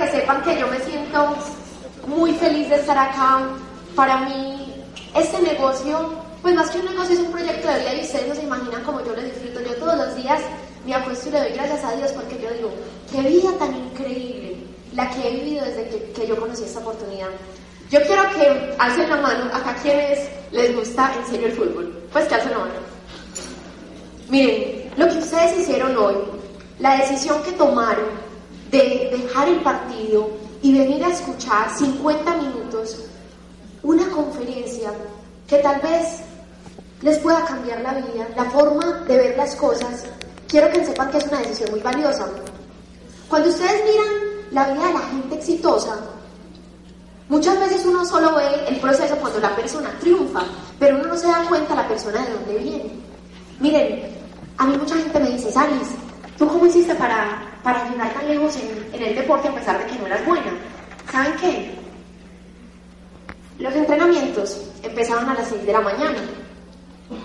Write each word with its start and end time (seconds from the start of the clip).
que 0.00 0.10
sepan 0.10 0.42
que 0.42 0.58
yo 0.58 0.66
me 0.66 0.78
siento 0.80 1.36
muy 2.06 2.32
feliz 2.34 2.68
de 2.70 2.76
estar 2.76 2.96
acá. 2.96 3.42
Para 3.94 4.18
mí, 4.22 4.74
este 5.14 5.40
negocio, 5.42 6.14
pues 6.40 6.54
más 6.54 6.70
que 6.70 6.78
un 6.78 6.86
negocio, 6.86 7.14
es 7.14 7.20
un 7.20 7.32
proyecto 7.32 7.68
de 7.68 7.80
vida 7.80 7.94
y 7.94 8.00
ustedes 8.00 8.28
no 8.28 8.34
se 8.34 8.42
imaginan 8.42 8.82
cómo 8.82 9.04
yo 9.04 9.14
lo 9.14 9.22
disfruto. 9.22 9.60
Yo 9.60 9.74
todos 9.76 9.96
los 9.96 10.16
días 10.16 10.40
me 10.86 10.94
acuesto 10.94 11.28
y 11.28 11.32
le 11.32 11.40
doy 11.40 11.52
gracias 11.52 11.84
a 11.84 11.96
Dios 11.96 12.12
porque 12.12 12.40
yo 12.40 12.50
digo, 12.50 12.70
qué 13.12 13.20
vida 13.28 13.50
tan 13.58 13.76
increíble 13.76 14.56
la 14.94 15.10
que 15.10 15.28
he 15.28 15.30
vivido 15.32 15.64
desde 15.64 15.88
que, 15.88 16.12
que 16.12 16.26
yo 16.26 16.40
conocí 16.40 16.64
esta 16.64 16.80
oportunidad. 16.80 17.28
Yo 17.90 18.00
quiero 18.02 18.22
que 18.30 18.74
alcen 18.78 19.10
la 19.10 19.16
mano 19.16 19.44
acá 19.52 19.76
quienes 19.82 20.30
les 20.52 20.74
gusta 20.74 21.12
en 21.18 21.26
serio 21.26 21.46
el 21.48 21.52
fútbol. 21.52 22.02
Pues 22.12 22.26
que 22.26 22.36
alcen 22.36 22.52
la 22.52 22.58
mano. 22.58 22.72
Miren, 24.28 24.90
lo 24.96 25.08
que 25.08 25.18
ustedes 25.18 25.58
hicieron 25.58 25.96
hoy, 25.96 26.14
la 26.78 26.96
decisión 26.96 27.42
que 27.42 27.52
tomaron 27.52 28.29
de 28.70 29.10
dejar 29.10 29.48
el 29.48 29.60
partido 29.62 30.30
y 30.62 30.78
venir 30.78 31.04
a 31.04 31.08
escuchar 31.08 31.70
50 31.76 32.36
minutos 32.36 33.04
una 33.82 34.08
conferencia 34.10 34.92
que 35.46 35.58
tal 35.58 35.80
vez 35.80 36.20
les 37.02 37.18
pueda 37.18 37.44
cambiar 37.44 37.80
la 37.80 37.94
vida, 37.94 38.28
la 38.36 38.44
forma 38.44 39.04
de 39.08 39.16
ver 39.16 39.36
las 39.36 39.56
cosas, 39.56 40.04
quiero 40.46 40.70
que 40.70 40.84
sepan 40.84 41.10
que 41.10 41.18
es 41.18 41.26
una 41.26 41.38
decisión 41.38 41.70
muy 41.70 41.80
valiosa. 41.80 42.28
Cuando 43.28 43.48
ustedes 43.48 43.82
miran 43.84 44.30
la 44.52 44.72
vida 44.72 44.86
de 44.86 44.92
la 44.92 45.00
gente 45.00 45.34
exitosa, 45.36 45.96
muchas 47.28 47.58
veces 47.58 47.86
uno 47.86 48.04
solo 48.04 48.34
ve 48.34 48.66
el 48.68 48.76
proceso 48.80 49.16
cuando 49.16 49.40
la 49.40 49.56
persona 49.56 49.90
triunfa, 49.98 50.42
pero 50.78 50.96
uno 50.96 51.08
no 51.08 51.16
se 51.16 51.28
da 51.28 51.44
cuenta 51.48 51.74
la 51.74 51.88
persona 51.88 52.24
de 52.24 52.32
dónde 52.32 52.58
viene. 52.58 52.90
Miren, 53.60 54.16
a 54.58 54.66
mí 54.66 54.76
mucha 54.76 54.96
gente 54.96 55.20
me 55.20 55.30
dice, 55.30 55.50
Salis, 55.50 55.88
¿tú 56.40 56.48
cómo 56.48 56.64
hiciste 56.64 56.94
para, 56.94 57.42
para 57.62 57.84
tan 57.84 58.26
lejos 58.26 58.56
en, 58.56 58.94
en 58.94 59.08
el 59.08 59.14
deporte 59.14 59.48
a 59.48 59.54
pesar 59.54 59.78
de 59.78 59.84
que 59.84 59.98
no 59.98 60.06
eras 60.06 60.24
buena? 60.24 60.50
¿Saben 61.12 61.34
qué? 61.38 61.78
Los 63.58 63.74
entrenamientos 63.74 64.58
empezaban 64.82 65.28
a 65.28 65.34
las 65.34 65.48
6 65.48 65.66
de 65.66 65.72
la 65.72 65.82
mañana. 65.82 66.18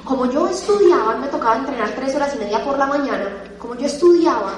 Como 0.04 0.30
yo 0.30 0.50
estudiaba, 0.50 1.16
me 1.16 1.28
tocaba 1.28 1.56
entrenar 1.56 1.92
3 1.92 2.16
horas 2.16 2.36
y 2.36 2.40
media 2.40 2.62
por 2.66 2.78
la 2.78 2.88
mañana, 2.88 3.30
como 3.58 3.76
yo 3.76 3.86
estudiaba, 3.86 4.54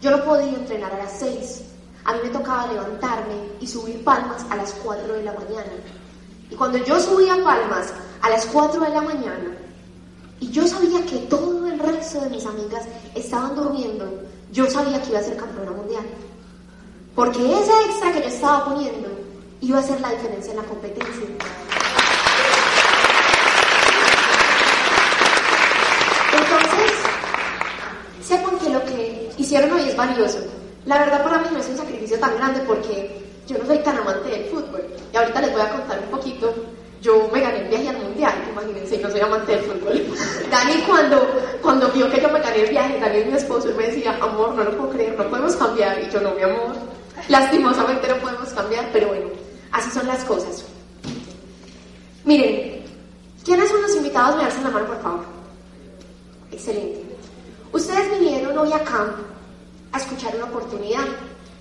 yo 0.00 0.10
no 0.10 0.24
podía 0.24 0.48
entrenar 0.48 0.92
a 0.94 0.98
las 0.98 1.12
6. 1.20 1.62
A 2.04 2.14
mí 2.14 2.18
me 2.24 2.30
tocaba 2.30 2.66
levantarme 2.66 3.36
y 3.60 3.68
subir 3.68 4.02
palmas 4.02 4.44
a 4.50 4.56
las 4.56 4.72
4 4.82 5.14
de 5.14 5.22
la 5.22 5.32
mañana. 5.32 5.72
Y 6.50 6.56
cuando 6.56 6.78
yo 6.78 6.98
subía 6.98 7.36
palmas 7.44 7.94
a 8.20 8.30
las 8.30 8.46
4 8.46 8.80
de 8.80 8.90
la 8.90 9.00
mañana, 9.00 9.56
y 10.42 10.50
yo 10.50 10.66
sabía 10.66 11.06
que 11.06 11.18
todo 11.30 11.68
el 11.68 11.78
resto 11.78 12.20
de 12.20 12.30
mis 12.30 12.44
amigas 12.44 12.82
estaban 13.14 13.54
durmiendo, 13.54 14.04
yo 14.50 14.68
sabía 14.68 15.00
que 15.00 15.10
iba 15.10 15.20
a 15.20 15.22
ser 15.22 15.36
campeona 15.36 15.70
mundial. 15.70 16.04
Porque 17.14 17.38
ese 17.38 17.70
extra 17.86 18.12
que 18.12 18.22
yo 18.22 18.26
estaba 18.26 18.64
poniendo 18.64 19.08
iba 19.60 19.78
a 19.78 19.82
ser 19.82 20.00
la 20.00 20.10
diferencia 20.10 20.50
en 20.50 20.56
la 20.56 20.64
competencia. 20.64 21.26
Entonces, 26.32 26.92
sepan 28.20 28.58
que 28.58 28.70
lo 28.70 28.84
que 28.84 29.30
hicieron 29.38 29.70
hoy 29.70 29.88
es 29.88 29.96
valioso. 29.96 30.38
La 30.86 30.98
verdad 30.98 31.22
para 31.22 31.38
mí 31.38 31.46
no 31.52 31.60
es 31.60 31.68
un 31.68 31.76
sacrificio 31.76 32.18
tan 32.18 32.36
grande 32.36 32.62
porque 32.66 33.24
yo 33.46 33.58
no 33.58 33.66
soy 33.66 33.78
tan 33.78 33.96
amante 33.96 34.28
del 34.28 34.46
fútbol. 34.46 34.82
Y 35.12 35.16
ahorita 35.16 35.40
les 35.40 35.52
voy 35.52 35.62
a 35.62 35.70
contar 35.70 36.00
un 36.00 36.10
poquito. 36.18 36.52
Yo 37.02 37.28
me 37.32 37.40
gané 37.40 37.62
el 37.62 37.68
viaje 37.68 37.88
al 37.88 37.98
mundial, 37.98 38.32
imagínense, 38.52 38.96
no 38.98 39.10
soy 39.10 39.20
amante 39.20 39.56
del 39.56 39.64
fútbol. 39.64 40.06
Dani 40.48 40.82
cuando, 40.86 41.18
cuando 41.60 41.88
vio 41.88 42.08
que 42.08 42.20
yo 42.20 42.28
me 42.30 42.38
gané 42.38 42.62
el 42.62 42.70
viaje, 42.70 43.00
Dani 43.00 43.18
es 43.18 43.26
mi 43.26 43.36
esposo, 43.36 43.68
él 43.70 43.74
me 43.74 43.88
decía, 43.88 44.16
amor, 44.22 44.54
no 44.54 44.62
lo 44.62 44.76
puedo 44.76 44.90
creer, 44.90 45.18
no 45.18 45.28
podemos 45.28 45.56
cambiar. 45.56 46.00
Y 46.00 46.08
yo, 46.10 46.20
no, 46.20 46.30
mi 46.36 46.42
amor, 46.42 46.76
lastimosamente 47.28 48.06
no 48.06 48.16
podemos 48.18 48.48
cambiar, 48.50 48.88
pero 48.92 49.08
bueno, 49.08 49.26
así 49.72 49.90
son 49.90 50.06
las 50.06 50.22
cosas. 50.22 50.64
Miren, 52.24 52.84
¿quiénes 53.44 53.68
son 53.68 53.82
los 53.82 53.96
invitados? 53.96 54.36
Me 54.36 54.44
hacen 54.44 54.62
la 54.62 54.70
mano, 54.70 54.86
por 54.86 55.02
favor. 55.02 55.24
Excelente. 56.52 57.02
Ustedes 57.72 58.20
vinieron 58.20 58.56
hoy 58.56 58.72
acá 58.72 59.12
a 59.90 59.98
escuchar 59.98 60.36
una 60.36 60.44
oportunidad 60.44 61.04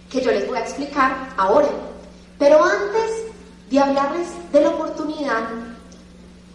que 0.07 0.21
yo 0.21 0.29
les 0.29 0.47
voy 0.47 0.57
a 0.59 0.61
explicar 0.61 1.29
ahora. 1.35 1.69
Pero 2.37 2.63
antes 2.63 3.30
de 3.71 3.79
hablarles 3.79 4.27
de 4.51 4.61
la 4.61 4.69
oportunidad, 4.69 5.47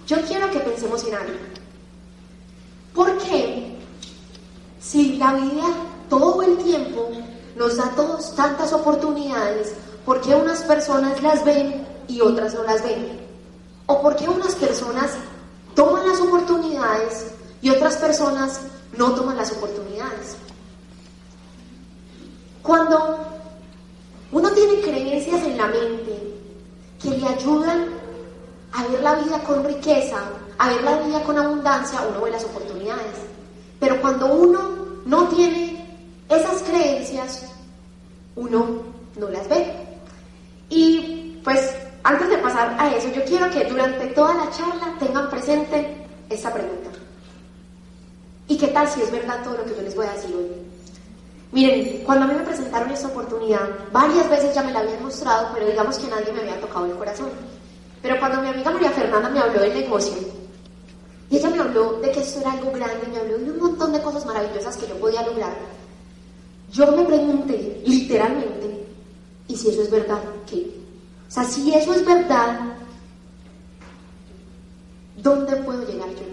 yo 0.07 0.19
quiero 0.29 0.51
que 0.51 0.61
pensemos 0.61 1.03
en 1.05 1.15
algo. 1.15 1.33
¿Por 2.95 3.17
qué 3.19 3.75
si 4.79 5.17
la 5.17 5.33
vida 5.33 5.65
todo 6.11 6.43
el 6.43 6.59
tiempo 6.59 7.09
nos 7.57 7.79
da 7.79 7.91
todos 7.97 8.35
tantas 8.37 8.73
oportunidades, 8.73 9.75
por 10.05 10.21
qué 10.21 10.35
unas 10.35 10.63
personas 10.63 11.23
las 11.23 11.43
ven 11.45 11.87
y 12.07 12.21
otras 12.21 12.55
no 12.55 12.63
las 12.65 12.83
ven? 12.85 13.19
¿O 13.87 14.03
por 14.03 14.15
qué 14.17 14.29
unas 14.29 14.55
personas 14.55 15.13
toman 15.75 16.07
las 16.07 16.21
oportunidades 16.21 17.33
y 17.63 17.71
otras 17.71 17.97
personas 17.97 18.61
no 18.97 19.13
toman 19.13 19.39
las 19.39 19.53
oportunidades? 19.53 20.37
Cuando 22.63 23.19
uno 24.33 24.51
tiene 24.51 24.81
creencias 24.83 25.43
en 25.45 25.57
la 25.57 25.67
mente 25.67 26.37
que 27.07 27.17
le 27.17 27.27
ayudan 27.29 27.87
a 28.73 28.87
ver 28.89 29.01
la 29.01 29.15
vida 29.15 29.39
con 29.45 29.65
riqueza, 29.65 30.19
a 30.59 30.69
ver 30.69 30.83
la 30.83 30.99
vida 31.03 31.23
con 31.23 31.39
abundancia, 31.39 32.01
uno 32.11 32.23
ve 32.23 32.31
las 32.33 32.45
oportunidades. 32.45 33.15
Pero 33.79 34.01
cuando 34.01 34.27
uno 34.27 34.71
no 35.05 35.29
tiene 35.29 35.87
esas 36.29 36.63
creencias, 36.63 37.53
uno 38.35 38.83
no 39.17 39.29
las 39.29 39.49
ve. 39.49 39.73
Y 40.69 41.41
pues 41.45 41.75
antes 42.03 42.29
de 42.29 42.39
pasar 42.39 42.77
a 42.79 42.95
eso, 42.95 43.09
yo 43.13 43.25
quiero 43.25 43.51
que 43.51 43.65
durante 43.65 44.07
toda 44.09 44.35
la 44.35 44.51
charla 44.51 44.97
tengan 44.99 45.31
presente 45.31 46.07
esta 46.29 46.53
pregunta. 46.53 46.91
¿Y 48.49 48.59
qué 48.59 48.69
tal 48.69 48.89
si 48.89 49.03
es 49.03 49.13
verdad 49.13 49.43
todo 49.45 49.59
lo 49.59 49.65
que 49.65 49.77
yo 49.77 49.83
les 49.83 49.95
voy 49.95 50.07
a 50.07 50.13
decir 50.13 50.35
hoy? 50.35 50.47
Miren, 51.57 52.03
cuando 52.05 52.27
a 52.27 52.29
mí 52.29 52.35
me 52.35 52.45
presentaron 52.45 52.91
esta 52.91 53.09
oportunidad, 53.09 53.67
varias 53.91 54.29
veces 54.29 54.55
ya 54.55 54.63
me 54.63 54.73
la 54.73 54.81
habían 54.81 55.03
mostrado, 55.03 55.49
pero 55.55 55.65
digamos 55.65 55.99
que 55.99 56.07
nadie 56.07 56.31
me 56.31 56.41
había 56.41 56.61
tocado 56.61 56.85
el 56.85 56.93
corazón. 56.93 57.31
Pero 58.03 58.19
cuando 58.19 58.43
mi 58.43 58.49
amiga 58.49 58.73
María 58.73 58.91
Fernanda 58.91 59.31
me 59.31 59.41
habló 59.41 59.61
del 59.61 59.73
negocio, 59.73 60.19
y 61.31 61.37
ella 61.39 61.49
me 61.49 61.61
habló 61.61 61.95
de 62.03 62.11
que 62.11 62.21
esto 62.21 62.41
era 62.41 62.53
algo 62.53 62.71
grande, 62.73 63.07
me 63.11 63.17
habló 63.17 63.39
de 63.39 63.51
un 63.53 63.59
montón 63.59 63.91
de 63.95 64.03
cosas 64.03 64.27
maravillosas 64.27 64.77
que 64.77 64.87
yo 64.87 64.97
podía 64.97 65.23
lograr, 65.23 65.55
yo 66.73 66.93
me 66.93 67.05
pregunté, 67.05 67.81
literalmente, 67.87 68.87
¿y 69.49 69.57
si 69.57 69.71
eso 69.71 69.81
es 69.81 69.91
verdad? 69.91 70.21
¿Qué? 70.47 70.59
O 71.27 71.31
sea, 71.31 71.45
si 71.45 71.73
eso 71.73 71.95
es 71.95 72.05
verdad, 72.05 72.75
¿dónde 75.23 75.57
puedo 75.57 75.87
llegar 75.87 76.11
yo? 76.11 76.27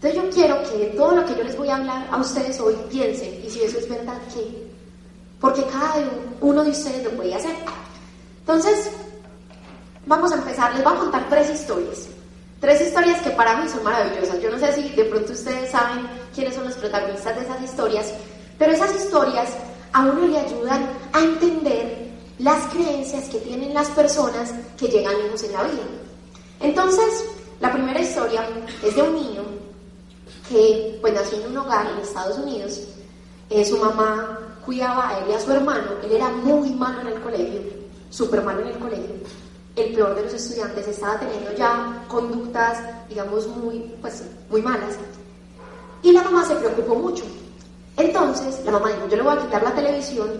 Entonces 0.00 0.22
yo 0.22 0.30
quiero 0.30 0.62
que 0.70 0.94
todo 0.96 1.16
lo 1.16 1.24
que 1.26 1.34
yo 1.34 1.42
les 1.42 1.56
voy 1.56 1.68
a 1.68 1.78
hablar 1.78 2.06
a 2.12 2.18
ustedes 2.18 2.60
hoy 2.60 2.76
piensen, 2.88 3.42
y 3.44 3.50
si 3.50 3.60
eso 3.62 3.78
es 3.78 3.88
verdad, 3.88 4.18
¿qué? 4.32 4.67
Porque 5.40 5.64
cada 5.64 5.94
uno 6.40 6.64
de 6.64 6.70
ustedes 6.70 7.04
lo 7.04 7.10
puede 7.10 7.34
hacer. 7.34 7.54
Entonces, 8.40 8.90
vamos 10.06 10.32
a 10.32 10.36
empezar, 10.36 10.74
les 10.74 10.82
voy 10.82 10.94
a 10.94 10.98
contar 10.98 11.28
tres 11.28 11.50
historias. 11.50 12.08
Tres 12.60 12.80
historias 12.80 13.22
que 13.22 13.30
para 13.30 13.56
mí 13.58 13.68
son 13.68 13.84
maravillosas. 13.84 14.40
Yo 14.40 14.50
no 14.50 14.58
sé 14.58 14.72
si 14.72 14.88
de 14.88 15.04
pronto 15.04 15.32
ustedes 15.32 15.70
saben 15.70 16.08
quiénes 16.34 16.54
son 16.54 16.64
los 16.64 16.74
protagonistas 16.74 17.36
de 17.36 17.42
esas 17.42 17.62
historias, 17.62 18.12
pero 18.58 18.72
esas 18.72 18.94
historias 18.96 19.50
a 19.92 20.02
uno 20.02 20.26
le 20.26 20.38
ayudan 20.38 20.88
a 21.12 21.20
entender 21.20 22.08
las 22.38 22.66
creencias 22.66 23.24
que 23.24 23.38
tienen 23.38 23.74
las 23.74 23.88
personas 23.88 24.52
que 24.76 24.88
llegan 24.88 25.16
lejos 25.22 25.42
en 25.44 25.52
la 25.52 25.62
vida. 25.62 25.82
Entonces, 26.60 27.24
la 27.60 27.72
primera 27.72 28.00
historia 28.00 28.48
es 28.82 28.96
de 28.96 29.02
un 29.02 29.14
niño 29.14 29.42
que 30.48 30.98
pues 31.00 31.12
nació 31.12 31.38
en 31.38 31.50
un 31.50 31.58
hogar 31.58 31.86
en 31.86 31.98
Estados 31.98 32.38
Unidos. 32.38 32.80
Eh, 33.50 33.64
su 33.64 33.78
mamá 33.78 34.38
cuidaba 34.68 35.08
a 35.08 35.18
él 35.20 35.30
y 35.30 35.32
a 35.32 35.40
su 35.40 35.50
hermano. 35.50 35.92
Él 36.04 36.12
era 36.12 36.28
muy 36.28 36.68
malo 36.72 37.00
en 37.00 37.06
el 37.06 37.20
colegio, 37.22 37.62
súper 38.10 38.42
malo 38.42 38.60
en 38.60 38.68
el 38.68 38.78
colegio. 38.78 39.14
El 39.74 39.94
peor 39.94 40.14
de 40.14 40.24
los 40.24 40.34
estudiantes 40.34 40.86
estaba 40.86 41.18
teniendo 41.18 41.54
ya 41.56 42.04
conductas, 42.06 42.78
digamos, 43.08 43.46
muy, 43.46 43.78
pues, 44.02 44.24
muy 44.50 44.60
malas. 44.60 44.96
Y 46.02 46.12
la 46.12 46.22
mamá 46.22 46.44
se 46.44 46.54
preocupó 46.56 46.96
mucho. 46.96 47.24
Entonces, 47.96 48.60
la 48.66 48.72
mamá 48.72 48.90
dijo, 48.90 49.08
yo 49.08 49.16
le 49.16 49.22
voy 49.22 49.38
a 49.38 49.40
quitar 49.40 49.62
la 49.62 49.74
televisión 49.74 50.32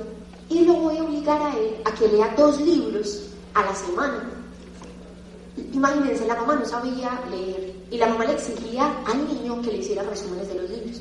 y 0.51 0.67
lo 0.67 0.75
voy 0.75 0.99
a 0.99 1.05
obligar 1.05 1.41
a 1.41 1.57
él 1.57 1.77
a 1.87 1.91
que 1.93 2.09
lea 2.09 2.35
dos 2.37 2.61
libros 2.61 3.31
a 3.55 3.65
la 3.65 3.75
semana. 3.75 4.29
Imagínense, 5.73 6.27
la 6.27 6.35
mamá 6.35 6.57
no 6.57 6.67
sabía 6.67 7.19
leer 7.31 7.75
y 7.91 7.97
la 7.97 8.09
mamá 8.09 8.27
le 8.27 8.35
exigía 8.35 8.95
al 9.07 9.27
niño 9.27 9.63
que 9.63 9.73
le 9.73 9.79
hiciera 9.79 10.03
resúmenes 10.03 10.49
de 10.49 10.55
los 10.55 10.69
libros. 10.69 11.01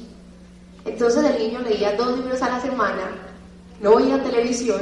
Entonces 0.87 1.23
el 1.23 1.39
niño 1.39 1.59
leía 1.61 1.95
dos 1.95 2.17
libros 2.17 2.41
a 2.41 2.49
la 2.49 2.61
semana, 2.61 3.11
no 3.81 3.95
veía 3.95 4.23
televisión, 4.23 4.81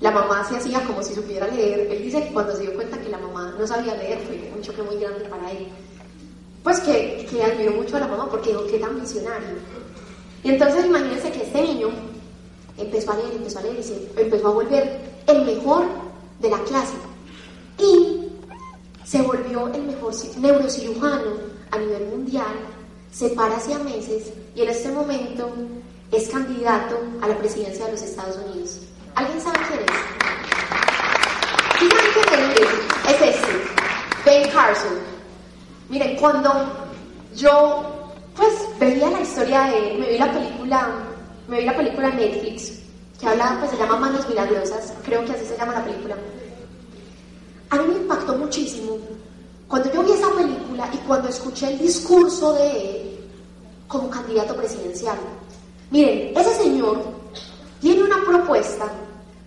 la 0.00 0.10
mamá 0.10 0.46
se 0.48 0.56
hacía 0.56 0.80
como 0.84 1.02
si 1.02 1.14
supiera 1.14 1.48
leer. 1.48 1.88
Él 1.90 2.02
dice 2.02 2.22
que 2.22 2.32
cuando 2.32 2.54
se 2.54 2.62
dio 2.62 2.74
cuenta 2.74 2.98
que 3.00 3.08
la 3.08 3.18
mamá 3.18 3.54
no 3.58 3.66
sabía 3.66 3.94
leer 3.94 4.20
fue 4.20 4.52
un 4.54 4.62
choque 4.62 4.82
muy 4.82 4.96
grande 4.96 5.24
para 5.24 5.50
él. 5.50 5.68
Pues 6.62 6.80
que, 6.80 7.26
que 7.30 7.42
admiró 7.42 7.72
mucho 7.72 7.96
a 7.96 8.00
la 8.00 8.08
mamá 8.08 8.28
porque 8.30 8.50
dijo 8.50 8.66
que 8.66 8.78
tan 8.78 9.00
visionario. 9.00 9.56
Y 10.44 10.50
entonces 10.50 10.86
imagínense 10.86 11.32
que 11.32 11.42
este 11.42 11.62
niño 11.62 11.88
empezó 12.76 13.12
a 13.12 13.16
leer, 13.16 13.32
empezó 13.34 13.58
a 13.58 13.62
leer 13.62 13.76
empezó 14.16 14.48
a 14.48 14.52
volver 14.52 15.00
el 15.26 15.44
mejor 15.44 15.84
de 16.40 16.50
la 16.50 16.58
clase 16.60 16.94
y 17.78 18.28
se 19.04 19.22
volvió 19.22 19.68
el 19.68 19.82
mejor 19.82 20.12
neurocirujano 20.38 21.30
a 21.70 21.78
nivel 21.78 22.06
mundial, 22.06 22.54
se 23.12 23.28
para 23.30 23.56
hacia 23.56 23.78
meses 23.78 24.32
y 24.54 24.62
en 24.62 24.68
este 24.68 24.90
momento 24.90 25.52
es 26.12 26.28
candidato 26.28 27.00
a 27.22 27.28
la 27.28 27.36
presidencia 27.38 27.86
de 27.86 27.92
los 27.92 28.02
Estados 28.02 28.36
Unidos. 28.36 28.80
¿Alguien 29.14 29.40
sabe 29.40 29.58
quién 29.68 29.80
es? 29.80 29.86
¿Sí 31.78 31.88
saben 31.90 32.52
quién 32.54 32.68
es? 32.68 33.14
Es 33.14 33.34
este, 33.34 33.52
Ben 34.24 34.50
Carson. 34.50 34.98
Miren, 35.88 36.16
cuando 36.16 36.52
yo 37.34 38.12
pues 38.36 38.52
veía 38.78 39.10
la 39.10 39.20
historia 39.20 39.62
de 39.62 39.92
él, 39.92 39.98
me 39.98 40.08
vi 40.08 40.18
la 40.18 40.32
película, 40.32 40.88
me 41.48 41.58
vi 41.60 41.64
la 41.64 41.76
película 41.76 42.10
Netflix, 42.10 42.80
que 43.18 43.26
habla, 43.26 43.56
pues 43.58 43.70
se 43.70 43.78
llama 43.78 43.96
Manos 43.96 44.28
Milagrosas, 44.28 44.92
creo 45.04 45.24
que 45.24 45.32
así 45.32 45.46
se 45.46 45.56
llama 45.56 45.72
la 45.72 45.84
película. 45.84 46.16
A 47.70 47.76
mí 47.76 47.84
me 47.88 47.96
impactó 47.96 48.36
muchísimo 48.36 48.98
cuando 49.68 49.92
yo 49.92 50.02
vi 50.02 50.12
esa 50.12 50.30
película 50.30 50.88
y 50.92 50.96
cuando 50.98 51.28
escuché 51.28 51.72
el 51.72 51.78
discurso 51.78 52.52
de 52.54 52.70
él 52.70 53.18
como 53.88 54.10
candidato 54.10 54.54
presidencial. 54.56 55.18
Miren, 55.90 56.36
ese 56.36 56.54
señor 56.54 57.00
tiene 57.80 58.02
una 58.02 58.24
propuesta 58.24 58.90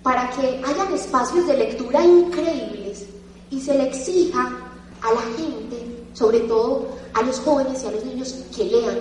para 0.04 0.30
que 0.32 0.62
hayan 0.66 0.94
espacios 0.94 1.48
de 1.48 1.58
lectura 1.58 2.04
increíbles 2.04 3.06
y 3.50 3.60
se 3.60 3.74
le 3.76 3.88
exija 3.88 4.58
a 5.02 5.14
la 5.14 5.22
gente, 5.38 6.06
sobre 6.14 6.42
todo 6.42 6.88
a 7.14 7.22
los 7.22 7.40
jóvenes 7.40 7.84
y 7.84 7.88
a 7.88 7.92
los 7.92 8.06
niños, 8.06 8.36
que 8.56 8.66
lean. 8.66 9.00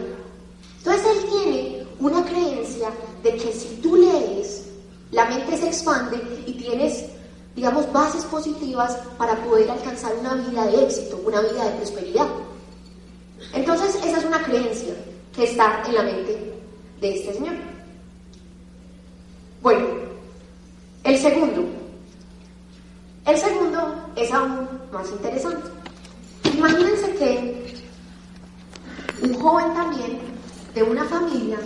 Entonces 0.79 1.06
él 1.06 1.31
tiene 1.31 1.87
una 2.00 2.25
creencia 2.25 2.91
de 3.23 3.37
que 3.37 3.53
si 3.53 3.76
tú 3.82 3.97
lees, 3.97 4.64
la 5.11 5.25
mente 5.26 5.56
se 5.56 5.67
expande 5.69 6.21
y 6.47 6.53
tienes, 6.53 7.05
digamos, 7.58 7.93
bases 7.93 8.25
positivas 8.26 8.96
para 9.19 9.34
poder 9.44 9.69
alcanzar 9.69 10.12
una 10.20 10.34
vida 10.34 10.64
de 10.66 10.84
éxito, 10.84 11.20
una 11.26 11.40
vida 11.40 11.64
de 11.64 11.70
prosperidad. 11.72 12.28
Entonces 13.52 13.96
esa 13.96 14.19
es 14.19 14.25
una 14.25 14.40
creencia 14.44 14.94
que 15.34 15.43
está 15.43 15.82
en 15.88 15.94
la 15.96 16.05
mente 16.05 16.55
de 17.00 17.14
este 17.16 17.34
señor. 17.34 17.55
Bueno, 19.60 19.88
el 21.02 21.19
segundo. 21.19 21.64
El 23.26 23.37
segundo 23.37 24.06
es 24.14 24.32
aún 24.32 24.69
más 24.93 25.11
interesante. 25.11 25.69
Imagínense 26.54 27.12
que 27.16 27.75
un 29.20 29.34
joven 29.34 29.75
también 29.75 30.20
de 30.75 30.82
una 30.84 31.04
familia 31.06 31.58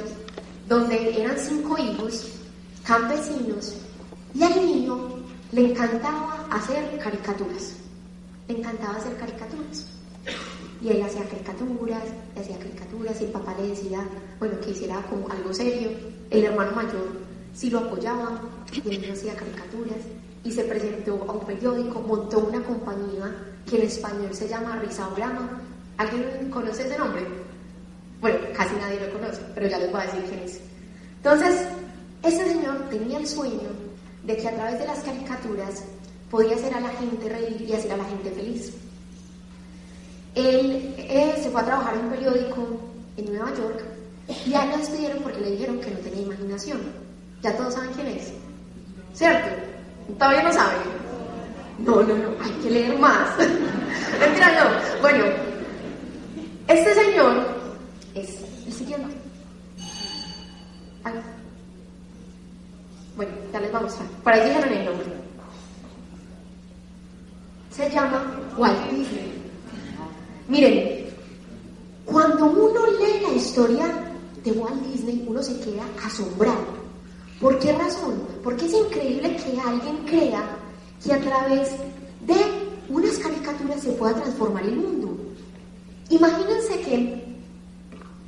donde 0.70 1.20
eran 1.20 1.38
cinco 1.38 1.76
hijos, 1.76 2.28
campesinos, 2.82 3.74
y 4.34 4.42
al 4.42 4.56
niño 4.56 5.11
le 5.52 5.70
encantaba 5.70 6.46
hacer 6.50 6.98
caricaturas. 6.98 7.74
Le 8.48 8.58
encantaba 8.58 8.96
hacer 8.96 9.14
caricaturas. 9.16 9.86
Y 10.80 10.88
él 10.88 11.02
hacía 11.02 11.24
caricaturas, 11.28 12.02
hacía 12.36 12.58
caricaturas, 12.58 13.20
y 13.20 13.24
el 13.24 13.30
papá 13.30 13.54
le 13.60 13.68
decía, 13.68 14.00
bueno, 14.38 14.58
que 14.60 14.70
hiciera 14.70 15.02
como 15.02 15.28
algo 15.28 15.52
serio. 15.52 15.90
El 16.30 16.44
hermano 16.44 16.72
mayor 16.72 17.06
sí 17.52 17.68
lo 17.68 17.80
apoyaba, 17.80 18.40
y 18.72 18.94
él 18.94 19.12
hacía 19.12 19.34
caricaturas, 19.34 19.98
y 20.42 20.50
se 20.50 20.64
presentó 20.64 21.22
a 21.28 21.32
un 21.32 21.44
periódico, 21.44 22.00
montó 22.00 22.38
una 22.38 22.62
compañía 22.64 23.32
que 23.68 23.76
en 23.76 23.82
español 23.82 24.34
se 24.34 24.48
llama 24.48 24.76
Rizaurama. 24.76 25.60
¿Alguien 25.98 26.50
conoce 26.50 26.86
ese 26.86 26.98
nombre? 26.98 27.26
Bueno, 28.22 28.38
casi 28.56 28.74
nadie 28.76 29.06
lo 29.06 29.12
conoce, 29.12 29.42
pero 29.54 29.68
ya 29.68 29.78
les 29.78 29.92
voy 29.92 30.00
a 30.00 30.04
decir 30.04 30.24
quién 30.28 30.40
es. 30.40 30.60
Entonces, 31.18 31.68
ese 32.22 32.48
señor 32.48 32.88
tenía 32.88 33.18
el 33.18 33.26
sueño 33.26 33.91
de 34.24 34.36
que 34.36 34.48
a 34.48 34.54
través 34.54 34.78
de 34.78 34.86
las 34.86 35.00
caricaturas 35.00 35.84
podía 36.30 36.56
hacer 36.56 36.74
a 36.74 36.80
la 36.80 36.88
gente 36.90 37.28
reír 37.28 37.66
y 37.68 37.72
hacer 37.72 37.92
a 37.92 37.96
la 37.96 38.04
gente 38.04 38.30
feliz. 38.30 38.72
Él, 40.34 40.94
se 41.42 41.50
fue 41.50 41.60
a 41.60 41.64
trabajar 41.64 41.94
en 41.94 42.06
un 42.06 42.10
periódico 42.10 42.80
en 43.16 43.26
Nueva 43.26 43.52
York 43.54 43.84
y 44.46 44.54
a 44.54 44.64
él 44.64 44.70
lo 44.70 44.76
despidieron 44.78 45.22
porque 45.22 45.40
le 45.40 45.50
dijeron 45.50 45.80
que 45.80 45.90
no 45.90 45.98
tenía 45.98 46.22
imaginación. 46.22 46.80
Ya 47.42 47.56
todos 47.56 47.74
saben 47.74 47.90
quién 47.92 48.06
es. 48.06 48.32
¿Cierto? 49.12 49.48
¿Todavía 50.18 50.42
no 50.44 50.52
saben? 50.52 50.78
No, 51.80 52.02
no, 52.02 52.16
no, 52.16 52.28
hay 52.42 52.52
que 52.62 52.70
leer 52.70 52.98
más. 52.98 53.36
Mentira, 54.20 54.64
no. 54.64 55.00
Bueno, 55.02 55.24
este 56.68 56.94
señor 56.94 57.46
es 58.14 58.38
el 58.66 58.72
siguiente. 58.72 59.21
Bueno, 63.16 63.32
ya 63.52 63.60
les 63.60 63.72
vamos 63.72 63.92
a 63.92 63.96
mostrar. 63.98 64.22
Por 64.22 64.32
ahí 64.32 64.48
dijeron 64.48 64.72
el 64.72 64.84
nombre. 64.84 65.06
Se 67.70 67.90
llama 67.90 68.40
Walt 68.56 68.90
Disney. 68.90 69.32
Miren, 70.48 71.06
cuando 72.04 72.46
uno 72.46 72.86
lee 72.98 73.22
la 73.22 73.34
historia 73.34 73.86
de 74.44 74.52
Walt 74.52 74.82
Disney, 74.86 75.24
uno 75.26 75.42
se 75.42 75.58
queda 75.60 75.84
asombrado. 76.04 76.82
¿Por 77.40 77.58
qué 77.58 77.72
razón? 77.72 78.22
Porque 78.44 78.66
es 78.66 78.72
increíble 78.72 79.36
que 79.36 79.60
alguien 79.60 79.96
crea 80.06 80.42
que 81.02 81.12
a 81.12 81.20
través 81.20 81.70
de 82.26 82.36
unas 82.88 83.18
caricaturas 83.18 83.80
se 83.80 83.92
pueda 83.92 84.14
transformar 84.14 84.64
el 84.64 84.76
mundo. 84.76 85.16
Imagínense 86.10 86.80
que 86.80 87.24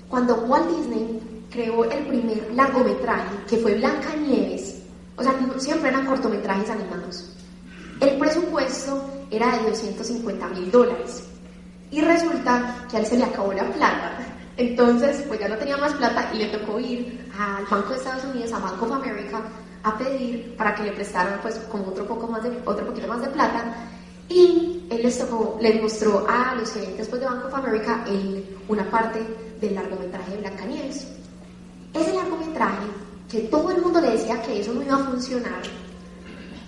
cuando 0.08 0.34
Walt 0.46 0.68
Disney 0.76 1.20
creó 1.50 1.84
el 1.84 2.06
primer 2.06 2.52
largometraje, 2.54 3.36
que 3.48 3.56
fue 3.58 3.74
Blanca 3.74 4.16
Nieves, 4.16 4.73
o 5.16 5.22
sea, 5.22 5.34
siempre 5.58 5.90
eran 5.90 6.06
cortometrajes 6.06 6.70
animados, 6.70 7.34
el 8.00 8.18
presupuesto 8.18 9.10
era 9.30 9.56
de 9.56 9.70
250 9.70 10.48
mil 10.48 10.70
dólares. 10.70 11.24
Y 11.90 12.00
resulta 12.00 12.86
que 12.90 12.96
a 12.96 13.00
él 13.00 13.06
se 13.06 13.16
le 13.16 13.24
acabó 13.24 13.52
la 13.52 13.64
plata. 13.64 14.18
Entonces, 14.56 15.24
pues 15.28 15.40
ya 15.40 15.48
no 15.48 15.56
tenía 15.56 15.76
más 15.76 15.92
plata 15.94 16.30
y 16.32 16.38
le 16.38 16.46
tocó 16.48 16.78
ir 16.78 17.28
al 17.38 17.64
Banco 17.66 17.90
de 17.90 17.96
Estados 17.96 18.24
Unidos, 18.24 18.52
a 18.52 18.58
Bank 18.58 18.82
of 18.82 18.92
America, 18.92 19.40
a 19.82 19.98
pedir 19.98 20.56
para 20.56 20.74
que 20.74 20.84
le 20.84 20.92
prestaran 20.92 21.40
pues 21.42 21.56
como 21.70 21.88
otro 21.88 22.06
poco 22.06 22.26
más 22.28 22.42
de, 22.42 22.50
otro 22.64 22.86
poquito 22.86 23.06
más 23.06 23.20
de 23.20 23.28
plata. 23.28 23.64
Y 24.28 24.86
él 24.90 25.02
les 25.02 25.18
tocó, 25.18 25.58
les 25.60 25.80
mostró 25.80 26.26
a 26.28 26.54
los 26.54 26.72
gerentes 26.72 27.08
pues, 27.08 27.20
de 27.20 27.26
Bank 27.26 27.44
of 27.46 27.54
America 27.54 28.04
una 28.68 28.90
parte 28.90 29.20
del 29.60 29.74
largometraje 29.74 30.32
de 30.32 30.36
Blancanieves. 30.38 31.06
Ese 31.92 32.12
largometraje, 32.12 32.86
que 33.34 33.40
todo 33.48 33.68
el 33.72 33.82
mundo 33.82 34.00
le 34.00 34.12
decía 34.12 34.40
que 34.42 34.60
eso 34.60 34.72
no 34.72 34.80
iba 34.80 34.94
a 34.94 35.10
funcionar, 35.10 35.60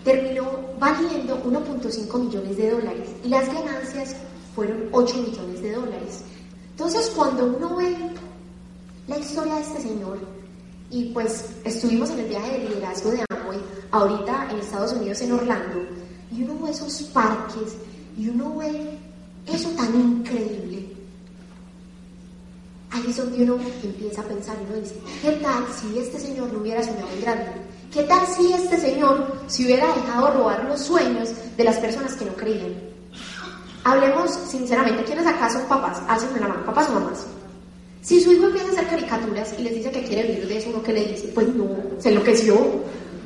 terminó 0.03 0.51
valiendo 0.81 1.41
1.5 1.45 2.19
millones 2.19 2.57
de 2.57 2.71
dólares 2.71 3.09
y 3.23 3.29
las 3.29 3.47
ganancias 3.47 4.17
fueron 4.53 4.89
8 4.91 5.17
millones 5.19 5.63
de 5.63 5.73
dólares. 5.73 6.25
Entonces, 6.71 7.13
cuando 7.15 7.47
uno 7.47 7.77
ve 7.77 7.97
la 9.07 9.17
historia 9.17 9.55
de 9.55 9.61
este 9.61 9.81
señor, 9.81 10.19
y 10.91 11.05
pues 11.11 11.51
estuvimos 11.63 12.11
en 12.11 12.19
el 12.21 12.29
viaje 12.31 12.59
de 12.59 12.69
liderazgo 12.69 13.11
de 13.13 13.25
Amway, 13.31 13.61
ahorita 13.93 14.49
en 14.51 14.59
Estados 14.59 14.93
Unidos, 14.95 15.21
en 15.21 15.33
Orlando, 15.33 15.87
y 16.33 16.43
uno 16.43 16.59
ve 16.65 16.73
esos 16.73 17.03
parques, 17.13 17.77
y 18.19 18.29
uno 18.29 18.57
ve 18.57 18.99
eso 19.47 19.69
tan 19.77 19.95
increíble, 19.95 20.86
ahí 22.91 23.05
es 23.09 23.17
donde 23.17 23.43
uno 23.43 23.59
empieza 23.83 24.21
a 24.21 24.25
pensar 24.25 24.57
uno 24.67 24.81
dice, 24.81 24.97
¿qué 25.23 25.33
tal 25.33 25.65
si 25.73 25.99
este 25.99 26.19
señor 26.19 26.53
no 26.53 26.61
hubiera 26.61 26.83
soñado 26.83 27.09
en 27.15 27.21
grande? 27.21 27.53
¿Qué 27.93 28.03
tal 28.03 28.27
si 28.27 28.53
este 28.53 28.79
señor 28.79 29.41
se 29.47 29.65
hubiera 29.65 29.87
dejado 29.95 30.33
robar 30.33 30.65
los 30.65 30.81
sueños 30.81 31.31
de 31.57 31.65
las 31.65 31.77
personas 31.77 32.15
que 32.15 32.25
no 32.25 32.35
creían? 32.35 32.75
Hablemos 33.85 34.31
sinceramente, 34.49 35.05
¿quiénes 35.05 35.27
acá 35.27 35.49
son 35.49 35.63
papás? 35.63 36.03
Hacen 36.09 36.29
la 36.41 36.49
mano, 36.49 36.67
papás 36.67 36.89
o 36.91 36.95
mamás. 36.95 37.27
Si 38.03 38.21
su 38.21 38.33
hijo 38.33 38.47
empieza 38.47 38.69
a 38.69 38.73
hacer 38.73 38.87
caricaturas 38.89 39.55
y 39.59 39.63
les 39.63 39.75
dice 39.75 39.91
que 39.91 40.03
quiere 40.03 40.29
vivir 40.29 40.49
de 40.49 40.59
eso, 40.59 40.71
uno 40.71 40.83
que 40.83 40.93
le 40.93 41.07
dice, 41.07 41.29
pues 41.35 41.49
no, 41.55 41.67
se 41.99 42.11
enloqueció, 42.11 42.57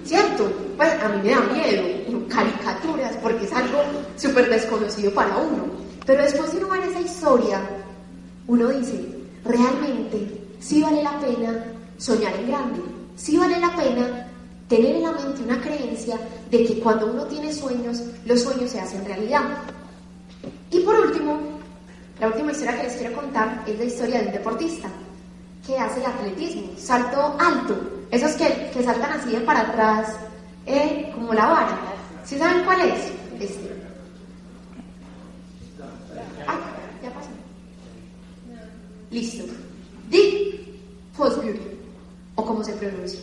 ¿cierto? 0.04 0.50
Pues 0.76 0.90
a 1.02 1.08
mí 1.08 1.22
me 1.22 1.30
da 1.30 1.40
miedo, 1.40 1.82
caricaturas, 2.28 3.16
porque 3.22 3.44
es 3.44 3.52
algo 3.52 3.78
súper 4.16 4.48
desconocido 4.48 5.12
para 5.12 5.36
uno. 5.36 5.64
Pero 6.06 6.22
después 6.22 6.52
de 6.52 6.58
uno 6.58 6.68
ver 6.68 6.84
esa 6.84 7.00
historia, 7.00 7.60
uno 8.46 8.68
dice, 8.68 9.19
realmente, 9.44 10.40
sí 10.58 10.82
vale 10.82 11.02
la 11.02 11.18
pena 11.20 11.64
soñar 11.98 12.34
en 12.36 12.48
grande, 12.48 12.80
sí 13.16 13.36
vale 13.36 13.58
la 13.58 13.74
pena 13.74 14.26
tener 14.68 14.96
en 14.96 15.02
la 15.02 15.12
mente 15.12 15.42
una 15.42 15.60
creencia 15.60 16.18
de 16.50 16.64
que 16.64 16.80
cuando 16.80 17.06
uno 17.10 17.24
tiene 17.24 17.52
sueños, 17.52 18.02
los 18.24 18.40
sueños 18.40 18.70
se 18.70 18.80
hacen 18.80 19.04
realidad. 19.04 19.42
Y 20.70 20.80
por 20.80 20.98
último, 20.98 21.40
la 22.20 22.28
última 22.28 22.52
historia 22.52 22.76
que 22.76 22.82
les 22.84 22.96
quiero 22.96 23.16
contar 23.16 23.64
es 23.66 23.78
la 23.78 23.84
historia 23.84 24.20
de 24.20 24.26
un 24.26 24.32
deportista 24.32 24.88
que 25.66 25.78
hace 25.78 26.00
el 26.00 26.06
atletismo, 26.06 26.70
salto 26.76 27.36
alto, 27.38 27.76
esos 28.10 28.32
que, 28.32 28.70
que 28.72 28.82
saltan 28.82 29.12
así 29.12 29.30
de 29.30 29.40
para 29.40 29.60
atrás, 29.60 30.16
eh, 30.66 31.10
como 31.14 31.34
la 31.34 31.46
vara. 31.46 31.78
¿Sí 32.24 32.38
saben 32.38 32.64
cuál 32.64 32.80
es? 32.82 33.12
Este. 33.40 33.74
Ah, 36.46 36.58
ya 37.02 37.10
pasó. 37.10 37.30
Listo. 39.10 39.42
Dick 40.08 40.60
Fosbury, 41.14 41.60
o 42.36 42.44
como 42.44 42.62
se 42.62 42.72
pronuncia. 42.74 43.20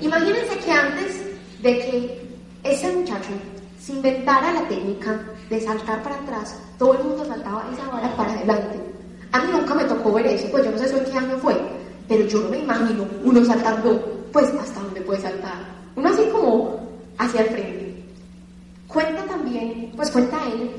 Imagínense 0.00 0.58
que 0.58 0.70
antes 0.70 1.22
de 1.62 1.78
que 1.78 2.28
ese 2.62 2.92
muchacho 2.92 3.30
se 3.80 3.92
inventara 3.92 4.52
la 4.52 4.68
técnica 4.68 5.20
de 5.48 5.60
saltar 5.60 6.02
para 6.02 6.16
atrás, 6.16 6.58
todo 6.78 6.94
el 6.94 7.04
mundo 7.04 7.24
saltaba 7.24 7.64
esa 7.72 7.88
vara 7.88 8.14
para 8.14 8.32
adelante. 8.34 8.78
A 9.32 9.42
mí 9.42 9.52
nunca 9.52 9.74
me 9.74 9.84
tocó 9.84 10.12
ver 10.12 10.26
eso, 10.26 10.48
pues 10.50 10.64
yo 10.64 10.70
no 10.70 10.78
sé 10.78 10.84
eso 10.84 11.02
qué 11.10 11.16
año 11.16 11.38
fue, 11.38 11.56
pero 12.06 12.26
yo 12.26 12.40
no 12.40 12.50
me 12.50 12.58
imagino 12.58 13.06
uno 13.24 13.42
saltando, 13.44 14.28
pues 14.32 14.46
hasta 14.60 14.80
donde 14.80 15.00
puede 15.00 15.22
saltar. 15.22 15.64
Uno 15.96 16.08
así 16.10 16.24
como 16.30 16.78
hacia 17.16 17.40
el 17.40 17.48
frente. 17.48 18.04
Cuenta 18.86 19.24
también, 19.24 19.92
pues 19.96 20.10
cuenta 20.10 20.38
él, 20.46 20.70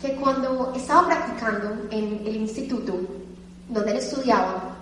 que 0.00 0.14
cuando 0.16 0.72
estaba 0.76 1.06
practicando 1.06 1.88
en 1.90 2.20
el 2.26 2.36
instituto 2.36 3.00
donde 3.72 3.90
él 3.92 3.96
estudiaba, 3.98 4.76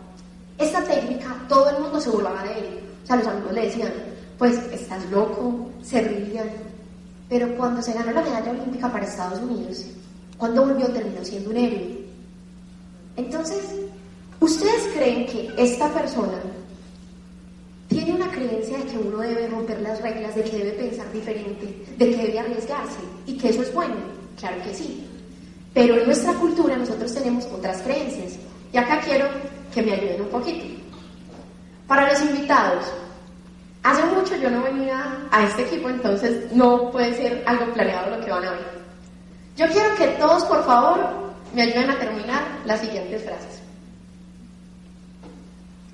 esta 0.58 0.82
técnica 0.84 1.36
todo 1.48 1.70
el 1.70 1.82
mundo 1.82 2.00
se 2.00 2.10
burlaba 2.10 2.42
de 2.42 2.58
él. 2.58 2.80
O 3.02 3.06
sea, 3.06 3.16
los 3.16 3.26
amigos 3.26 3.52
le 3.52 3.66
decían, 3.66 3.92
pues 4.38 4.56
estás 4.72 5.04
loco, 5.10 5.70
se 5.82 6.00
rían. 6.02 6.48
Pero 7.28 7.56
cuando 7.56 7.80
se 7.80 7.92
ganó 7.92 8.12
la 8.12 8.22
medalla 8.22 8.50
olímpica 8.50 8.90
para 8.90 9.06
Estados 9.06 9.40
Unidos, 9.40 9.86
cuando 10.36 10.66
volvió 10.66 10.88
terminó 10.88 11.24
siendo 11.24 11.50
un 11.50 11.56
héroe. 11.56 12.00
Entonces, 13.16 13.60
¿ustedes 14.40 14.88
creen 14.94 15.26
que 15.26 15.50
esta 15.56 15.88
persona 15.92 16.38
tiene 17.88 18.14
una 18.14 18.30
creencia 18.30 18.78
de 18.78 18.84
que 18.84 18.98
uno 18.98 19.18
debe 19.18 19.48
romper 19.48 19.80
las 19.82 20.00
reglas, 20.00 20.34
de 20.34 20.44
que 20.44 20.58
debe 20.58 20.72
pensar 20.72 21.12
diferente, 21.12 21.84
de 21.96 22.10
que 22.10 22.16
debe 22.16 22.38
arriesgarse 22.38 23.00
y 23.26 23.36
que 23.36 23.50
eso 23.50 23.62
es 23.62 23.72
bueno? 23.74 23.96
Claro 24.38 24.62
que 24.62 24.74
sí. 24.74 25.06
Pero 25.74 25.96
en 25.96 26.06
nuestra 26.06 26.34
cultura 26.34 26.76
nosotros 26.76 27.12
tenemos 27.14 27.44
otras 27.46 27.82
creencias. 27.82 28.38
Y 28.72 28.76
acá 28.78 29.00
quiero 29.00 29.28
que 29.74 29.82
me 29.82 29.92
ayuden 29.92 30.22
un 30.22 30.28
poquito. 30.28 30.64
Para 31.86 32.12
los 32.12 32.22
invitados, 32.22 32.84
hace 33.82 34.04
mucho 34.06 34.36
yo 34.36 34.50
no 34.50 34.62
venía 34.62 35.18
a 35.30 35.42
este 35.44 35.62
equipo, 35.62 35.88
entonces 35.88 36.52
no 36.52 36.90
puede 36.90 37.14
ser 37.14 37.42
algo 37.46 37.72
planeado 37.72 38.16
lo 38.16 38.24
que 38.24 38.30
van 38.30 38.44
a 38.44 38.50
ver. 38.52 38.80
Yo 39.56 39.66
quiero 39.68 39.94
que 39.96 40.06
todos, 40.18 40.44
por 40.44 40.64
favor, 40.64 41.00
me 41.54 41.62
ayuden 41.62 41.90
a 41.90 41.98
terminar 41.98 42.42
las 42.64 42.80
siguientes 42.80 43.24
frases. 43.24 43.60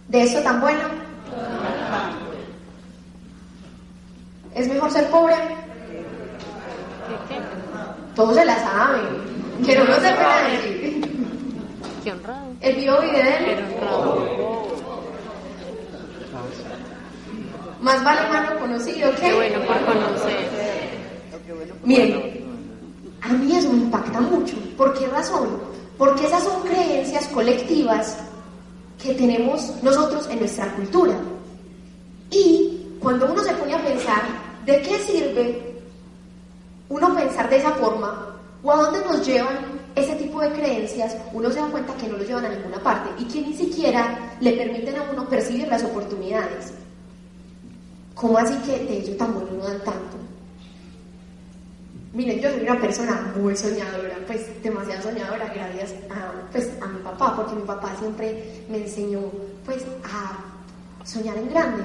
De 0.09 0.23
esto 0.23 0.41
tan 0.43 0.61
bueno. 0.61 0.83
¿Es 4.55 4.69
mejor 4.69 4.91
ser 4.91 5.11
pobre? 5.11 5.35
Todos 8.15 8.35
se 8.35 8.45
la 8.45 8.57
saben. 8.59 9.65
Que 9.65 9.77
no 9.77 9.85
lo 9.85 9.95
sepan 9.95 10.51
decir. 10.51 11.01
Qué 12.05 12.13
honrado. 12.13 12.46
El 12.61 12.77
bio 12.77 13.03
y 13.03 13.11
de 13.11 13.21
él. 13.21 13.65
Más 17.81 18.03
vale 18.03 18.29
malo 18.29 18.59
conocido 18.59 19.11
que. 19.13 19.21
Qué 19.21 19.35
bueno 19.35 19.67
por 19.67 19.85
conocer. 19.85 20.49
Miren, 21.85 22.45
a 23.21 23.29
mí 23.29 23.57
eso 23.57 23.71
me 23.71 23.83
impacta 23.83 24.21
mucho. 24.21 24.57
¿Por 24.77 24.95
qué 24.99 25.07
razón? 25.09 25.49
Porque 25.99 26.27
esas 26.27 26.43
son 26.43 26.63
creencias 26.63 27.27
colectivas 27.29 28.19
que 29.03 29.15
tenemos 29.15 29.73
nosotros 29.83 30.29
en 30.29 30.41
nuestra 30.41 30.73
cultura. 30.75 31.15
Y 32.31 32.87
cuando 33.01 33.27
uno 33.31 33.43
se 33.43 33.55
pone 33.55 33.75
a 33.75 33.85
pensar, 33.85 34.23
¿de 34.65 34.83
qué 34.83 34.99
sirve 34.99 35.81
uno 36.89 37.15
pensar 37.15 37.49
de 37.49 37.57
esa 37.57 37.71
forma? 37.73 38.37
¿O 38.63 38.73
a 38.73 38.77
dónde 38.77 39.01
nos 39.05 39.27
llevan 39.27 39.59
ese 39.97 40.15
tipo 40.15 40.41
de 40.41 40.51
creencias? 40.53 41.17
Uno 41.33 41.51
se 41.51 41.59
da 41.59 41.67
cuenta 41.67 41.95
que 41.97 42.07
no 42.07 42.19
lo 42.19 42.25
llevan 42.25 42.45
a 42.45 42.51
ninguna 42.51 42.79
parte 42.79 43.11
y 43.19 43.25
que 43.25 43.41
ni 43.41 43.55
siquiera 43.55 44.37
le 44.41 44.53
permiten 44.53 44.97
a 44.97 45.11
uno 45.11 45.29
percibir 45.29 45.67
las 45.67 45.83
oportunidades. 45.83 46.73
¿Cómo 48.15 48.39
así 48.39 48.55
que 48.59 48.79
de 48.85 48.99
ello 48.99 49.17
tan 49.17 49.35
bueno 49.35 49.51
no 49.59 49.65
dan 49.65 49.79
tanto? 49.81 50.17
Miren, 52.13 52.41
yo 52.41 52.51
soy 52.51 52.63
una 52.63 52.81
persona 52.81 53.33
muy 53.37 53.55
soñadora, 53.55 54.17
pues 54.27 54.63
demasiado 54.63 55.03
soñadora 55.03 55.53
gracias 55.55 55.95
a, 56.11 56.33
pues, 56.51 56.71
a 56.81 56.87
mi 56.87 56.99
papá, 57.01 57.37
porque 57.37 57.57
mi 57.57 57.63
papá 57.63 57.95
siempre 57.99 58.65
me 58.71 58.79
enseñó 58.79 59.21
pues 59.67 59.85
a 60.05 61.05
soñar 61.05 61.37
en 61.37 61.51
grande. 61.51 61.83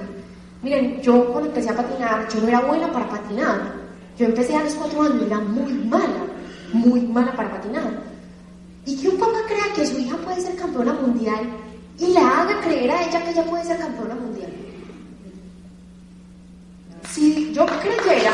Miren, 0.62 1.01
yo 1.01 1.25
cuando 1.32 1.50
empecé 1.50 1.70
a 1.70 1.75
patinar, 1.75 2.30
yo 2.30 2.39
no 2.39 2.48
era 2.48 2.62
buena 2.62 2.91
para 2.94 3.10
patinar. 3.10 3.74
Yo 4.18 4.25
empecé 4.25 4.56
a 4.56 4.63
los 4.63 4.74
cuatro 4.75 5.01
años 5.01 5.24
era 5.25 5.39
muy 5.39 5.74
mala, 5.74 6.25
muy 6.74 7.01
mala 7.01 7.34
para 7.36 7.51
patinar. 7.51 8.01
Y 8.86 8.98
que 8.98 9.10
un 9.10 9.18
papá 9.18 9.38
crea 9.48 9.74
que 9.75 9.86
su 9.86 10.00
hija 10.00 10.18
puede 10.18 10.42
ser 10.42 10.56
campeona 10.56 10.94
mundial 10.94 11.42
y 12.00 12.08
le 12.08 12.20
haga 12.20 12.60
creer 12.62 12.92
a 12.92 13.04
ella 13.08 13.24
que 13.24 13.32
ella 13.32 13.46
puede 13.46 13.63
ser 13.63 13.78
campeona 13.78 14.16
mundial. 14.16 14.51
Si 17.12 17.54
yo 17.54 17.66
creyera... 17.66 18.32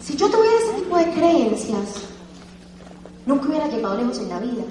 Si 0.00 0.16
yo 0.16 0.30
tuviera 0.30 0.56
ese 0.62 0.72
tipo 0.82 0.96
de 0.96 1.10
creencias, 1.10 2.02
nunca 3.26 3.48
hubiera 3.48 3.68
llegado 3.68 3.96
lejos 3.96 4.18
en 4.18 4.28
la 4.28 4.38
vida. 4.38 4.62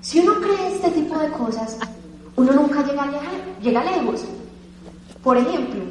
Si 0.00 0.20
uno 0.20 0.34
cree 0.40 0.74
este 0.74 0.90
tipo 0.90 1.18
de 1.18 1.30
cosas, 1.30 1.76
uno 2.36 2.52
nunca 2.52 2.82
llega, 2.82 3.06
leja- 3.06 3.60
llega 3.62 3.84
lejos. 3.84 4.22
Por 5.22 5.36
ejemplo, 5.36 5.82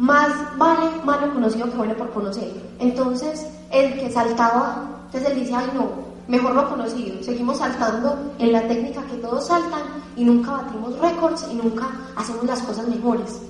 más 0.00 0.32
vale 0.56 0.90
malo 1.04 1.30
conocido 1.34 1.70
que 1.70 1.76
bueno 1.76 1.94
por 1.94 2.10
conocer. 2.10 2.50
Entonces, 2.78 3.46
el 3.70 4.00
que 4.00 4.10
saltaba, 4.10 4.88
entonces 5.04 5.30
él 5.30 5.40
dice, 5.40 5.54
ay 5.54 5.70
no, 5.74 5.90
mejor 6.26 6.54
lo 6.54 6.70
conocido. 6.70 7.22
Seguimos 7.22 7.58
saltando 7.58 8.32
en 8.38 8.50
la 8.50 8.66
técnica 8.66 9.02
que 9.02 9.18
todos 9.18 9.46
saltan 9.46 9.82
y 10.16 10.24
nunca 10.24 10.52
batimos 10.52 10.98
récords 10.98 11.46
y 11.52 11.54
nunca 11.54 11.86
hacemos 12.16 12.44
las 12.44 12.62
cosas 12.62 12.88
mejores. 12.88 13.42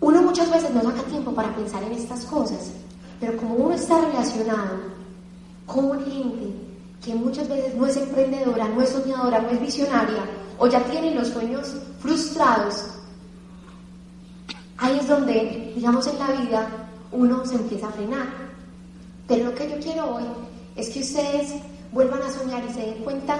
Uno 0.00 0.22
muchas 0.22 0.50
veces 0.50 0.74
no 0.74 0.82
saca 0.82 1.02
tiempo 1.02 1.32
para 1.32 1.54
pensar 1.54 1.84
en 1.84 1.92
estas 1.92 2.24
cosas, 2.24 2.72
pero 3.20 3.36
como 3.36 3.54
uno 3.54 3.74
está 3.76 4.00
relacionado 4.00 4.76
con 5.66 6.04
gente 6.04 6.52
que 7.04 7.14
muchas 7.14 7.48
veces 7.48 7.76
no 7.76 7.86
es 7.86 7.96
emprendedora, 7.96 8.66
no 8.66 8.82
es 8.82 8.88
soñadora, 8.88 9.40
no 9.40 9.50
es 9.50 9.60
visionaria, 9.60 10.24
o 10.58 10.66
ya 10.66 10.82
tiene 10.84 11.14
los 11.14 11.28
sueños 11.28 11.76
frustrados, 12.00 12.96
ahí 14.80 14.98
es 14.98 15.08
donde, 15.08 15.72
digamos, 15.74 16.06
en 16.06 16.18
la 16.18 16.26
vida 16.28 16.68
uno 17.12 17.44
se 17.44 17.56
empieza 17.56 17.88
a 17.88 17.92
frenar. 17.92 18.26
Pero 19.28 19.46
lo 19.46 19.54
que 19.54 19.70
yo 19.70 19.78
quiero 19.78 20.16
hoy 20.16 20.24
es 20.76 20.88
que 20.88 21.00
ustedes 21.00 21.54
vuelvan 21.92 22.22
a 22.22 22.30
soñar 22.30 22.64
y 22.68 22.72
se 22.72 22.80
den 22.80 23.04
cuenta 23.04 23.38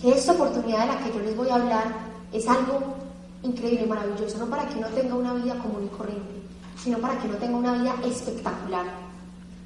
que 0.00 0.12
esta 0.12 0.32
oportunidad 0.32 0.80
de 0.80 0.86
la 0.86 0.98
que 0.98 1.12
yo 1.12 1.20
les 1.20 1.36
voy 1.36 1.48
a 1.50 1.56
hablar 1.56 1.94
es 2.32 2.46
algo 2.48 2.94
increíble, 3.42 3.86
maravilloso, 3.86 4.38
no 4.38 4.46
para 4.46 4.66
que 4.68 4.78
uno 4.78 4.86
tenga 4.88 5.14
una 5.14 5.34
vida 5.34 5.58
común 5.58 5.84
y 5.84 5.96
corriente, 5.96 6.42
sino 6.82 6.98
para 6.98 7.18
que 7.18 7.26
uno 7.26 7.36
tenga 7.36 7.56
una 7.58 7.72
vida 7.74 7.94
espectacular. 8.04 8.86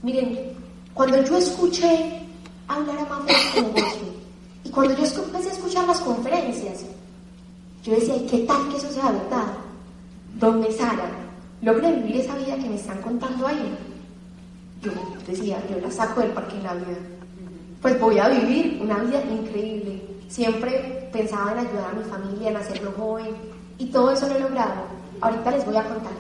Miren, 0.03 0.53
cuando 0.93 1.23
yo 1.23 1.37
escuché 1.37 2.21
hablar 2.69 2.99
a 2.99 3.05
Manuel 3.05 3.37
como 3.55 3.69
Bosque, 3.71 4.13
y 4.65 4.71
cuando 4.71 4.95
yo 4.95 5.05
empecé 5.05 5.51
a 5.51 5.53
escuchar 5.53 5.87
las 5.87 6.01
conferencias, 6.01 6.85
yo 7.83 7.95
decía, 7.95 8.17
¿y 8.17 8.27
qué 8.27 8.39
tal 8.41 8.69
que 8.71 8.77
eso 8.79 8.91
sea 8.91 9.11
verdad? 9.11 9.64
Donde 10.35 10.71
Sara 10.73 11.09
logre 11.63 11.93
vivir 11.93 12.17
esa 12.17 12.37
vida 12.37 12.57
que 12.57 12.69
me 12.69 12.77
están 12.77 13.01
contando 13.01 13.47
ahí. 13.47 13.75
Yo 14.83 14.93
decía, 15.27 15.63
yo 15.71 15.81
la 15.81 15.91
saco 15.91 16.21
del 16.21 16.31
parque 16.31 16.57
en 16.57 16.63
la 16.63 16.75
vida. 16.75 16.99
Pues 17.81 17.99
voy 18.01 18.19
a 18.19 18.29
vivir 18.29 18.81
una 18.83 18.99
vida 18.99 19.23
increíble. 19.31 20.03
Siempre 20.29 21.09
pensaba 21.13 21.53
en 21.53 21.59
ayudar 21.59 21.91
a 21.91 21.99
mi 21.99 22.05
familia, 22.05 22.51
en 22.51 22.57
hacerlo 22.57 22.93
joven, 22.97 23.37
y 23.79 23.87
todo 23.87 24.11
eso 24.11 24.29
lo 24.29 24.37
he 24.37 24.41
logrado. 24.41 24.83
Ahorita 25.21 25.51
les 25.53 25.65
voy 25.65 25.77
a 25.77 25.85
contar. 25.85 26.13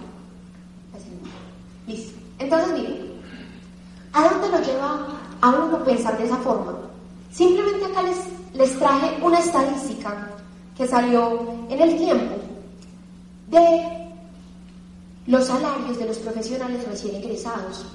Así. 0.94 1.10
Listo. 1.86 2.18
Entonces, 2.38 2.72
miren, 2.72 3.12
¿a 4.12 4.28
dónde 4.28 4.48
lo 4.48 4.64
lleva 4.64 5.08
a 5.40 5.50
uno 5.50 5.84
pensar 5.84 6.16
de 6.16 6.24
esa 6.24 6.36
forma? 6.38 6.74
Simplemente 7.30 7.84
acá 7.86 8.02
les, 8.02 8.18
les 8.54 8.78
traje 8.78 9.18
una 9.22 9.40
estadística 9.40 10.30
que 10.76 10.86
salió 10.86 11.40
en 11.68 11.80
el 11.80 11.96
tiempo 11.96 12.34
de 13.48 14.03
los 15.26 15.46
salarios 15.46 15.98
de 15.98 16.06
los 16.06 16.18
profesionales 16.18 16.86
recién 16.86 17.16
egresados. 17.16 17.86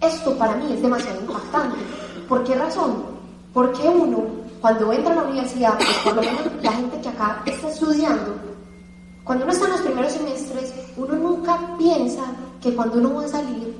Esto 0.00 0.36
para 0.38 0.56
mí 0.56 0.72
es 0.72 0.82
demasiado 0.82 1.20
impactante. 1.20 1.78
¿Por 2.28 2.44
qué 2.44 2.54
razón? 2.54 3.04
Porque 3.52 3.88
uno, 3.88 4.24
cuando 4.60 4.92
entra 4.92 5.12
a 5.12 5.16
la 5.16 5.22
universidad, 5.24 5.76
pues 5.76 5.98
por 6.04 6.14
lo 6.14 6.22
menos 6.22 6.42
la 6.62 6.72
gente 6.72 7.00
que 7.00 7.08
acá 7.08 7.42
está 7.46 7.68
estudiando, 7.68 8.34
cuando 9.24 9.44
uno 9.44 9.52
está 9.52 9.66
en 9.66 9.72
los 9.72 9.80
primeros 9.80 10.12
semestres, 10.12 10.74
uno 10.96 11.14
nunca 11.16 11.76
piensa 11.76 12.22
que 12.60 12.74
cuando 12.74 12.98
uno 12.98 13.14
va 13.14 13.24
a 13.24 13.28
salir, 13.28 13.74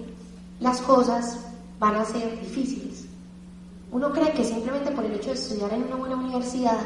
las 0.59 0.81
cosas 0.81 1.39
van 1.79 1.97
a 1.97 2.05
ser 2.05 2.41
difíciles. 2.41 3.05
Uno 3.93 4.11
cree 4.13 4.33
que 4.33 4.45
simplemente 4.45 4.91
por 4.91 5.05
el 5.05 5.15
hecho 5.15 5.29
de 5.29 5.37
estudiar 5.37 5.73
en 5.73 5.85
una 5.85 5.97
buena 5.97 6.17
universidad 6.17 6.79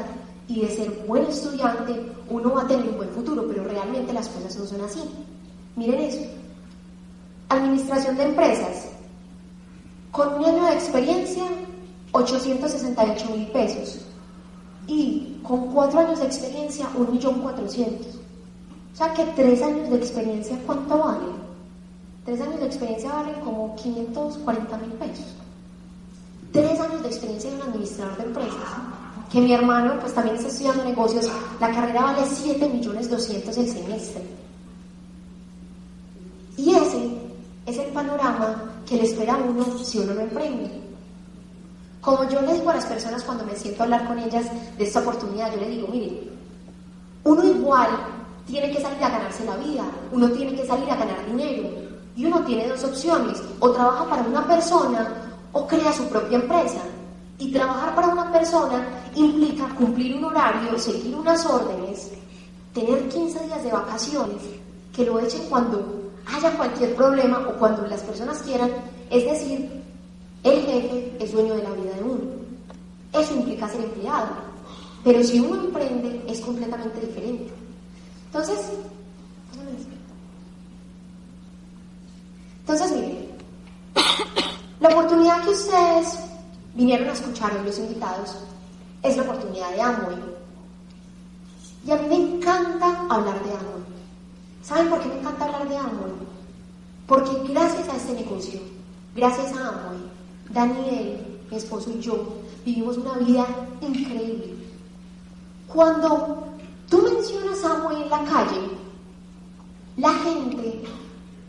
y 0.47 0.61
de 0.61 0.69
ser 0.69 0.89
buen 1.07 1.23
estudiante, 1.25 2.11
uno 2.29 2.53
va 2.53 2.61
a 2.61 2.67
tener 2.67 2.87
un 2.87 2.97
buen 2.97 3.09
futuro, 3.09 3.45
pero 3.47 3.63
realmente 3.63 4.13
las 4.13 4.27
cosas 4.27 4.55
no 4.57 4.65
son 4.65 4.81
así. 4.81 5.01
Miren 5.75 6.01
eso. 6.01 6.21
Administración 7.49 8.17
de 8.17 8.23
empresas. 8.23 8.87
Con 10.11 10.33
un 10.35 10.45
año 10.45 10.65
de 10.65 10.73
experiencia, 10.73 11.43
868 12.11 13.29
mil 13.35 13.47
pesos. 13.47 13.99
Y 14.87 15.39
con 15.43 15.73
cuatro 15.73 15.99
años 15.99 16.19
de 16.19 16.25
experiencia, 16.25 16.87
un 16.95 17.11
millón 17.11 17.41
cuatrocientos. 17.41 18.19
O 18.93 18.97
sea 18.97 19.13
que 19.13 19.23
tres 19.35 19.61
años 19.61 19.89
de 19.89 19.97
experiencia, 19.97 20.57
¿cuánto 20.65 20.97
vale? 20.97 21.25
Tres 22.25 22.41
años 22.41 22.59
de 22.59 22.65
experiencia 22.65 23.11
valen 23.11 23.39
como 23.41 23.75
540 23.75 24.77
mil 24.77 24.91
pesos. 24.91 25.25
Tres 26.51 26.79
años 26.79 27.01
de 27.01 27.07
experiencia 27.07 27.49
de 27.49 27.55
un 27.55 27.61
administrador 27.63 28.17
de 28.17 28.23
empresas. 28.23 28.55
Que 29.31 29.39
mi 29.39 29.53
hermano, 29.53 29.97
pues 30.01 30.13
también 30.13 30.35
está 30.35 30.49
estudiando 30.49 30.83
negocios, 30.83 31.29
la 31.59 31.71
carrera 31.71 32.01
vale 32.01 32.27
7 32.27 32.67
millones 32.67 33.09
200 33.09 33.57
el 33.57 33.69
semestre. 33.69 34.21
Y 36.57 36.75
ese 36.75 37.09
es 37.71 37.77
el 37.77 37.91
panorama 37.91 38.63
que 38.85 38.97
le 38.97 39.03
espera 39.03 39.35
a 39.35 39.37
uno 39.37 39.65
si 39.83 39.99
uno 39.99 40.13
no 40.13 40.21
emprende. 40.21 40.69
Como 42.01 42.27
yo 42.29 42.41
le 42.41 42.53
digo 42.53 42.69
a 42.69 42.75
las 42.75 42.85
personas 42.85 43.23
cuando 43.23 43.45
me 43.45 43.55
siento 43.55 43.81
a 43.81 43.85
hablar 43.85 44.07
con 44.07 44.19
ellas 44.19 44.45
de 44.77 44.83
esta 44.83 44.99
oportunidad, 44.99 45.53
yo 45.53 45.59
le 45.59 45.69
digo, 45.69 45.87
mire, 45.87 46.29
uno 47.23 47.43
igual 47.43 47.89
tiene 48.45 48.71
que 48.71 48.81
salir 48.81 49.03
a 49.03 49.09
ganarse 49.09 49.45
la 49.45 49.55
vida, 49.57 49.83
uno 50.11 50.29
tiene 50.31 50.55
que 50.55 50.65
salir 50.65 50.89
a 50.89 50.95
ganar 50.95 51.25
dinero. 51.27 51.69
Y 52.15 52.25
uno 52.25 52.43
tiene 52.43 52.67
dos 52.67 52.83
opciones, 52.83 53.41
o 53.59 53.71
trabaja 53.71 54.09
para 54.09 54.23
una 54.23 54.45
persona 54.45 55.13
o 55.53 55.65
crea 55.65 55.93
su 55.93 56.07
propia 56.07 56.39
empresa. 56.39 56.81
Y 57.37 57.51
trabajar 57.51 57.95
para 57.95 58.09
una 58.09 58.31
persona 58.31 58.83
implica 59.15 59.67
cumplir 59.75 60.15
un 60.17 60.25
horario, 60.25 60.77
seguir 60.77 61.15
unas 61.15 61.45
órdenes, 61.45 62.11
tener 62.73 63.07
15 63.07 63.45
días 63.45 63.63
de 63.63 63.71
vacaciones, 63.71 64.41
que 64.93 65.05
lo 65.05 65.19
echen 65.19 65.47
cuando 65.49 66.00
haya 66.25 66.51
cualquier 66.57 66.95
problema 66.95 67.47
o 67.47 67.53
cuando 67.57 67.85
las 67.87 68.01
personas 68.01 68.41
quieran. 68.41 68.71
Es 69.09 69.25
decir, 69.25 69.81
el 70.43 70.61
jefe 70.61 71.17
es 71.19 71.31
dueño 71.31 71.55
de 71.55 71.63
la 71.63 71.71
vida 71.71 71.93
de 71.95 72.03
uno. 72.03 72.21
Eso 73.13 73.35
implica 73.35 73.67
ser 73.67 73.81
empleado. 73.81 74.29
Pero 75.03 75.23
si 75.23 75.39
uno 75.39 75.63
emprende 75.63 76.23
es 76.27 76.39
completamente 76.41 76.99
diferente. 76.99 77.51
Entonces, 78.27 78.59
entonces 82.59 82.91
miren, 82.91 83.27
la 84.79 84.89
oportunidad 84.89 85.43
que 85.43 85.49
ustedes 85.49 86.19
vinieron 86.75 87.09
a 87.09 87.13
escuchar 87.13 87.51
hoy, 87.57 87.65
los 87.65 87.77
invitados, 87.79 88.37
es 89.03 89.17
la 89.17 89.23
oportunidad 89.23 89.71
de 89.71 89.81
Amway. 89.81 90.17
Y 91.85 91.91
a 91.91 91.95
mí 91.97 92.07
me 92.07 92.15
encanta 92.15 93.05
hablar 93.09 93.43
de 93.43 93.51
Amway. 93.51 93.90
¿Saben 94.61 94.89
por 94.89 94.99
qué 94.99 95.07
me 95.09 95.19
encanta 95.19 95.45
hablar 95.45 95.67
de 95.67 95.77
Amway? 95.77 96.13
Porque 97.07 97.51
gracias 97.51 97.89
a 97.89 97.95
este 97.95 98.13
negocio, 98.13 98.59
gracias 99.15 99.51
a 99.57 99.69
Amway, 99.69 99.99
Daniel, 100.51 101.39
mi 101.49 101.57
esposo 101.57 101.89
y 101.91 101.99
yo 101.99 102.35
vivimos 102.63 102.97
una 102.97 103.15
vida 103.15 103.45
increíble. 103.81 104.55
Cuando 105.67 106.47
tú 106.89 107.01
mencionas 107.01 107.63
Amway 107.63 108.03
en 108.03 108.09
la 108.09 108.23
calle, 108.23 108.61
la 109.97 110.13
gente, 110.13 110.83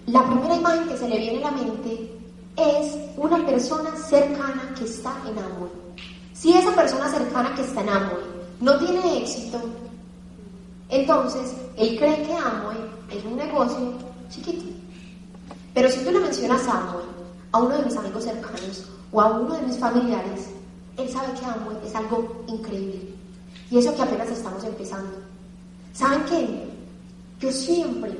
la 0.06 0.26
primera 0.26 0.56
imagen 0.56 0.88
que 0.88 0.96
se 0.96 1.08
le 1.08 1.18
viene 1.18 1.44
a 1.44 1.50
la 1.50 1.56
mente 1.56 2.10
es 2.56 2.96
una 3.16 3.44
persona 3.44 3.94
cercana 3.96 4.74
que 4.76 4.84
está 4.84 5.14
en 5.28 5.38
Amway. 5.38 5.70
Si 6.32 6.52
esa 6.52 6.74
persona 6.74 7.08
cercana 7.10 7.54
que 7.54 7.62
está 7.62 7.82
en 7.82 7.88
Amway 7.90 8.24
no 8.60 8.78
tiene 8.78 9.18
éxito, 9.18 9.60
entonces 10.92 11.54
él 11.78 11.98
cree 11.98 12.22
que 12.22 12.34
Amway 12.34 12.76
es 13.10 13.24
un 13.24 13.36
negocio 13.36 13.94
chiquito. 14.28 14.64
Pero 15.72 15.90
si 15.90 16.04
tú 16.04 16.10
le 16.10 16.20
mencionas 16.20 16.68
a 16.68 16.82
Amway, 16.82 17.06
a 17.50 17.58
uno 17.60 17.78
de 17.78 17.86
mis 17.86 17.96
amigos 17.96 18.24
cercanos 18.24 18.90
o 19.10 19.20
a 19.22 19.38
uno 19.38 19.54
de 19.54 19.66
mis 19.66 19.78
familiares, 19.78 20.50
él 20.98 21.08
sabe 21.08 21.32
que 21.32 21.46
Amway 21.46 21.78
es 21.86 21.94
algo 21.94 22.44
increíble. 22.46 23.08
Y 23.70 23.78
eso 23.78 23.96
que 23.96 24.02
apenas 24.02 24.28
estamos 24.28 24.62
empezando. 24.64 25.12
¿Saben 25.94 26.24
qué? 26.26 26.68
Yo 27.40 27.50
siempre 27.50 28.12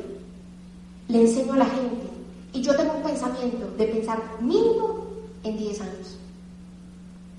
le 1.09 1.21
enseño 1.21 1.53
a 1.53 1.59
la 1.59 1.67
gente 1.67 2.07
y 2.55 2.63
yo 2.63 2.75
tengo 2.75 2.95
un 2.95 3.03
pensamiento 3.03 3.71
de 3.77 3.85
pensar 3.85 4.19
mínimo 4.41 5.09
en 5.45 5.59
10 5.59 5.81
años. 5.83 6.17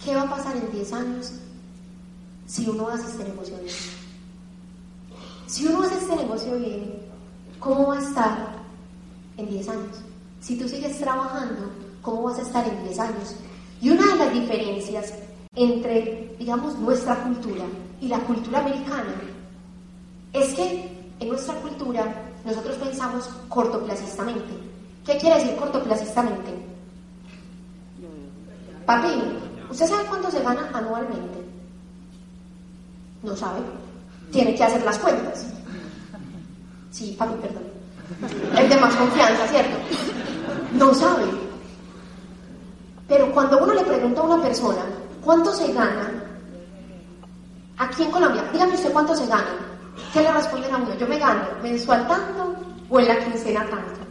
¿Qué 0.06 0.16
va 0.16 0.22
a 0.22 0.30
pasar 0.30 0.56
en 0.58 0.72
10 0.72 0.94
años 0.94 1.32
si 2.46 2.70
uno 2.70 2.88
hace 2.90 3.08
este 3.08 3.24
negocio? 3.24 3.56
Si 5.54 5.68
uno 5.68 5.84
hace 5.84 6.00
este 6.00 6.16
negocio 6.16 6.58
bien, 6.58 6.96
¿cómo 7.60 7.90
va 7.90 8.00
a 8.00 8.02
estar 8.02 8.56
en 9.38 9.48
10 9.48 9.70
años? 9.70 9.98
Si 10.42 10.58
tú 10.58 10.68
sigues 10.68 10.98
trabajando, 10.98 11.70
¿cómo 12.02 12.24
vas 12.24 12.40
a 12.40 12.42
estar 12.42 12.68
en 12.68 12.84
10 12.86 13.00
años? 13.00 13.36
Y 13.80 13.92
una 13.92 14.04
de 14.04 14.16
las 14.16 14.34
diferencias 14.34 15.14
entre, 15.56 16.36
digamos, 16.40 16.80
nuestra 16.80 17.22
cultura 17.24 17.66
y 18.02 18.08
la 18.08 18.18
cultura 18.22 18.62
americana 18.62 19.14
es 20.34 20.56
que 20.56 20.92
en 21.20 21.30
nuestra 21.30 21.54
cultura 21.62 22.32
nosotros 22.44 22.76
pensamos 22.78 23.30
cortoplacistamente. 23.48 24.56
¿Qué 25.06 25.20
quiere 25.20 25.38
decir 25.38 25.56
cortoplacistamente? 25.56 26.52
Papi, 28.88 29.10
¿usted 29.70 29.86
sabe 29.86 30.08
cuánto 30.10 30.32
se 30.32 30.42
gana 30.42 30.72
anualmente? 30.74 31.46
No 33.22 33.36
sabe. 33.36 33.60
Tiene 34.32 34.56
que 34.56 34.64
hacer 34.64 34.84
las 34.84 34.98
cuentas. 34.98 35.46
Sí, 36.92 37.16
papi, 37.18 37.36
perdón. 37.42 37.64
El 38.58 38.70
de 38.70 38.78
más 38.78 38.96
confianza, 38.96 39.48
¿cierto? 39.48 39.78
No 40.74 40.94
sabe. 40.94 41.24
Pero 43.08 43.32
cuando 43.32 43.64
uno 43.64 43.74
le 43.74 43.84
pregunta 43.84 44.22
a 44.22 44.24
una 44.24 44.44
persona 44.44 44.82
cuánto 45.24 45.54
se 45.54 45.72
gana 45.74 46.12
aquí 47.78 48.04
en 48.04 48.12
Colombia, 48.12 48.44
dígame 48.52 48.74
usted 48.74 48.92
cuánto 48.92 49.16
se 49.16 49.28
gana. 49.28 49.56
¿Qué 50.12 50.22
le 50.22 50.32
responden 50.32 50.74
a 50.74 50.78
uno? 50.78 50.96
Yo 50.98 51.08
me 51.08 51.20
gano 51.20 51.44
mensual 51.62 52.08
tanto 52.08 52.56
o 52.90 53.00
en 53.00 53.08
la 53.08 53.20
quincena 53.20 53.62
tanto. 53.62 54.02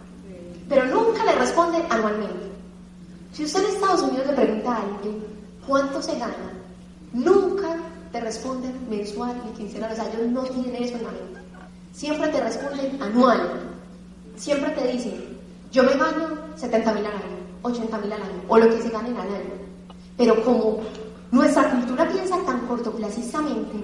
Pero 0.68 0.84
nunca 0.86 1.24
le 1.24 1.32
responden 1.32 1.82
anualmente. 1.90 2.52
Si 3.32 3.44
usted 3.44 3.64
en 3.64 3.74
Estados 3.74 4.02
Unidos 4.02 4.26
le 4.26 4.32
pregunta 4.34 4.72
a 4.72 4.82
alguien 4.82 5.24
cuánto 5.66 6.02
se 6.02 6.18
gana, 6.18 6.52
nunca 7.12 7.76
te 8.12 8.20
responden 8.20 8.88
mensual 8.88 9.34
ni 9.44 9.52
quincenal. 9.52 9.92
O 9.92 9.94
sea, 9.94 10.08
ellos 10.08 10.28
no 10.28 10.42
tienen 10.42 10.82
eso 10.82 10.96
en 10.96 11.04
la 11.04 11.10
mente. 11.10 11.40
Siempre 11.92 12.28
te 12.28 12.40
responden 12.40 13.02
anual. 13.02 13.60
Siempre 14.36 14.70
te 14.70 14.92
dicen, 14.92 15.38
yo 15.72 15.82
me 15.82 15.94
gano 15.94 16.36
70 16.56 16.92
mil 16.94 17.06
al 17.06 17.12
año, 17.12 17.36
80 17.62 17.98
mil 17.98 18.12
al 18.12 18.22
año, 18.22 18.42
o 18.48 18.58
lo 18.58 18.68
que 18.68 18.82
se 18.82 18.90
gane 18.90 19.08
al 19.08 19.28
año. 19.28 19.54
Pero 20.16 20.44
como 20.44 20.80
nuestra 21.30 21.70
cultura 21.70 22.08
piensa 22.08 22.36
tan 22.44 22.66
cortoplacistamente, 22.66 23.76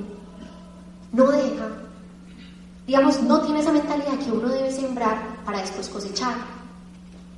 no 1.12 1.30
deja, 1.30 1.68
digamos, 2.86 3.22
no 3.22 3.40
tiene 3.40 3.60
esa 3.60 3.72
mentalidad 3.72 4.18
que 4.18 4.32
uno 4.32 4.48
debe 4.48 4.70
sembrar 4.70 5.42
para 5.44 5.60
después 5.60 5.88
cosechar. 5.88 6.34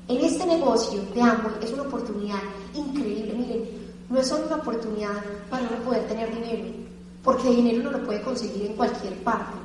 En 0.09 0.25
este 0.25 0.45
negocio 0.45 1.01
de 1.15 1.23
Amway 1.23 1.55
es 1.63 1.73
una 1.73 1.83
oportunidad 1.83 2.41
increíble. 2.75 3.35
Miren, 3.35 3.80
no 4.11 4.19
es 4.19 4.27
solo 4.27 4.47
una 4.47 4.57
oportunidad 4.57 5.23
para 5.49 5.63
uno 5.63 5.85
poder 5.85 6.07
tener 6.09 6.35
dinero, 6.35 6.65
porque 7.23 7.49
dinero 7.49 7.81
uno 7.81 7.93
lo 7.93 8.05
puede 8.05 8.21
conseguir 8.23 8.67
en 8.67 8.75
cualquier 8.75 9.15
parte. 9.23 9.57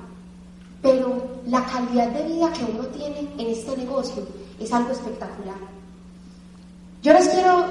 Pero 0.84 1.42
la 1.48 1.66
calidad 1.66 2.10
de 2.10 2.24
vida 2.32 2.54
que 2.54 2.64
uno 2.64 2.86
tiene 2.90 3.28
en 3.40 3.48
este 3.48 3.76
negocio 3.76 4.24
es 4.60 4.72
algo 4.72 4.92
espectacular. 4.92 5.56
Yo 7.02 7.12
les 7.14 7.28
quiero 7.28 7.66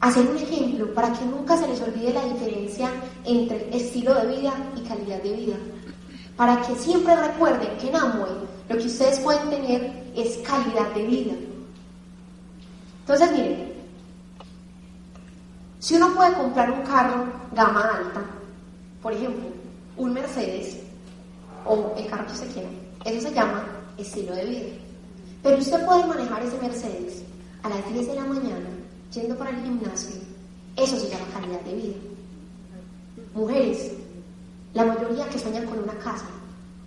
hacer 0.00 0.28
un 0.28 0.36
ejemplo 0.36 0.94
para 0.94 1.12
que 1.12 1.24
nunca 1.24 1.56
se 1.56 1.66
les 1.66 1.80
olvide 1.80 2.12
la 2.12 2.24
diferencia 2.24 2.90
entre 3.24 3.76
estilo 3.76 4.14
de 4.14 4.36
vida 4.36 4.54
y 4.76 4.86
calidad 4.86 5.20
de 5.20 5.32
vida. 5.32 5.56
Para 6.36 6.62
que 6.62 6.76
siempre 6.76 7.16
recuerden 7.16 7.76
que 7.78 7.88
en 7.88 7.96
Amway 7.96 8.32
lo 8.68 8.76
que 8.76 8.86
ustedes 8.86 9.18
pueden 9.20 9.50
tener 9.50 10.12
es 10.14 10.36
calidad 10.38 10.92
de 10.94 11.06
vida. 11.06 11.32
Entonces, 13.00 13.32
miren, 13.32 13.73
si 15.84 15.96
uno 15.96 16.14
puede 16.14 16.32
comprar 16.32 16.70
un 16.70 16.80
carro 16.80 17.26
gama 17.52 17.82
alta, 17.82 18.22
por 19.02 19.12
ejemplo, 19.12 19.44
un 19.98 20.14
Mercedes 20.14 20.78
o 21.66 21.92
el 21.98 22.06
carro 22.06 22.26
que 22.26 22.32
usted 22.32 22.52
quiera, 22.54 22.70
eso 23.04 23.28
se 23.28 23.34
llama 23.34 23.66
estilo 23.98 24.34
de 24.34 24.46
vida. 24.46 24.66
Pero 25.42 25.58
usted 25.58 25.84
puede 25.84 26.06
manejar 26.06 26.42
ese 26.42 26.58
Mercedes 26.58 27.22
a 27.62 27.68
las 27.68 27.92
10 27.92 28.06
de 28.06 28.14
la 28.14 28.24
mañana 28.24 28.70
yendo 29.12 29.36
para 29.36 29.50
el 29.50 29.62
gimnasio, 29.62 30.16
eso 30.74 30.98
se 30.98 31.10
llama 31.10 31.26
calidad 31.34 31.60
de 31.60 31.74
vida. 31.74 31.96
Mujeres, 33.34 33.92
la 34.72 34.86
mayoría 34.86 35.28
que 35.28 35.38
sueñan 35.38 35.66
con 35.66 35.80
una 35.80 35.98
casa. 35.98 36.24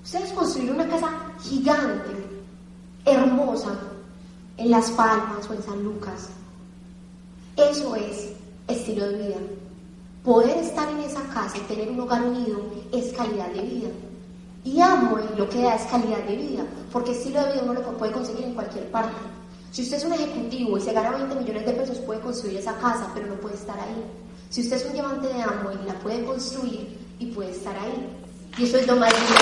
Ustedes 0.03 0.31
construir 0.31 0.71
una 0.71 0.87
casa 0.87 1.11
gigante, 1.43 2.15
hermosa, 3.05 3.77
en 4.57 4.71
Las 4.71 4.89
Palmas 4.89 5.47
o 5.47 5.53
en 5.53 5.61
San 5.61 5.83
Lucas. 5.83 6.29
Eso 7.57 7.95
es 7.95 8.37
estilo 8.67 9.07
de 9.07 9.17
vida. 9.17 9.37
Poder 10.23 10.57
estar 10.57 10.89
en 10.89 10.99
esa 10.99 11.21
casa 11.33 11.57
y 11.57 11.61
tener 11.61 11.89
un 11.89 11.99
hogar 12.01 12.23
unido 12.23 12.61
es 12.91 13.13
calidad 13.13 13.49
de 13.49 13.61
vida. 13.61 13.89
Y 14.63 14.81
amo 14.81 15.17
lo 15.37 15.49
que 15.49 15.61
da 15.61 15.75
es 15.75 15.83
calidad 15.83 16.23
de 16.23 16.35
vida, 16.35 16.65
porque 16.91 17.11
estilo 17.11 17.43
de 17.43 17.53
vida 17.53 17.63
uno 17.63 17.73
lo 17.73 17.97
puede 17.97 18.11
conseguir 18.11 18.45
en 18.45 18.53
cualquier 18.53 18.91
parte. 18.91 19.15
Si 19.71 19.83
usted 19.83 19.97
es 19.97 20.05
un 20.05 20.13
ejecutivo 20.13 20.77
y 20.77 20.81
se 20.81 20.93
gana 20.93 21.11
20 21.11 21.35
millones 21.35 21.65
de 21.65 21.73
pesos, 21.73 21.97
puede 21.99 22.19
construir 22.19 22.57
esa 22.57 22.77
casa, 22.77 23.09
pero 23.13 23.27
no 23.27 23.35
puede 23.35 23.55
estar 23.55 23.79
ahí. 23.79 24.03
Si 24.49 24.61
usted 24.61 24.77
es 24.77 24.85
un 24.85 24.93
diamante 24.93 25.27
de 25.27 25.41
amo 25.41 25.71
y 25.71 25.87
la 25.87 25.93
puede 25.99 26.25
construir, 26.25 26.97
y 27.19 27.25
puede 27.27 27.51
estar 27.51 27.75
ahí. 27.77 28.09
Y 28.57 28.63
eso 28.63 28.77
es 28.77 28.87
lo 28.87 28.95
más 28.95 29.13
lindo. 29.13 29.35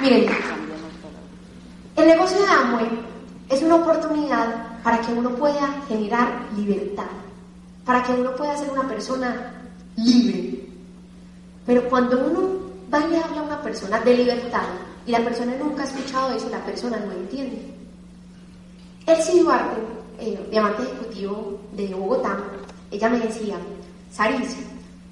Miren, 0.00 0.47
el 1.98 2.06
negocio 2.06 2.38
de 2.38 2.46
Amway 2.46 2.88
es 3.48 3.60
una 3.60 3.74
oportunidad 3.74 4.80
para 4.84 5.00
que 5.00 5.12
uno 5.12 5.30
pueda 5.30 5.82
generar 5.88 6.46
libertad, 6.56 7.10
para 7.84 8.04
que 8.04 8.12
uno 8.12 8.36
pueda 8.36 8.56
ser 8.56 8.70
una 8.70 8.86
persona 8.88 9.52
libre. 9.96 10.64
Pero 11.66 11.88
cuando 11.88 12.24
uno 12.24 12.40
va 12.92 13.00
y 13.00 13.10
le 13.10 13.18
habla 13.18 13.40
a 13.40 13.42
una 13.42 13.62
persona 13.62 13.98
de 14.00 14.16
libertad 14.16 14.62
y 15.06 15.10
la 15.10 15.24
persona 15.24 15.56
nunca 15.56 15.82
ha 15.82 15.86
escuchado 15.86 16.30
eso, 16.36 16.48
la 16.50 16.64
persona 16.64 16.98
no 16.98 17.10
entiende. 17.10 17.74
Elsie 19.04 19.42
Duarte, 19.42 19.80
eh, 20.20 20.46
diamante 20.52 20.82
ejecutivo 20.84 21.58
de 21.72 21.94
Bogotá, 21.94 22.38
ella 22.92 23.08
me 23.08 23.18
decía, 23.18 23.56
Saris, 24.12 24.56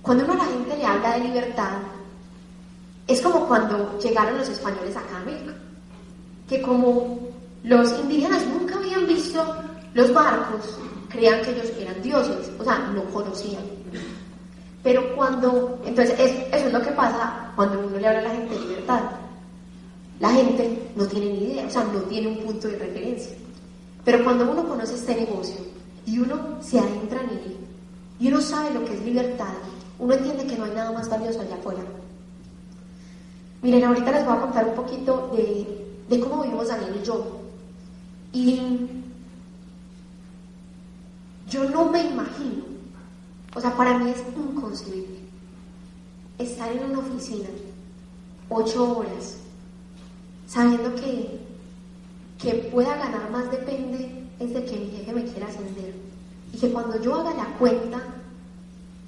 cuando 0.03 0.23
uno 0.23 0.35
a 0.35 0.37
la 0.37 0.45
gente 0.45 0.77
le 0.77 0.87
habla 0.87 1.15
de 1.15 1.25
libertad, 1.25 1.79
es 3.09 3.21
como 3.21 3.49
cuando 3.49 3.99
llegaron 3.99 4.39
los 4.39 4.49
españoles 4.49 4.97
acá 4.97 5.17
a 5.17 5.21
América, 5.23 5.53
que 6.49 6.63
como 6.63 7.19
los 7.65 7.99
indígenas 8.01 8.43
nunca 8.47 8.77
habían 8.77 9.07
visto 9.07 9.43
los 9.95 10.13
barcos, 10.13 10.79
creían 11.09 11.41
que 11.43 11.51
ellos 11.51 11.73
eran 11.79 12.01
dioses, 12.03 12.51
o 12.59 12.65
sea, 12.65 12.79
no 12.95 13.03
conocían. 13.05 13.63
Pero 14.83 15.15
cuando, 15.17 15.81
entonces 15.85 16.19
es- 16.21 16.55
eso 16.55 16.67
es 16.69 16.73
lo 16.73 16.81
que 16.81 16.91
pasa 16.93 17.53
cuando 17.57 17.81
uno 17.81 17.99
le 17.99 18.07
habla 18.07 18.21
a 18.21 18.23
la 18.25 18.31
gente 18.31 18.55
de 18.55 18.61
libertad. 18.61 19.01
La 20.21 20.31
gente 20.31 20.91
no 20.95 21.07
tiene 21.07 21.27
ni 21.27 21.45
idea, 21.53 21.67
o 21.67 21.71
sea, 21.71 21.85
no 21.85 22.01
tiene 22.03 22.29
un 22.29 22.39
punto 22.39 22.69
de 22.69 22.79
referencia. 22.79 23.33
Pero 24.05 24.23
cuando 24.23 24.51
uno 24.51 24.67
conoce 24.69 24.95
este 24.95 25.17
negocio 25.17 25.57
y 26.07 26.19
uno 26.21 26.59
se 26.61 26.79
adentra 26.79 27.21
en 27.23 27.31
él 27.31 27.57
y 28.21 28.29
uno 28.29 28.41
sabe 28.41 28.73
lo 28.73 28.85
que 28.85 28.95
es 28.95 29.03
libertad, 29.03 29.53
uno 29.99 30.15
entiende 30.15 30.47
que 30.47 30.57
no 30.57 30.65
hay 30.67 30.71
nada 30.73 30.93
más 30.93 31.09
valioso 31.09 31.41
allá 31.41 31.57
afuera. 31.57 31.81
Miren, 33.63 33.85
ahorita 33.85 34.11
les 34.13 34.25
voy 34.25 34.37
a 34.37 34.41
contar 34.41 34.69
un 34.69 34.75
poquito 34.75 35.33
de, 35.37 35.86
de 36.09 36.21
cómo 36.21 36.43
vivimos 36.43 36.69
Daniel 36.69 37.01
y 37.01 37.05
yo. 37.05 37.41
Y 38.33 38.61
yo 41.49 41.71
no 41.71 41.91
me 41.91 42.03
imagino, 42.11 42.65
o 43.55 43.61
sea, 43.61 43.77
para 43.77 43.99
mí 43.99 44.11
es 44.11 44.23
inconcebible 44.37 45.17
estar 46.39 46.71
en 46.71 46.91
una 46.91 46.99
oficina 46.99 47.49
ocho 48.49 48.99
horas 48.99 49.39
sabiendo 50.47 50.95
que, 50.95 51.41
que 52.39 52.55
pueda 52.71 52.97
ganar 52.97 53.31
más 53.31 53.51
depende 53.51 54.25
es 54.39 54.53
de 54.53 54.65
que 54.65 54.77
mi 54.77 54.87
jefe 54.91 55.13
me 55.13 55.25
quiera 55.25 55.47
ascender. 55.47 55.95
Y 56.53 56.59
que 56.59 56.71
cuando 56.71 57.01
yo 57.01 57.15
haga 57.15 57.35
la 57.35 57.57
cuenta, 57.59 58.01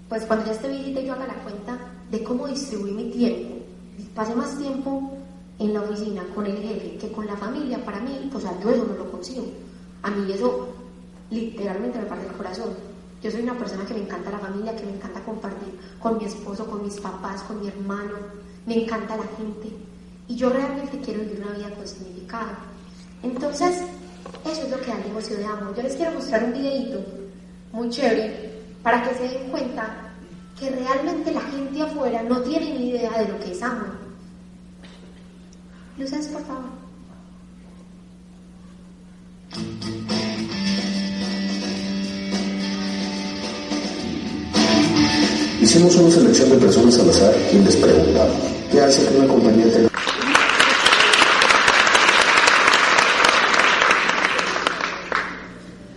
pues 0.09 0.25
cuando 0.25 0.47
ya 0.47 0.53
esté 0.53 0.69
viejita 0.69 1.01
yo 1.01 1.13
haga 1.13 1.27
la 1.27 1.43
cuenta 1.43 1.79
de 2.11 2.25
cómo 2.25 2.49
distribuir 2.49 2.95
mi 2.95 3.11
tiempo, 3.11 3.57
pase 4.15 4.35
más 4.35 4.59
tiempo 4.59 5.18
en 5.59 5.75
la 5.75 5.81
oficina 5.81 6.23
con 6.35 6.47
el 6.47 6.57
jefe 6.59 6.97
que 6.99 7.13
con 7.13 7.27
la 7.27 7.37
familia, 7.37 7.85
para 7.85 8.01
mí, 8.01 8.31
o 8.33 8.41
sea, 8.41 8.59
yo 8.61 8.71
eso 8.71 8.85
no 8.85 8.95
lo 8.95 9.11
consigo. 9.11 9.47
A 10.03 10.11
mí 10.11 10.33
eso 10.33 10.69
literalmente 11.31 11.99
me 11.99 12.05
parte 12.05 12.27
el 12.27 12.33
corazón. 12.33 12.71
Yo 13.23 13.31
soy 13.31 13.43
una 13.43 13.59
persona 13.59 13.85
que 13.85 13.95
me 13.95 14.03
encanta 14.03 14.31
la 14.31 14.39
familia, 14.39 14.77
que 14.77 14.87
me 14.87 14.93
encanta 14.93 15.21
compartir 15.25 15.77
con 15.99 16.19
mi 16.19 16.25
esposo, 16.25 16.65
con 16.67 16.83
mis 16.83 17.01
papás, 17.01 17.43
con 17.43 17.61
mi 17.61 17.69
hermano, 17.69 18.15
me 18.65 18.85
encanta 18.85 19.17
la 19.17 19.25
gente. 19.37 19.75
Y 20.29 20.37
yo 20.37 20.51
realmente 20.51 21.01
quiero 21.01 21.21
vivir 21.23 21.43
una 21.45 21.57
vida 21.57 21.75
con 21.75 21.89
significado. 21.89 22.51
Entonces, 23.23 23.83
eso 24.45 24.63
es 24.63 24.71
lo 24.71 24.81
que 24.81 24.87
da 24.87 24.99
el 24.99 25.09
negocio 25.09 25.37
de 25.37 25.47
amor. 25.47 25.75
Yo 25.75 25.83
les 25.83 25.97
quiero 25.97 26.13
mostrar 26.13 26.45
un 26.45 26.53
videito 26.53 27.05
muy 27.73 27.89
chévere 27.89 28.63
para 28.83 29.03
que 29.03 29.15
se 29.15 29.23
den 29.23 29.51
cuenta 29.51 30.13
que 30.59 30.71
realmente 30.71 31.33
la 31.33 31.41
gente 31.41 31.83
afuera 31.83 32.23
no 32.23 32.41
tiene 32.43 32.79
ni 32.79 32.91
idea 32.91 33.19
de 33.19 33.29
lo 33.29 33.41
que 33.41 33.53
es 33.53 33.63
amor. 33.63 33.98
Luces, 35.99 36.27
por 36.29 36.43
favor. 36.45 36.63
Hicimos 45.61 45.97
una 45.97 46.11
selección 46.13 46.51
de 46.51 46.57
personas 46.57 47.01
al 47.01 47.11
azar 47.11 47.35
y 47.53 47.59
les 47.59 47.77
preguntamos, 47.77 48.37
¿qué 48.71 48.81
hace 48.81 49.09
que 49.09 49.17
una 49.17 49.27
compañía 49.27 49.73
tenga 49.73 49.89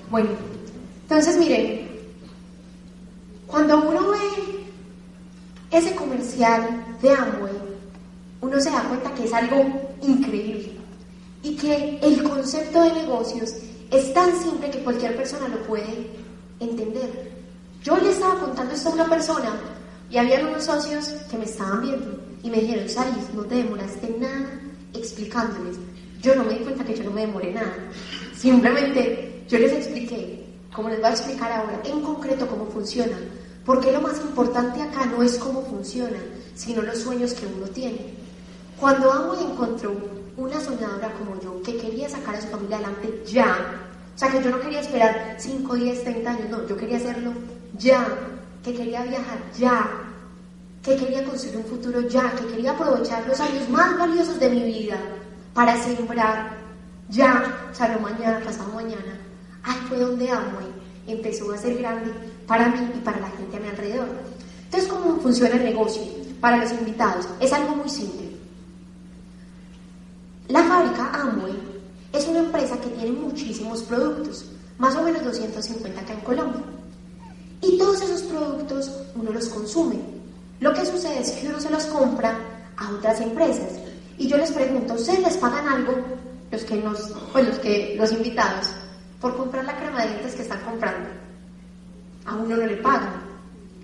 Bueno, 0.09 0.29
entonces 1.03 1.37
miren, 1.37 1.87
cuando 3.45 3.77
uno 3.87 4.09
ve 4.09 5.77
ese 5.77 5.93
comercial 5.93 6.83
de 7.03 7.11
Amway, 7.11 7.53
uno 8.41 8.59
se 8.59 8.71
da 8.71 8.81
cuenta 8.85 9.13
que 9.13 9.25
es 9.25 9.33
algo 9.33 9.90
increíble 10.01 10.71
y 11.43 11.55
que 11.55 11.99
el 12.01 12.23
concepto 12.23 12.81
de 12.81 12.93
negocios 12.93 13.55
es 13.89 14.13
tan 14.13 14.31
simple 14.41 14.69
que 14.69 14.83
cualquier 14.83 15.15
persona 15.15 15.47
lo 15.47 15.61
puede 15.63 16.07
entender. 16.59 17.31
Yo 17.83 17.97
le 17.97 18.11
estaba 18.11 18.39
contando 18.39 18.73
esto 18.73 18.89
a 18.89 18.93
una 18.93 19.09
persona 19.09 19.59
y 20.09 20.17
había 20.17 20.45
unos 20.45 20.65
socios 20.65 21.07
que 21.29 21.37
me 21.37 21.45
estaban 21.45 21.81
viendo 21.81 22.19
y 22.43 22.49
me 22.49 22.61
dijeron, 22.61 22.87
Saris, 22.87 23.33
no 23.33 23.43
te 23.43 23.55
demoraste 23.55 24.15
nada 24.19 24.61
explicándoles. 24.93 25.77
Yo 26.21 26.35
no 26.35 26.43
me 26.43 26.53
di 26.53 26.59
cuenta 26.59 26.83
que 26.83 26.95
yo 26.95 27.03
no 27.03 27.11
me 27.11 27.21
demoré 27.21 27.51
nada. 27.51 27.73
Simplemente 28.37 29.43
yo 29.47 29.57
les 29.57 29.71
expliqué, 29.73 30.45
como 30.73 30.89
les 30.89 30.99
voy 30.99 31.07
a 31.07 31.13
explicar 31.13 31.51
ahora, 31.51 31.81
en 31.83 32.01
concreto 32.01 32.47
cómo 32.47 32.67
funciona. 32.67 33.17
Porque 33.65 33.91
lo 33.91 34.01
más 34.01 34.19
importante 34.19 34.81
acá 34.81 35.05
no 35.05 35.21
es 35.23 35.37
cómo 35.37 35.63
funciona, 35.63 36.17
sino 36.55 36.81
los 36.81 36.99
sueños 36.99 37.33
que 37.33 37.45
uno 37.45 37.67
tiene. 37.67 38.13
Cuando 38.81 39.11
Amo 39.11 39.35
encontró 39.35 39.95
una 40.37 40.59
soñadora 40.59 41.13
como 41.13 41.39
yo 41.39 41.61
que 41.61 41.77
quería 41.77 42.09
sacar 42.09 42.33
a 42.33 42.41
su 42.41 42.47
familia 42.47 42.77
adelante 42.77 43.23
ya, 43.27 43.55
o 44.15 44.17
sea 44.17 44.31
que 44.31 44.41
yo 44.41 44.49
no 44.49 44.59
quería 44.59 44.79
esperar 44.81 45.35
5, 45.37 45.75
10, 45.75 46.03
30 46.03 46.31
años, 46.31 46.49
no, 46.49 46.67
yo 46.67 46.75
quería 46.75 46.97
hacerlo 46.97 47.31
ya, 47.77 48.07
que 48.63 48.73
quería 48.73 49.03
viajar 49.03 49.37
ya, 49.55 49.87
que 50.81 50.95
quería 50.95 51.23
construir 51.23 51.57
un 51.57 51.65
futuro 51.65 52.01
ya, 52.09 52.31
que 52.31 52.47
quería 52.47 52.71
aprovechar 52.71 53.23
los 53.27 53.39
años 53.39 53.69
más 53.69 53.99
valiosos 53.99 54.39
de 54.39 54.49
mi 54.49 54.63
vida 54.63 54.97
para 55.53 55.77
sembrar 55.77 56.57
ya, 57.09 57.69
o 57.71 57.75
sea, 57.75 57.89
no 57.89 57.99
mañana, 57.99 58.43
pasado 58.43 58.73
mañana. 58.73 59.15
Ahí 59.61 59.77
fue 59.89 59.99
donde 59.99 60.27
Amway 60.27 60.65
empezó 61.05 61.51
a 61.53 61.57
ser 61.59 61.77
grande 61.77 62.11
para 62.47 62.69
mí 62.69 62.79
y 62.95 62.99
para 63.01 63.19
la 63.19 63.29
gente 63.29 63.57
a 63.57 63.59
mi 63.59 63.67
alrededor. 63.67 64.07
Entonces, 64.63 64.89
¿cómo 64.89 65.17
funciona 65.17 65.53
el 65.53 65.65
negocio 65.65 66.01
para 66.39 66.57
los 66.57 66.71
invitados? 66.71 67.27
Es 67.39 67.53
algo 67.53 67.75
muy 67.75 67.87
simple. 67.87 68.20
La 70.51 70.63
fábrica 70.63 71.09
Amway 71.13 71.57
es 72.11 72.27
una 72.27 72.39
empresa 72.39 72.75
que 72.81 72.89
tiene 72.89 73.11
muchísimos 73.11 73.83
productos, 73.83 74.47
más 74.77 74.93
o 74.97 75.01
menos 75.01 75.23
250 75.23 76.01
acá 76.01 76.11
en 76.11 76.19
Colombia. 76.19 76.61
Y 77.61 77.77
todos 77.77 78.01
esos 78.01 78.23
productos 78.23 78.91
uno 79.15 79.31
los 79.31 79.47
consume. 79.47 79.95
Lo 80.59 80.73
que 80.73 80.85
sucede 80.85 81.21
es 81.21 81.31
que 81.31 81.47
uno 81.47 81.61
se 81.61 81.69
los 81.69 81.85
compra 81.85 82.37
a 82.75 82.89
otras 82.91 83.21
empresas. 83.21 83.79
Y 84.17 84.27
yo 84.27 84.35
les 84.35 84.51
pregunto, 84.51 84.95
¿ustedes 84.95 85.21
les 85.21 85.37
pagan 85.37 85.69
algo? 85.69 85.93
Los 86.51 86.63
que 86.65 86.75
nos, 86.75 86.99
pues 87.31 87.47
los 87.47 87.59
que, 87.59 87.95
los 87.97 88.11
invitados, 88.11 88.71
por 89.21 89.37
comprar 89.37 89.63
la 89.63 89.77
crema 89.77 90.01
de 90.01 90.09
dientes 90.09 90.35
que 90.35 90.41
están 90.41 90.59
comprando. 90.65 91.07
A 92.25 92.35
uno 92.35 92.57
no 92.57 92.65
le 92.65 92.75
pagan. 92.75 93.21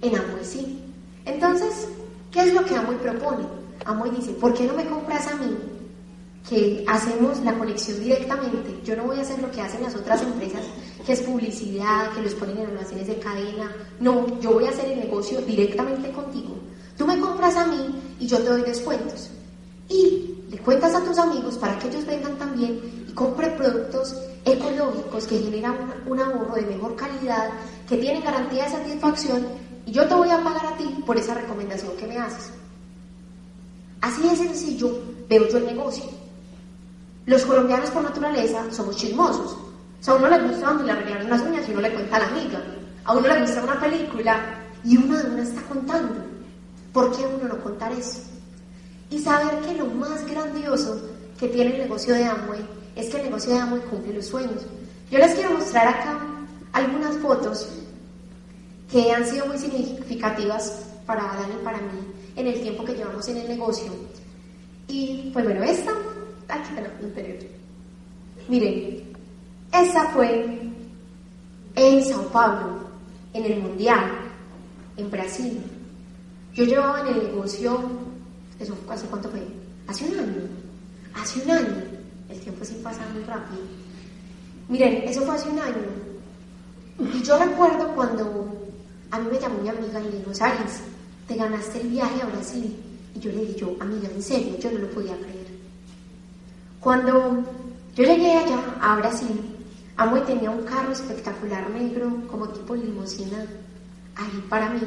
En 0.01 0.17
Amway 0.17 0.43
sí. 0.43 0.83
Entonces, 1.23 1.87
¿qué 2.29 2.41
es 2.41 2.53
lo 2.53 2.65
que 2.65 2.75
Amway 2.75 2.97
propone? 2.97 3.45
Amway 3.85 4.11
dice, 4.11 4.33
¿por 4.33 4.53
qué 4.53 4.65
no 4.65 4.73
me 4.73 4.85
compras 4.85 5.27
a 5.27 5.35
mí? 5.35 5.76
Que 6.49 6.85
hacemos 6.87 7.39
la 7.41 7.57
conexión 7.57 7.99
directamente. 7.99 8.79
Yo 8.83 8.95
no 8.95 9.03
voy 9.03 9.17
a 9.17 9.21
hacer 9.21 9.41
lo 9.41 9.51
que 9.51 9.61
hacen 9.61 9.83
las 9.83 9.95
otras 9.95 10.21
empresas, 10.21 10.65
que 11.05 11.13
es 11.13 11.21
publicidad, 11.21 12.13
que 12.13 12.21
los 12.21 12.33
ponen 12.35 12.59
en 12.59 12.67
almacenes 12.67 13.07
de 13.07 13.19
cadena. 13.19 13.75
No, 13.99 14.39
yo 14.39 14.53
voy 14.53 14.65
a 14.65 14.69
hacer 14.69 14.91
el 14.91 14.99
negocio 14.99 15.41
directamente 15.41 16.11
contigo. 16.11 16.55
Tú 16.97 17.05
me 17.05 17.19
compras 17.19 17.55
a 17.55 17.67
mí 17.67 18.01
y 18.19 18.27
yo 18.27 18.37
te 18.37 18.49
doy 18.49 18.61
descuentos. 18.61 19.29
Y 19.89 20.35
le 20.49 20.57
cuentas 20.59 20.95
a 20.95 21.03
tus 21.03 21.17
amigos 21.17 21.57
para 21.57 21.77
que 21.79 21.89
ellos 21.89 22.05
vengan 22.05 22.37
también 22.37 22.79
y 23.07 23.11
compren 23.13 23.55
productos 23.55 24.15
ecológicos 24.45 25.27
que 25.27 25.39
generan 25.39 25.75
un, 26.05 26.19
ahorro 26.19 26.55
de 26.55 26.61
mejor 26.61 26.95
calidad, 26.95 27.49
que 27.87 27.97
tienen 27.97 28.23
garantía 28.23 28.63
de 28.63 28.71
satisfacción 28.71 29.45
y 29.85 29.91
yo 29.91 30.07
te 30.07 30.15
voy 30.15 30.29
a 30.29 30.43
pagar 30.43 30.65
a 30.73 30.77
ti 30.77 31.03
por 31.05 31.17
esa 31.17 31.33
recomendación 31.33 31.95
que 31.97 32.07
me 32.07 32.17
haces. 32.17 32.51
Así 34.01 34.21
de 34.21 34.35
sencillo 34.35 34.97
veo 35.29 35.47
yo 35.49 35.57
el 35.57 35.65
negocio. 35.65 36.26
Los 37.27 37.45
colombianos 37.45 37.89
por 37.89 38.03
naturaleza 38.03 38.63
somos 38.71 38.95
chismosos. 38.95 39.51
O 39.51 40.03
sea, 40.03 40.13
a 40.13 40.17
uno 40.17 40.29
le 40.29 40.47
gusta 40.47 40.67
donde 40.67 40.85
le 40.85 40.91
arreglaron 40.93 41.29
las 41.29 41.41
uñas 41.41 41.67
y 41.67 41.71
uno 41.71 41.81
le 41.81 41.93
cuenta 41.93 42.15
a 42.15 42.19
la 42.19 42.27
amiga. 42.27 42.63
A 43.03 43.17
uno 43.17 43.27
le 43.27 43.41
gusta 43.41 43.63
una 43.63 43.79
película 43.81 44.63
y 44.85 44.95
uno 44.95 45.17
de 45.17 45.29
una 45.31 45.43
está 45.43 45.61
contando. 45.63 46.23
¿Por 46.93 47.11
qué 47.11 47.25
uno 47.25 47.49
no 47.49 47.61
contar 47.61 47.91
eso? 47.91 48.21
Y 49.09 49.19
saber 49.19 49.59
que 49.59 49.75
lo 49.75 49.87
más 49.87 50.25
grandioso 50.25 51.01
que 51.37 51.49
tiene 51.49 51.75
el 51.75 51.79
negocio 51.79 52.13
de 52.13 52.23
Amway 52.23 52.65
es 52.95 53.09
que 53.09 53.17
el 53.17 53.23
negocio 53.23 53.53
de 53.53 53.59
Amway 53.59 53.81
cumple 53.81 54.13
los 54.13 54.25
sueños. 54.25 54.65
Yo 55.11 55.19
les 55.19 55.33
quiero 55.35 55.51
mostrar 55.51 55.85
acá 55.85 56.19
algunas 56.71 57.17
fotos 57.17 57.67
que 58.89 59.11
han 59.11 59.27
sido 59.27 59.47
muy 59.47 59.57
significativas 59.57 60.85
para 61.05 61.23
Dani 61.23 61.55
y 61.59 61.65
para 61.65 61.79
mí 61.79 61.99
en 62.37 62.47
el 62.47 62.61
tiempo 62.61 62.85
que 62.85 62.93
llevamos 62.93 63.27
en 63.27 63.35
el 63.35 63.49
negocio. 63.49 63.91
Y 64.87 65.29
pues 65.33 65.43
bueno, 65.43 65.61
esta, 65.63 65.91
aquí 66.47 66.73
tenemos 66.75 67.03
anterior. 67.03 67.37
Miren, 68.47 69.03
esa 69.73 70.09
fue 70.09 70.71
en 71.75 72.03
Sao 72.03 72.23
Paulo, 72.29 72.79
en 73.33 73.45
el 73.45 73.61
Mundial, 73.61 74.11
en 74.97 75.11
Brasil. 75.11 75.61
Yo 76.53 76.63
llevaba 76.63 77.01
en 77.01 77.07
el 77.07 77.23
negocio, 77.25 77.79
¿eso 78.59 78.75
hace 78.89 79.05
cuánto 79.07 79.29
fue? 79.29 79.43
Hace 79.87 80.05
un 80.05 80.19
año. 80.19 80.41
Hace 81.13 81.41
un 81.43 81.51
año. 81.51 81.83
El 82.29 82.39
tiempo 82.39 82.65
sí 82.65 82.79
pasa 82.83 83.01
muy 83.13 83.23
rápido. 83.23 83.61
Miren, 84.69 85.03
eso 85.07 85.21
fue 85.21 85.35
hace 85.35 85.49
un 85.49 85.59
año. 85.59 85.85
Y 87.13 87.21
yo 87.21 87.37
recuerdo 87.37 87.93
cuando 87.93 88.47
a 89.11 89.19
mí 89.19 89.27
me 89.31 89.39
llamó 89.39 89.61
mi 89.61 89.69
amiga 89.69 90.01
y 90.01 90.17
dijo, 90.17 90.33
Saris, 90.33 90.81
te 91.27 91.35
ganaste 91.35 91.81
el 91.81 91.89
viaje 91.89 92.21
a 92.21 92.25
Brasil. 92.25 92.75
Y 93.15 93.19
yo 93.19 93.31
le 93.31 93.41
dije, 93.45 93.59
yo, 93.59 93.75
amiga, 93.79 94.09
en 94.13 94.21
serio, 94.21 94.57
yo 94.59 94.71
no 94.71 94.79
lo 94.79 94.89
podía 94.89 95.15
creer. 95.17 95.36
Cuando 96.87 97.43
yo 97.97 98.03
llegué 98.05 98.37
allá, 98.37 98.61
a 98.79 98.95
Brasil, 98.95 99.41
Amo 99.97 100.21
tenía 100.21 100.49
un 100.49 100.63
carro 100.63 100.93
espectacular 100.93 101.69
negro, 101.69 102.09
como 102.31 102.47
tipo 102.47 102.77
limusina, 102.77 103.45
ahí 104.15 104.45
para 104.47 104.69
mí. 104.69 104.79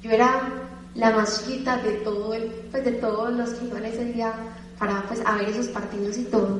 Yo 0.00 0.12
era 0.12 0.48
la 0.94 1.10
más 1.10 1.44
chiquita 1.44 1.76
de 1.76 1.92
todo 2.04 2.32
el, 2.32 2.44
pues 2.70 2.86
de 2.86 2.92
todos 2.92 3.34
los 3.34 3.50
que 3.50 3.66
iban 3.66 3.84
ese 3.84 4.02
día 4.02 4.32
para 4.78 5.02
pues 5.02 5.20
a 5.26 5.36
ver 5.36 5.50
esos 5.50 5.66
partidos 5.66 6.16
y 6.16 6.24
todo. 6.24 6.58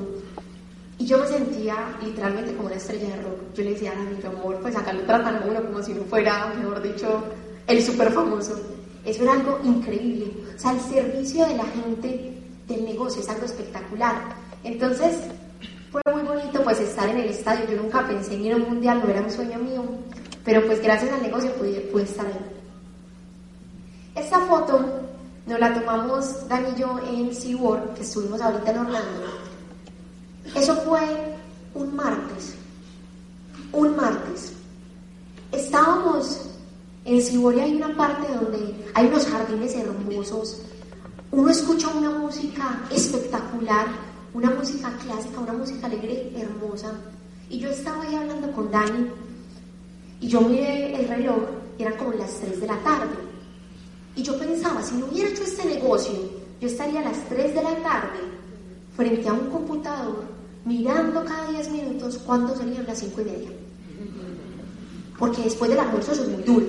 Y 0.98 1.06
yo 1.06 1.16
me 1.16 1.26
sentía 1.26 1.96
literalmente 2.04 2.54
como 2.54 2.66
una 2.66 2.76
estrella 2.76 3.16
de 3.16 3.22
rock. 3.22 3.54
Yo 3.54 3.64
le 3.64 3.70
decía 3.70 3.92
a 3.92 3.94
mi 3.94 4.22
amor, 4.26 4.58
pues 4.60 4.76
acá 4.76 4.92
lo 4.92 5.04
tratan 5.04 5.36
a 5.36 5.46
uno 5.46 5.64
como 5.64 5.82
si 5.82 5.94
no 5.94 6.02
fuera, 6.02 6.52
mejor 6.54 6.82
dicho, 6.82 7.24
el 7.66 7.82
súper 7.82 8.12
famoso. 8.12 8.60
Eso 9.06 9.22
era 9.22 9.32
algo 9.32 9.58
increíble. 9.64 10.34
O 10.54 10.58
sea, 10.58 10.72
el 10.72 10.80
servicio 10.80 11.46
de 11.46 11.56
la 11.56 11.64
gente 11.64 12.42
del 12.68 12.84
negocio 12.84 13.22
es 13.22 13.28
algo 13.30 13.46
espectacular. 13.46 14.41
Entonces, 14.64 15.16
fue 15.90 16.00
muy 16.10 16.22
bonito 16.22 16.62
pues 16.62 16.80
estar 16.80 17.08
en 17.08 17.18
el 17.18 17.28
estadio. 17.28 17.66
Yo 17.68 17.82
nunca 17.82 18.06
pensé 18.06 18.34
en 18.34 18.46
ir 18.46 18.52
a 18.54 18.56
un 18.56 18.62
mundial, 18.62 19.02
no 19.04 19.10
era 19.10 19.20
un 19.20 19.30
sueño 19.30 19.58
mío, 19.58 19.84
pero 20.44 20.64
pues 20.66 20.82
gracias 20.82 21.12
al 21.12 21.22
negocio 21.22 21.52
pude, 21.54 22.02
estar 22.02 22.26
ahí. 22.26 22.32
Esta 24.14 24.40
foto 24.40 24.80
nos 25.46 25.60
la 25.60 25.74
tomamos 25.74 26.48
Dani 26.48 26.70
y 26.76 26.80
yo 26.80 26.98
en 27.06 27.34
SeaWorld, 27.34 27.94
que 27.94 28.02
estuvimos 28.02 28.40
ahorita 28.40 28.70
en 28.70 28.78
Orlando. 28.78 29.22
Eso 30.54 30.76
fue 30.76 31.00
un 31.74 31.94
martes. 31.94 32.54
Un 33.72 33.96
martes. 33.96 34.52
Estábamos 35.50 36.50
en 37.04 37.20
SeaWorld 37.20 37.58
y 37.58 37.60
hay 37.60 37.76
una 37.76 37.96
parte 37.96 38.32
donde 38.32 38.74
hay 38.94 39.06
unos 39.06 39.26
jardines 39.26 39.74
hermosos. 39.74 40.62
Uno 41.30 41.50
escucha 41.50 41.88
una 41.88 42.10
música 42.10 42.80
espectacular 42.90 44.11
una 44.34 44.50
música 44.50 44.90
clásica, 45.04 45.40
una 45.40 45.52
música 45.52 45.86
alegre, 45.86 46.32
hermosa. 46.36 46.92
Y 47.50 47.58
yo 47.58 47.68
estaba 47.68 48.02
ahí 48.02 48.14
hablando 48.14 48.50
con 48.52 48.70
Dani 48.70 49.08
y 50.20 50.28
yo 50.28 50.40
miré 50.40 50.94
el 50.94 51.08
reloj 51.08 51.42
eran 51.78 51.96
como 51.96 52.12
las 52.12 52.32
3 52.40 52.60
de 52.60 52.66
la 52.66 52.78
tarde. 52.78 53.14
Y 54.14 54.22
yo 54.22 54.38
pensaba, 54.38 54.82
si 54.82 54.94
no 54.96 55.06
hubiera 55.06 55.30
hecho 55.30 55.42
este 55.42 55.64
negocio, 55.66 56.14
yo 56.60 56.68
estaría 56.68 57.00
a 57.00 57.04
las 57.04 57.28
3 57.28 57.54
de 57.54 57.62
la 57.62 57.74
tarde 57.82 58.20
frente 58.96 59.28
a 59.28 59.32
un 59.32 59.50
computador 59.50 60.24
mirando 60.64 61.24
cada 61.24 61.50
10 61.50 61.70
minutos 61.70 62.18
cuándo 62.24 62.54
serían 62.54 62.86
las 62.86 62.98
5 62.98 63.20
y 63.20 63.24
media. 63.24 63.50
Porque 65.18 65.42
después 65.42 65.70
del 65.70 65.80
almuerzo 65.80 66.12
eso 66.12 66.22
es 66.22 66.28
muy 66.28 66.42
duro. 66.42 66.66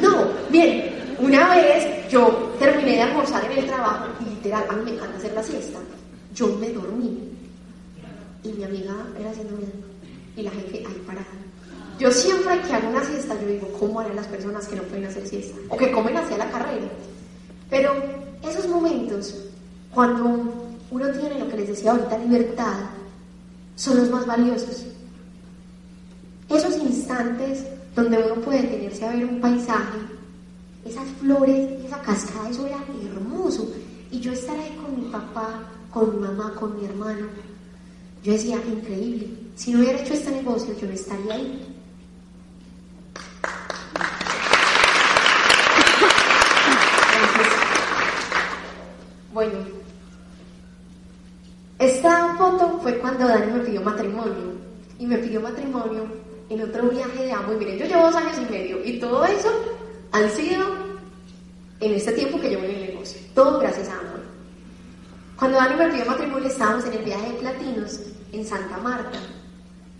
No, 0.00 0.26
bien, 0.50 1.16
una 1.18 1.56
vez 1.56 2.08
yo 2.10 2.52
terminé 2.58 2.92
de 2.92 3.02
almorzar 3.02 3.44
en 3.50 3.58
el 3.58 3.66
trabajo 3.66 4.06
y 4.20 4.30
literal, 4.30 4.64
a 4.68 4.72
mí 4.74 4.84
me 4.84 4.96
encanta 4.96 5.16
hacer 5.16 5.32
la 5.32 5.42
siesta 5.42 5.78
yo 6.36 6.54
me 6.58 6.70
dormí 6.70 7.18
y 8.44 8.52
mi 8.52 8.62
amiga 8.62 8.94
era 9.18 9.30
haciendo 9.30 9.58
y 10.36 10.42
la 10.42 10.50
jefe 10.50 10.84
ahí 10.86 11.02
parada. 11.06 11.26
Yo 11.98 12.12
siempre 12.12 12.60
que 12.60 12.74
hago 12.74 12.90
una 12.90 13.02
siesta, 13.02 13.40
yo 13.40 13.48
digo, 13.48 13.72
¿cómo 13.80 14.00
harán 14.00 14.16
las 14.16 14.26
personas 14.26 14.68
que 14.68 14.76
no 14.76 14.82
pueden 14.82 15.06
hacer 15.06 15.26
siesta? 15.26 15.56
O 15.70 15.78
que 15.78 15.90
comen 15.90 16.16
hacia 16.18 16.36
la 16.36 16.50
carrera. 16.50 16.86
Pero 17.70 17.94
esos 18.42 18.68
momentos, 18.68 19.34
cuando 19.94 20.76
uno 20.90 21.10
tiene 21.12 21.40
lo 21.40 21.48
que 21.48 21.56
les 21.56 21.68
decía 21.68 21.92
ahorita, 21.92 22.18
libertad, 22.18 22.80
son 23.76 23.96
los 23.96 24.10
más 24.10 24.26
valiosos. 24.26 24.84
Esos 26.50 26.76
instantes 26.76 27.64
donde 27.94 28.18
uno 28.18 28.42
puede 28.42 28.62
detenerse 28.62 29.06
a 29.06 29.12
ver 29.12 29.24
un 29.24 29.40
paisaje, 29.40 29.98
esas 30.84 31.08
flores, 31.18 31.82
esa 31.82 31.98
cascada, 32.02 32.50
eso 32.50 32.66
era 32.66 32.78
hermoso. 33.10 33.72
Y 34.10 34.20
yo 34.20 34.32
estar 34.32 34.56
ahí 34.56 34.76
con 34.76 35.02
mi 35.02 35.10
papá, 35.10 35.62
con 35.96 36.14
mi 36.14 36.26
mamá, 36.26 36.52
con 36.52 36.78
mi 36.78 36.84
hermano. 36.84 37.26
Yo 38.22 38.32
decía, 38.32 38.56
increíble, 38.56 39.30
si 39.54 39.72
no 39.72 39.78
hubiera 39.78 39.98
hecho 39.98 40.12
este 40.12 40.30
negocio, 40.30 40.76
yo 40.78 40.86
no 40.86 40.92
estaría 40.92 41.32
ahí. 41.32 41.72
bueno, 49.32 49.58
esta 51.78 52.34
foto 52.36 52.78
fue 52.82 52.98
cuando 52.98 53.26
Dani 53.26 53.52
me 53.52 53.60
pidió 53.60 53.80
matrimonio. 53.80 54.66
Y 54.98 55.06
me 55.06 55.16
pidió 55.16 55.40
matrimonio 55.40 56.04
en 56.50 56.60
otro 56.60 56.90
viaje 56.90 57.24
de 57.24 57.32
amo. 57.32 57.54
Y 57.54 57.56
miren, 57.56 57.78
yo 57.78 57.86
llevo 57.86 58.02
dos 58.02 58.16
años 58.16 58.36
y 58.36 58.52
medio. 58.52 58.84
Y 58.84 59.00
todo 59.00 59.24
eso 59.24 59.48
han 60.12 60.30
sido 60.30 60.62
en 61.80 61.94
este 61.94 62.12
tiempo 62.12 62.38
que 62.38 62.50
llevo 62.50 62.64
en 62.64 62.70
el 62.72 62.80
negocio. 62.88 63.18
Todo 63.34 63.58
gracias 63.60 63.88
a 63.88 63.98
amor. 63.98 64.15
Cuando 65.38 65.58
Dani 65.58 65.76
me 65.76 65.88
pidió 65.88 66.06
matrimonio 66.06 66.48
estábamos 66.48 66.86
en 66.86 66.94
el 66.94 67.04
viaje 67.04 67.32
de 67.32 67.38
Platinos 67.38 68.00
en 68.32 68.46
Santa 68.46 68.78
Marta 68.78 69.18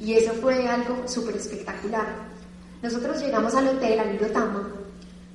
y 0.01 0.15
eso 0.15 0.33
fue 0.35 0.67
algo 0.67 1.07
súper 1.07 1.37
espectacular. 1.37 2.07
Nosotros 2.83 3.21
llegamos 3.21 3.55
al 3.55 3.69
hotel, 3.69 3.99
al 3.99 4.19
Tama, 4.33 4.67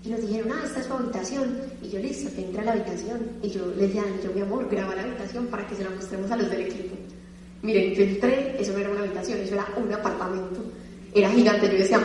y 0.03 0.09
nos 0.09 0.21
dijeron, 0.21 0.53
ah, 0.53 0.61
esta 0.65 0.79
es 0.79 0.87
su 0.87 0.93
habitación. 0.93 1.55
Y 1.83 1.89
yo, 1.89 1.99
listo, 1.99 2.33
que 2.35 2.41
entra 2.41 2.63
a 2.63 2.65
la 2.65 2.71
habitación. 2.71 3.19
Y 3.43 3.49
yo 3.49 3.67
les 3.77 3.93
dije, 3.93 4.03
yo, 4.23 4.31
mi 4.33 4.41
amor, 4.41 4.67
graba 4.69 4.95
la 4.95 5.03
habitación 5.03 5.45
para 5.47 5.67
que 5.67 5.75
se 5.75 5.83
la 5.83 5.91
mostremos 5.91 6.31
a 6.31 6.37
los 6.37 6.49
del 6.49 6.61
equipo. 6.61 6.95
Miren, 7.61 7.93
yo 7.93 8.03
entré, 8.03 8.55
eso 8.59 8.73
no 8.73 8.79
era 8.79 8.89
una 8.89 9.01
habitación, 9.01 9.39
eso 9.39 9.53
era 9.53 9.67
un 9.77 9.93
apartamento. 9.93 10.61
Era 11.13 11.29
gigante, 11.29 11.67
yo 11.67 11.77
decía, 11.77 11.99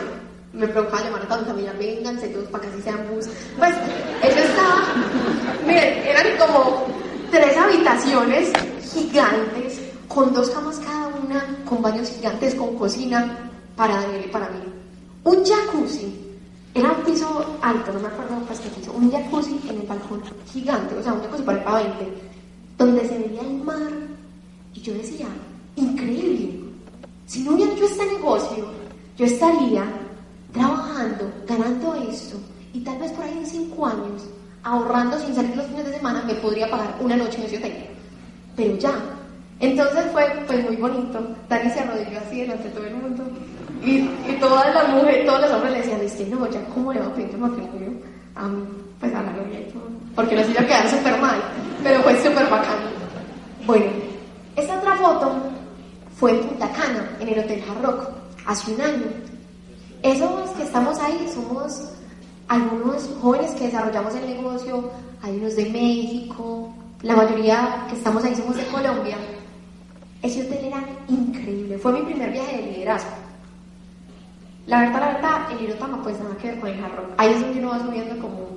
me 0.53 0.67
provocaba 0.67 1.03
llamar 1.03 1.23
a 1.23 1.27
tanta 1.27 1.45
familia, 1.45 1.73
vénganse 1.73 2.27
todos 2.27 2.47
para 2.49 2.63
que 2.63 2.69
así 2.69 2.81
sean 2.83 3.07
bus. 3.09 3.27
Pues, 3.57 3.73
eso 4.23 4.39
estaba, 4.39 4.93
miren, 5.65 5.93
eran 6.05 6.37
como 6.37 7.06
habitaciones 7.67 8.53
gigantes, 8.93 9.81
con 10.07 10.33
dos 10.33 10.49
camas 10.49 10.79
cada 10.79 11.07
una, 11.07 11.45
con 11.65 11.81
baños 11.81 12.09
gigantes, 12.09 12.55
con 12.55 12.75
cocina 12.77 13.51
para 13.75 14.01
Daniel 14.01 14.23
y 14.25 14.29
para 14.29 14.49
mí. 14.49 14.59
Un 15.25 15.43
jacuzzi, 15.43 16.15
era 16.73 16.91
un 16.93 17.03
piso 17.03 17.57
alto, 17.61 17.91
no 17.91 17.99
me 17.99 18.07
acuerdo 18.07 18.39
pues 18.47 18.59
qué 18.59 18.69
piso, 18.69 18.93
un 18.93 19.11
jacuzzi 19.11 19.59
en 19.67 19.81
el 19.81 19.87
balcón 19.87 20.21
gigante, 20.51 20.95
o 20.95 21.03
sea, 21.03 21.13
un 21.13 21.21
jacuzzi 21.21 21.43
para 21.43 21.57
el 21.57 21.63
pavente, 21.65 22.13
donde 22.77 23.01
se 23.07 23.17
veía 23.17 23.41
el 23.41 23.63
mar. 23.63 23.91
Y 24.73 24.79
yo 24.79 24.93
decía, 24.93 25.27
increíble, 25.75 26.59
si 27.25 27.41
no 27.41 27.53
hubiera 27.53 27.73
hecho 27.73 27.85
este 27.85 28.05
negocio, 28.05 28.65
yo 29.17 29.25
estaría 29.25 29.83
trabajando, 30.53 31.29
ganando 31.45 31.95
esto, 31.95 32.37
y 32.73 32.79
tal 32.79 32.97
vez 32.99 33.11
por 33.11 33.25
ahí 33.25 33.37
en 33.37 33.45
cinco 33.45 33.85
años 33.85 34.23
ahorrando 34.63 35.19
sin 35.19 35.35
salir 35.35 35.55
los 35.55 35.65
fines 35.67 35.85
de 35.85 35.93
semana, 35.93 36.23
me 36.25 36.35
podría 36.35 36.69
pagar 36.69 36.95
una 36.99 37.15
noche 37.15 37.37
en 37.37 37.57
hotel. 37.57 37.73
Pero 38.55 38.77
ya. 38.77 38.91
Entonces 39.59 40.05
fue 40.11 40.23
pues, 40.45 40.63
muy 40.65 40.75
bonito. 40.75 41.19
Dani 41.49 41.69
se 41.69 41.79
arrodilló 41.79 42.19
así 42.19 42.41
delante 42.41 42.65
de 42.65 42.69
todo 42.71 42.85
el 42.85 42.95
mundo. 42.95 43.23
Y, 43.83 43.97
y 44.29 44.37
todas 44.39 44.73
las 44.73 44.89
mujeres, 44.89 45.25
todos 45.25 45.41
los 45.41 45.51
hombres 45.51 45.71
le 45.71 45.77
decían, 45.79 46.01
es 46.01 46.13
que 46.13 46.25
no, 46.25 46.49
ya, 46.49 46.63
¿cómo 46.73 46.93
le 46.93 46.99
va 46.99 47.07
a 47.07 47.13
pedir 47.13 47.37
matrimonio 47.37 47.91
a 48.35 48.47
mí? 48.47 48.63
Pues 48.99 49.13
a 49.13 49.21
la 49.21 49.31
novia 49.31 49.59
y 49.59 49.71
todo. 49.71 49.87
Porque 50.15 50.35
nos 50.35 50.49
iba 50.49 50.61
a 50.61 50.65
quedar 50.65 50.89
súper 50.89 51.19
mal. 51.19 51.39
Pero 51.83 52.01
fue 52.01 52.15
súper 52.17 52.49
bacán. 52.49 52.77
Bueno, 53.65 53.85
esta 54.55 54.77
otra 54.79 54.95
foto 54.95 55.35
fue 56.17 56.31
en 56.31 56.39
Punta 56.39 56.71
Cana, 56.71 57.07
en 57.19 57.29
el 57.29 57.39
Hotel 57.39 57.63
Hard 57.69 57.85
Rock, 57.85 58.09
hace 58.45 58.73
un 58.73 58.81
año. 58.81 59.05
Esos 60.01 60.49
que 60.51 60.63
estamos 60.63 60.99
ahí 60.99 61.29
somos 61.33 61.91
algunos 62.47 63.09
jóvenes 63.21 63.51
que 63.51 63.65
desarrollamos 63.65 64.15
el 64.15 64.27
negocio, 64.27 64.91
hay 65.21 65.37
unos 65.37 65.55
de 65.55 65.65
México, 65.69 66.73
la 67.01 67.15
mayoría 67.15 67.85
que 67.89 67.95
estamos 67.95 68.23
ahí 68.23 68.35
somos 68.35 68.55
de 68.55 68.65
Colombia. 68.67 69.17
Ese 70.21 70.41
hotel 70.41 70.65
era 70.65 70.83
increíble, 71.07 71.77
fue 71.77 71.93
mi 71.93 72.01
primer 72.01 72.31
viaje 72.31 72.57
de 72.57 72.71
liderazgo. 72.71 73.11
La 74.65 74.81
verdad, 74.81 74.99
la 74.99 75.13
verdad, 75.13 75.51
el 75.51 75.63
Irotama 75.63 76.01
pues 76.03 76.19
nada 76.19 76.35
que 76.37 76.49
ver 76.49 76.59
con 76.59 76.69
el 76.69 76.81
jarro. 76.81 77.07
Ahí 77.17 77.31
es 77.31 77.41
donde 77.41 77.59
uno 77.59 77.69
va 77.69 77.79
subiendo 77.79 78.17
como, 78.17 78.47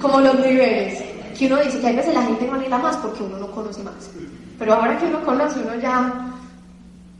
como 0.00 0.20
los 0.20 0.34
niveles. 0.36 1.02
Que 1.38 1.46
uno 1.46 1.56
dice 1.62 1.78
que 1.78 1.88
a 1.88 1.92
veces 1.92 2.14
la 2.14 2.22
gente 2.22 2.46
no 2.46 2.54
anhela 2.54 2.78
más 2.78 2.96
porque 2.96 3.22
uno 3.22 3.36
no 3.36 3.50
conoce 3.50 3.82
más. 3.82 4.10
Pero 4.58 4.72
ahora 4.72 4.98
que 4.98 5.06
uno 5.06 5.22
conoce, 5.24 5.60
uno 5.60 5.74
ya, 5.74 6.32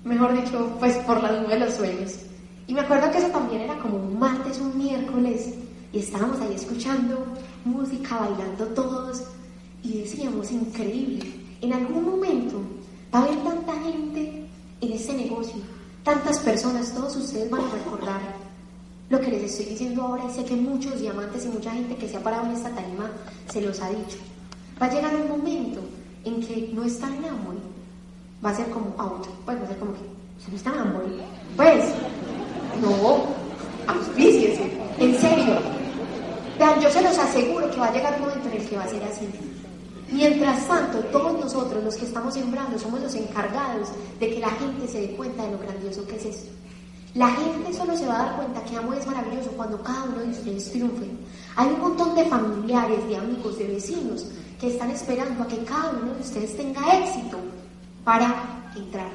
mejor 0.04 0.32
dicho, 0.32 0.74
pues 0.78 0.96
por 0.98 1.22
la 1.22 1.32
nube 1.32 1.48
de 1.48 1.60
los 1.60 1.74
sueños. 1.74 2.20
Y 2.66 2.72
me 2.72 2.80
acuerdo 2.80 3.10
que 3.10 3.18
eso 3.18 3.28
también 3.28 3.62
era 3.62 3.74
como 3.74 3.98
un 3.98 4.18
martes, 4.18 4.58
un 4.60 4.78
miércoles, 4.78 5.54
y 5.92 5.98
estábamos 5.98 6.40
ahí 6.40 6.54
escuchando 6.54 7.24
música, 7.64 8.18
bailando 8.18 8.66
todos, 8.68 9.22
y 9.82 10.00
decíamos, 10.02 10.50
increíble, 10.50 11.32
en 11.60 11.72
algún 11.72 12.04
momento 12.04 12.60
va 13.14 13.20
a 13.20 13.22
haber 13.24 13.36
tanta 13.42 13.72
gente 13.82 14.46
en 14.80 14.92
ese 14.92 15.14
negocio, 15.14 15.60
tantas 16.02 16.38
personas, 16.40 16.92
todos 16.92 17.16
ustedes 17.16 17.50
van 17.50 17.62
a 17.62 17.70
recordar 17.70 18.20
lo 19.08 19.20
que 19.20 19.30
les 19.30 19.44
estoy 19.44 19.66
diciendo 19.66 20.02
ahora 20.02 20.24
y 20.28 20.34
sé 20.34 20.44
que 20.44 20.56
muchos 20.56 21.00
diamantes 21.00 21.44
y 21.44 21.48
mucha 21.48 21.70
gente 21.70 21.96
que 21.96 22.08
se 22.08 22.16
ha 22.16 22.22
parado 22.22 22.46
en 22.46 22.52
esta 22.52 22.70
tarima 22.70 23.10
se 23.50 23.60
los 23.60 23.80
ha 23.80 23.88
dicho. 23.90 24.18
Va 24.80 24.86
a 24.86 24.92
llegar 24.92 25.14
un 25.14 25.28
momento 25.28 25.80
en 26.24 26.40
que 26.40 26.70
no 26.74 26.84
está 26.84 27.06
en 27.06 27.24
Amway, 27.24 27.58
va 28.44 28.50
a 28.50 28.56
ser 28.56 28.68
como 28.70 28.94
auto, 28.98 29.28
pues 29.44 29.56
va 29.58 29.76
como 29.76 29.92
que, 29.92 30.00
¿se 30.44 30.50
no 30.50 30.56
está 30.56 30.70
en 30.70 30.78
Amway? 30.78 31.06
Pues, 31.56 31.84
no, 32.82 33.26
auspíciese, 33.86 34.85
en 34.98 35.18
serio. 35.18 35.58
Yo 36.80 36.90
se 36.90 37.02
los 37.02 37.18
aseguro 37.18 37.70
que 37.70 37.78
va 37.78 37.86
a 37.86 37.92
llegar 37.92 38.14
un 38.14 38.20
momento 38.22 38.48
en 38.48 38.60
el 38.60 38.68
que 38.68 38.76
va 38.76 38.84
a 38.84 38.88
ser 38.88 39.02
así. 39.04 39.28
Mientras 40.10 40.66
tanto, 40.68 40.98
todos 41.06 41.38
nosotros, 41.38 41.82
los 41.82 41.96
que 41.96 42.06
estamos 42.06 42.34
sembrando, 42.34 42.78
somos 42.78 43.00
los 43.00 43.14
encargados 43.14 43.88
de 44.20 44.30
que 44.30 44.40
la 44.40 44.50
gente 44.50 44.86
se 44.88 45.00
dé 45.00 45.16
cuenta 45.16 45.44
de 45.44 45.52
lo 45.52 45.58
grandioso 45.58 46.06
que 46.06 46.16
es 46.16 46.24
esto. 46.26 46.50
La 47.14 47.30
gente 47.30 47.72
solo 47.72 47.96
se 47.96 48.06
va 48.06 48.14
a 48.14 48.24
dar 48.26 48.36
cuenta 48.36 48.64
que 48.64 48.76
amor 48.76 48.96
es 48.96 49.06
maravilloso 49.06 49.50
cuando 49.56 49.82
cada 49.82 50.04
uno 50.04 50.18
de 50.18 50.30
ustedes 50.30 50.70
triunfe. 50.70 51.10
Hay 51.56 51.66
un 51.68 51.80
montón 51.80 52.14
de 52.14 52.26
familiares, 52.26 53.08
de 53.08 53.16
amigos, 53.16 53.58
de 53.58 53.66
vecinos 53.66 54.26
que 54.60 54.68
están 54.68 54.90
esperando 54.90 55.42
a 55.42 55.48
que 55.48 55.64
cada 55.64 55.90
uno 55.90 56.14
de 56.14 56.20
ustedes 56.20 56.56
tenga 56.56 56.98
éxito 56.98 57.38
para 58.04 58.70
entrar. 58.76 59.10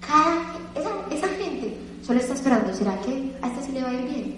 Cada, 0.00 0.36
esa, 0.74 0.90
esa 1.14 1.37
solo 2.08 2.20
está 2.20 2.32
esperando, 2.32 2.72
¿será 2.72 2.98
que 3.02 3.36
a 3.42 3.48
este 3.48 3.66
sí 3.66 3.72
le 3.72 3.82
va 3.82 3.90
a 3.90 3.92
ir 3.92 4.08
bien? 4.08 4.36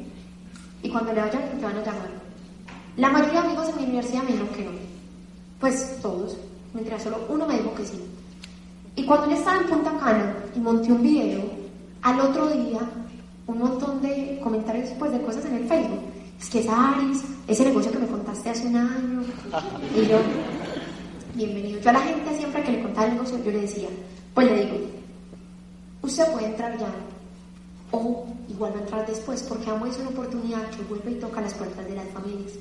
Y 0.83 0.90
cuando 0.90 1.12
le 1.12 1.20
vaya 1.20 1.38
bien 1.38 1.56
te 1.56 1.64
van 1.64 1.76
a 1.76 1.85
llamar. 1.85 2.11
La 2.96 3.11
mayoría 3.11 3.42
de 3.42 3.46
amigos 3.46 3.68
en 3.68 3.76
mi 3.76 3.85
universidad 3.85 4.24
me 4.24 4.33
dijeron 4.33 4.48
que 4.48 4.64
no. 4.64 4.70
Pues 5.61 5.98
todos. 6.02 6.37
Mientras 6.74 7.04
solo 7.04 7.24
uno 7.28 7.46
me 7.46 7.59
dijo 7.59 7.72
que 7.76 7.87
sí. 7.87 8.00
Y 8.96 9.04
cuando 9.04 9.30
yo 9.30 9.37
estaba 9.37 9.59
en 9.59 9.68
Punta 9.68 9.96
Cana 10.00 10.35
y 10.56 10.59
monté 10.59 10.90
un 10.90 11.00
video, 11.00 11.42
al 12.02 12.18
otro 12.18 12.48
día, 12.48 12.80
un 13.46 13.59
montón 13.59 14.02
de 14.02 14.40
comentarios 14.42 14.88
pues, 14.98 15.12
de 15.12 15.22
cosas 15.22 15.44
en 15.44 15.54
el 15.54 15.68
Facebook. 15.68 16.00
Es 16.40 16.50
que 16.50 16.59
es 16.59 16.68
Aris, 16.68 17.22
ese 17.46 17.66
negocio 17.66 17.92
que 17.92 17.98
me 18.00 18.09
contaste 18.09 18.50
hace 18.50 18.66
un 18.66 18.74
año. 18.78 19.22
Y 19.94 20.09
yo, 20.09 20.18
bienvenido. 21.37 21.80
Yo 21.80 21.90
a 21.90 21.92
la 21.92 22.00
gente 22.00 22.37
siempre 22.37 22.64
que 22.64 22.72
le 22.72 22.83
contaba 22.83 23.06
el 23.06 23.12
negocio, 23.12 23.38
yo 23.44 23.52
le 23.52 23.61
decía, 23.61 23.88
pues 24.35 24.50
le 24.50 24.64
digo, 24.64 24.76
usted 26.02 26.33
puede 26.33 26.46
entrar 26.46 26.76
ya 26.76 26.88
o 27.92 28.26
igual 28.48 28.72
va 28.74 28.79
a 28.79 28.83
entrar 28.83 29.07
después, 29.07 29.42
porque 29.42 29.70
amo 29.70 29.87
es 29.87 29.98
una 29.98 30.11
oportunidad 30.11 30.68
que 30.70 30.83
vuelve 30.83 31.12
y 31.12 31.14
toca 31.14 31.40
las 31.40 31.55
puertas 31.55 31.85
de 31.87 31.96
las 31.96 32.09
familias. 32.11 32.53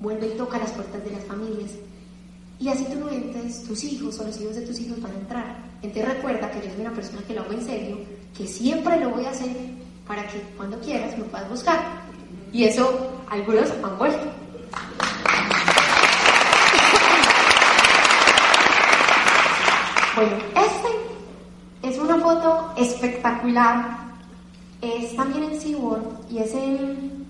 Vuelve 0.00 0.28
y 0.28 0.36
toca 0.36 0.58
las 0.58 0.70
puertas 0.70 1.04
de 1.04 1.10
las 1.10 1.24
familias. 1.24 1.70
Y 2.58 2.68
así 2.68 2.84
tú 2.84 2.98
no 2.98 3.08
entres, 3.08 3.64
tus 3.64 3.82
hijos 3.84 4.18
o 4.20 4.24
los 4.24 4.40
hijos 4.40 4.56
de 4.56 4.62
tus 4.62 4.78
hijos 4.80 5.00
van 5.00 5.12
a 5.12 5.18
entrar. 5.18 5.56
Entonces 5.82 6.14
recuerda 6.14 6.50
que 6.50 6.66
yo 6.66 6.72
soy 6.72 6.80
una 6.82 6.92
persona 6.92 7.22
que 7.26 7.34
lo 7.34 7.40
hago 7.42 7.52
en 7.52 7.64
serio, 7.64 7.98
que 8.36 8.46
siempre 8.46 9.00
lo 9.00 9.10
voy 9.10 9.24
a 9.24 9.30
hacer 9.30 9.56
para 10.06 10.26
que 10.26 10.40
cuando 10.56 10.78
quieras 10.80 11.16
me 11.16 11.24
puedas 11.24 11.48
buscar. 11.48 11.80
Y 12.52 12.64
eso 12.64 13.10
algunos 13.30 13.70
han 13.82 13.98
vuelto. 13.98 14.26
Bueno, 20.16 20.36
este 20.56 21.88
es 21.88 21.98
una 21.98 22.18
foto 22.18 22.74
espectacular. 22.76 24.09
Es 24.82 25.14
también 25.14 25.44
en 25.44 25.60
SeaWorld 25.60 26.30
y 26.30 26.38
es 26.38 26.54
en, 26.54 27.26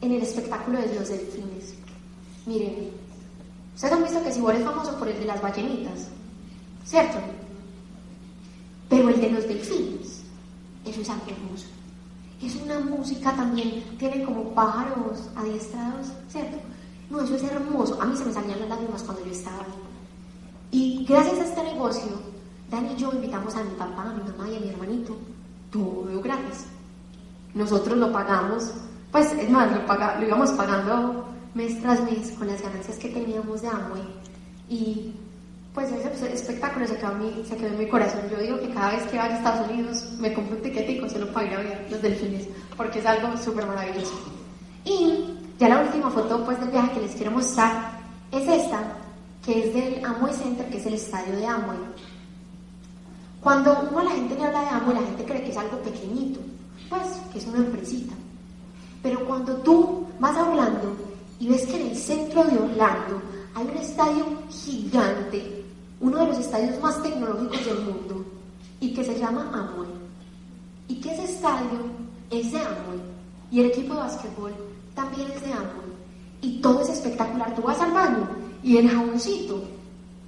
en 0.00 0.12
el 0.12 0.22
espectáculo 0.22 0.80
de 0.80 0.94
los 0.94 1.08
delfines. 1.08 1.74
Miren, 2.46 2.90
ustedes 3.74 3.92
han 3.92 4.02
visto 4.02 4.22
que 4.22 4.32
SeaWorld 4.32 4.60
es 4.60 4.64
famoso 4.64 4.98
por 4.98 5.08
el 5.08 5.18
de 5.18 5.26
las 5.26 5.42
ballenitas, 5.42 6.08
¿cierto? 6.84 7.18
Pero 8.88 9.08
el 9.08 9.20
de 9.20 9.30
los 9.30 9.46
delfines, 9.46 10.22
eso 10.84 11.00
es 11.00 11.10
algo 11.10 11.26
hermoso. 11.28 11.66
Es 12.42 12.56
una 12.56 12.80
música 12.80 13.34
también, 13.34 13.82
tiene 13.98 14.24
como 14.24 14.54
pájaros 14.54 15.30
adiestrados, 15.36 16.08
¿cierto? 16.28 16.58
No, 17.10 17.20
eso 17.20 17.36
es 17.36 17.42
hermoso. 17.44 18.00
A 18.00 18.06
mí 18.06 18.16
se 18.16 18.24
me 18.24 18.32
salían 18.32 18.60
las 18.60 18.68
lágrimas 18.68 19.02
cuando 19.02 19.24
yo 19.24 19.32
estaba 19.32 19.58
ahí. 19.58 19.74
Y 20.70 21.04
gracias 21.08 21.38
a 21.38 21.44
este 21.44 21.62
negocio, 21.62 22.10
Dani 22.70 22.92
y 22.92 22.96
yo 22.96 23.12
invitamos 23.12 23.54
a 23.54 23.62
mi 23.62 23.70
papá, 23.76 24.10
a 24.10 24.14
mi 24.14 24.30
mamá 24.30 24.48
y 24.50 24.56
a 24.56 24.60
mi 24.60 24.68
hermanito, 24.68 25.16
todo 25.74 26.22
gratis. 26.22 26.66
Nosotros 27.54 27.98
lo 27.98 28.12
pagamos, 28.12 28.72
pues 29.10 29.32
es 29.32 29.50
más, 29.50 29.70
lo, 29.72 29.84
paga, 29.86 30.16
lo 30.18 30.26
íbamos 30.26 30.50
pagando 30.52 31.26
mes 31.54 31.80
tras 31.82 32.00
mes 32.02 32.32
con 32.38 32.46
las 32.46 32.62
ganancias 32.62 32.96
que 32.98 33.08
teníamos 33.08 33.62
de 33.62 33.68
Amway. 33.68 34.02
Y 34.68 35.14
pues 35.74 35.90
ese 35.90 36.32
espectáculo 36.32 36.86
se 36.86 36.96
quedó, 36.96 37.12
en 37.12 37.18
mi, 37.18 37.44
se 37.44 37.56
quedó 37.56 37.68
en 37.68 37.78
mi 37.78 37.88
corazón. 37.88 38.22
Yo 38.30 38.38
digo 38.38 38.60
que 38.60 38.70
cada 38.70 38.92
vez 38.92 39.02
que 39.04 39.18
vaya 39.18 39.34
a 39.34 39.38
Estados 39.38 39.68
Unidos 39.68 40.08
me 40.18 40.32
compro 40.32 40.56
un 40.56 40.62
tiquetico 40.62 41.08
solo 41.08 41.32
para 41.32 41.46
ir 41.46 41.54
a 41.54 41.58
ver 41.58 41.86
los 41.90 42.02
delfines, 42.02 42.48
porque 42.76 43.00
es 43.00 43.06
algo 43.06 43.36
súper 43.36 43.66
maravilloso. 43.66 44.14
Y 44.84 45.24
ya 45.58 45.68
la 45.68 45.80
última 45.80 46.10
foto 46.10 46.44
pues 46.44 46.60
del 46.60 46.70
viaje 46.70 46.92
que 46.92 47.00
les 47.00 47.14
quiero 47.16 47.32
mostrar 47.32 47.98
es 48.30 48.48
esta, 48.48 48.82
que 49.44 49.66
es 49.66 49.74
del 49.74 50.04
Amway 50.04 50.32
Center, 50.32 50.68
que 50.70 50.78
es 50.78 50.86
el 50.86 50.94
estadio 50.94 51.36
de 51.36 51.46
Amway. 51.46 51.78
Cuando 53.44 53.76
uno 53.90 53.98
a 53.98 54.04
la 54.04 54.10
gente 54.12 54.36
le 54.36 54.42
habla 54.42 54.62
de 54.62 54.68
Amway, 54.68 54.94
la 54.94 55.02
gente 55.02 55.24
cree 55.26 55.44
que 55.44 55.50
es 55.50 55.56
algo 55.58 55.76
pequeñito, 55.82 56.40
pues 56.88 57.02
que 57.30 57.38
es 57.38 57.46
una 57.46 57.58
empresita. 57.58 58.14
Pero 59.02 59.22
cuando 59.26 59.54
tú 59.56 60.06
vas 60.18 60.34
a 60.34 60.48
Orlando 60.48 60.96
y 61.38 61.48
ves 61.48 61.66
que 61.66 61.78
en 61.78 61.90
el 61.90 61.96
centro 61.96 62.42
de 62.44 62.56
Orlando 62.56 63.20
hay 63.54 63.66
un 63.66 63.76
estadio 63.76 64.24
gigante, 64.48 65.62
uno 66.00 66.20
de 66.20 66.26
los 66.28 66.38
estadios 66.38 66.80
más 66.80 67.02
tecnológicos 67.02 67.66
del 67.66 67.80
mundo, 67.80 68.24
y 68.80 68.94
que 68.94 69.04
se 69.04 69.18
llama 69.18 69.50
Amway, 69.52 69.90
y 70.88 70.94
que 70.94 71.12
ese 71.12 71.24
estadio 71.24 71.80
es 72.30 72.50
de 72.50 72.58
Amway, 72.58 73.00
y 73.50 73.60
el 73.60 73.66
equipo 73.66 73.92
de 73.92 74.00
básquetbol 74.00 74.54
también 74.94 75.30
es 75.30 75.42
de 75.42 75.52
Amway, 75.52 75.92
y 76.40 76.62
todo 76.62 76.80
es 76.80 76.88
espectacular. 76.88 77.54
Tú 77.54 77.60
vas 77.60 77.78
al 77.78 77.92
baño 77.92 78.26
y 78.62 78.78
el 78.78 78.88
jaboncito 78.88 79.62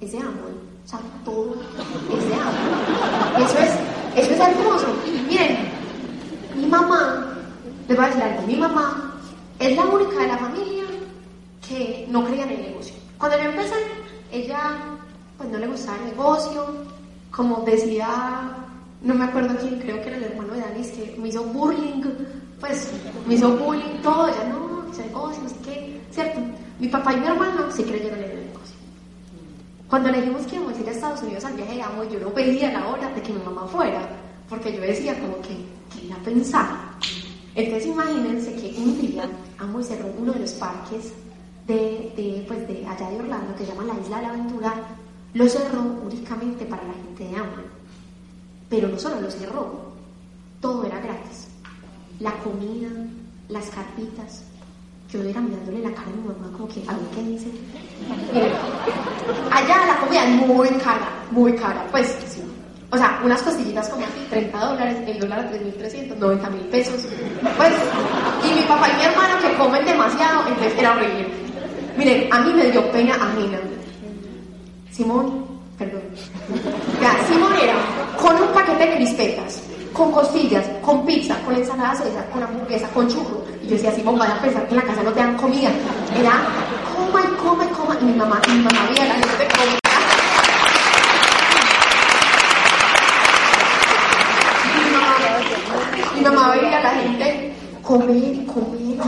es 0.01 0.11
de 0.11 0.19
Amway. 0.19 0.66
O 0.87 0.89
sea, 0.89 0.99
todo 1.25 1.53
es 1.53 2.29
de 2.29 2.33
Amway. 2.33 3.43
Eso 3.43 3.57
es, 3.59 4.23
eso 4.23 4.33
es 4.33 4.39
hermoso. 4.39 4.87
Miren, 5.27 5.57
mi 6.55 6.65
mamá, 6.65 7.37
les 7.89 7.97
voy 7.97 8.05
a 8.05 8.07
decir 8.07 8.23
algo, 8.23 8.47
mi 8.47 8.55
mamá 8.55 9.19
es 9.59 9.75
la 9.75 9.83
única 9.83 10.17
de 10.17 10.27
la 10.27 10.37
familia 10.37 10.85
que 11.67 12.07
no 12.09 12.23
creía 12.23 12.43
en 12.43 12.51
el 12.51 12.61
negocio. 12.61 12.95
Cuando 13.17 13.37
yo 13.37 13.49
empecé, 13.49 13.75
ella 14.31 14.77
pues 15.37 15.49
no 15.49 15.57
le 15.57 15.67
gustaba 15.67 15.97
el 15.97 16.05
negocio, 16.05 16.65
como 17.31 17.63
decía, 17.65 18.55
no 19.01 19.13
me 19.13 19.25
acuerdo 19.25 19.57
quién, 19.59 19.79
creo 19.79 20.01
que 20.01 20.07
era 20.07 20.17
el 20.17 20.23
hermano 20.23 20.53
de 20.53 20.61
Danis, 20.61 20.91
que 20.91 21.17
me 21.19 21.27
hizo 21.27 21.43
bullying, 21.43 22.01
pues 22.61 22.89
me 23.27 23.33
hizo 23.33 23.57
bullying, 23.57 24.01
todo, 24.01 24.29
ya 24.29 24.45
no, 24.45 24.89
ese 24.89 25.05
negocio, 25.05 25.49
sé 25.49 25.55
qué, 25.65 26.01
¿cierto? 26.11 26.39
Mi 26.79 26.87
papá 26.87 27.11
y 27.13 27.17
mi 27.17 27.27
hermano 27.27 27.69
sí 27.75 27.83
creyeron 27.83 28.19
en 28.19 28.31
el 28.31 28.45
negocio. 28.45 28.76
Cuando 29.89 30.11
le 30.11 30.19
dijimos 30.19 30.45
que 30.45 30.57
íbamos 30.57 30.77
a 30.77 30.81
ir 30.81 30.89
a 30.89 30.91
Estados 30.91 31.21
Unidos 31.23 31.45
al 31.45 31.53
viaje 31.53 31.75
de 31.75 31.81
Amo, 31.81 32.03
yo 32.03 32.19
no 32.19 32.29
pedía 32.33 32.71
la 32.73 32.87
hora 32.87 33.09
de 33.13 33.21
que 33.21 33.31
mi 33.31 33.41
mamá 33.41 33.65
fuera, 33.67 34.01
porque 34.49 34.73
yo 34.73 34.81
decía 34.81 35.17
como 35.19 35.37
que, 35.37 35.55
¿qué 35.93 36.05
iba 36.05 36.15
a 36.15 36.19
pensar? 36.19 36.67
Entonces 37.55 37.87
imagínense 37.87 38.53
que 38.55 38.75
un 38.77 38.99
día 38.99 39.29
Amo 39.57 39.81
cerró 39.81 40.07
uno 40.19 40.33
de 40.33 40.39
los 40.39 40.51
parques 40.53 41.13
de, 41.67 42.11
de, 42.17 42.43
pues 42.47 42.67
de 42.67 42.85
allá 42.85 43.09
de 43.09 43.19
Orlando, 43.19 43.55
que 43.55 43.65
se 43.65 43.71
llama 43.71 43.85
la 43.85 43.99
Isla 43.99 44.17
de 44.17 44.21
la 44.23 44.29
Aventura, 44.29 44.73
lo 45.33 45.47
cerró 45.47 45.81
únicamente 46.03 46.65
para 46.65 46.83
la 46.83 46.93
gente 46.93 47.23
de 47.23 47.35
Amway. 47.35 47.65
Pero 48.69 48.89
no 48.89 48.99
solo 48.99 49.21
lo 49.21 49.31
cerró, 49.31 49.93
todo 50.59 50.85
era 50.85 50.99
gratis. 50.99 51.47
La 52.19 52.33
comida, 52.39 52.89
las 53.47 53.69
carpitas. 53.69 54.43
Yo 55.11 55.23
era 55.23 55.39
mirándole 55.39 55.79
la 55.79 55.91
cara 55.91 56.07
a 56.07 56.15
mi 56.15 56.27
mamá 56.27 56.51
como 56.51 56.67
que, 56.67 56.81
a 56.87 56.93
ver 56.93 57.07
qué 57.15 57.23
dice. 57.23 57.47
Miren, 58.33 58.51
allá 59.51 59.85
la 59.87 59.99
comida 60.01 60.23
es 60.25 60.47
muy 60.47 60.67
cara, 60.83 61.09
muy 61.31 61.53
cara. 61.55 61.85
Pues. 61.91 62.17
O 62.89 62.97
sea, 62.97 63.19
unas 63.23 63.41
costillitas 63.41 63.89
como 63.89 64.05
así, 64.05 64.25
30 64.29 64.57
dólares, 64.57 64.97
el 65.07 65.19
dólar 65.19 65.39
a 65.39 65.51
3.300, 65.51 66.15
90 66.15 66.49
mil 66.51 66.61
pesos. 66.67 67.05
Pues, 67.57 67.73
y 68.49 68.53
mi 68.55 68.61
papá 68.61 68.89
y 68.89 68.95
mi 68.95 69.03
hermano 69.03 69.37
que 69.41 69.57
comen 69.57 69.85
demasiado, 69.85 70.47
entonces 70.47 70.73
era 70.77 70.93
horrible. 70.93 71.27
Miren, 71.97 72.31
a 72.31 72.39
mí 72.39 72.53
me 72.53 72.71
dio 72.71 72.89
pena 72.91 73.15
ajena. 73.15 73.59
Simón, 74.91 75.45
perdón. 75.77 76.01
Simón 77.27 77.53
era 77.61 77.75
con 78.21 78.35
un 78.41 78.53
paquete 78.53 78.87
de 78.87 78.95
crispetas, 78.95 79.61
con 79.93 80.11
costillas, 80.11 80.65
con 80.81 81.05
pizza, 81.05 81.35
con 81.43 81.55
ensalada 81.55 81.95
César, 81.95 82.29
con 82.31 82.43
hamburguesa, 82.43 82.87
con 82.89 83.07
churro. 83.07 83.43
Y 83.63 83.67
yo 83.67 83.71
decía, 83.75 83.91
Simón, 83.91 84.17
vaya 84.17 84.35
a 84.35 84.41
pensar 84.41 84.65
que 84.67 84.71
en 84.71 84.77
la 84.77 84.83
casa 84.83 85.03
no 85.03 85.11
te 85.11 85.19
dan 85.19 85.37
comida. 85.37 85.69
Era 86.15 86.41
coma 86.95 87.21
y 87.21 87.35
coma 87.41 87.65
y 87.65 87.67
coma. 87.69 87.97
Y 88.01 88.05
mi 88.05 88.13
mamá, 88.13 88.41
y 88.47 88.51
mi 88.51 88.63
mamá 88.63 88.87
veía 88.89 89.05
la 89.05 89.13
gente 89.15 89.47
comer. 89.55 89.79
Y 96.15 96.17
mi 96.17 96.23
mamá 96.23 96.51
veía 96.51 96.77
a 96.77 96.83
la 96.83 96.89
gente 97.01 97.53
comer 97.83 98.45
comer 98.47 98.81
y 98.81 98.99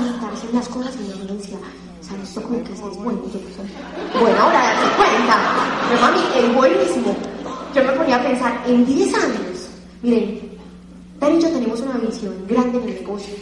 en 0.49 0.55
las 0.55 0.67
cosas 0.69 0.95
y 0.95 1.19
me 1.19 1.33
decía, 1.33 1.57
¿sabes 2.01 2.29
esto 2.29 2.41
como 2.41 2.63
que 2.63 2.73
es 2.73 2.79
bueno? 2.79 3.21
Y 3.27 3.33
yo 3.33 3.39
pues, 3.39 4.21
bueno, 4.21 4.37
ahora 4.41 4.59
date 4.59 4.95
cuenta. 4.95 5.37
Pero 5.89 6.01
mami, 6.01 6.19
es 6.35 6.55
buenísimo. 6.55 7.15
Yo 7.75 7.83
me 7.83 7.91
ponía 7.91 8.15
a 8.15 8.23
pensar, 8.23 8.63
en 8.65 8.85
10 8.85 9.13
años, 9.13 9.69
miren, 10.01 10.58
Yo 11.21 11.49
tenemos 11.51 11.79
una 11.81 11.97
visión 11.97 12.33
grande 12.47 12.79
en 12.79 12.89
el 12.89 12.95
negocio. 12.95 13.33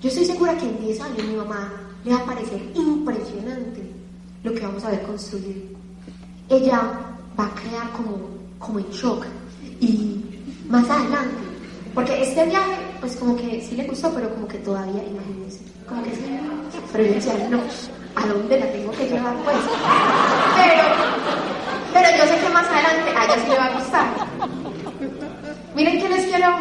Yo 0.00 0.08
estoy 0.08 0.24
segura 0.24 0.56
que 0.56 0.66
en 0.66 0.80
10 0.80 1.00
años 1.00 1.24
mi 1.26 1.34
mamá 1.34 1.72
le 2.04 2.12
va 2.12 2.18
a 2.18 2.24
parecer 2.24 2.60
impresionante 2.74 3.82
lo 4.42 4.54
que 4.54 4.60
vamos 4.60 4.84
a 4.84 4.90
ver 4.90 5.02
construir. 5.02 5.74
Ella 6.48 6.82
va 7.38 7.46
a 7.46 7.54
crear 7.54 7.90
como, 7.92 8.28
como 8.58 8.78
en 8.78 8.90
shock. 8.90 9.24
Y 9.80 10.20
más 10.68 10.88
adelante, 10.88 11.42
porque 11.94 12.22
este 12.22 12.44
viaje, 12.46 12.76
pues 13.00 13.16
como 13.16 13.36
que 13.36 13.60
sí 13.60 13.74
le 13.74 13.86
gustó, 13.86 14.12
pero 14.14 14.32
como 14.34 14.46
que 14.46 14.58
todavía, 14.58 15.02
imagínense, 15.02 15.60
como 15.88 16.02
que 16.02 16.10
sí, 16.10 16.22
pero 16.92 17.04
yo 17.04 17.14
decía, 17.14 17.48
no, 17.50 17.60
¿a 18.14 18.26
dónde 18.26 18.60
la 18.60 18.70
tengo 18.70 18.92
que 18.92 19.08
llevar 19.08 19.34
pues? 19.42 19.56
Pero, 20.56 20.82
pero 21.92 22.18
yo 22.18 22.24
sé 22.28 22.40
que 22.40 22.52
más 22.52 22.66
adelante 22.66 23.10
a 23.10 23.24
ella 23.24 23.42
sí 23.42 23.48
le 23.48 23.56
va 23.56 23.64
a 23.64 23.78
gustar. 23.78 24.33
Miren 25.74 26.00
que 26.00 26.08
les 26.08 26.26
quiero, 26.26 26.54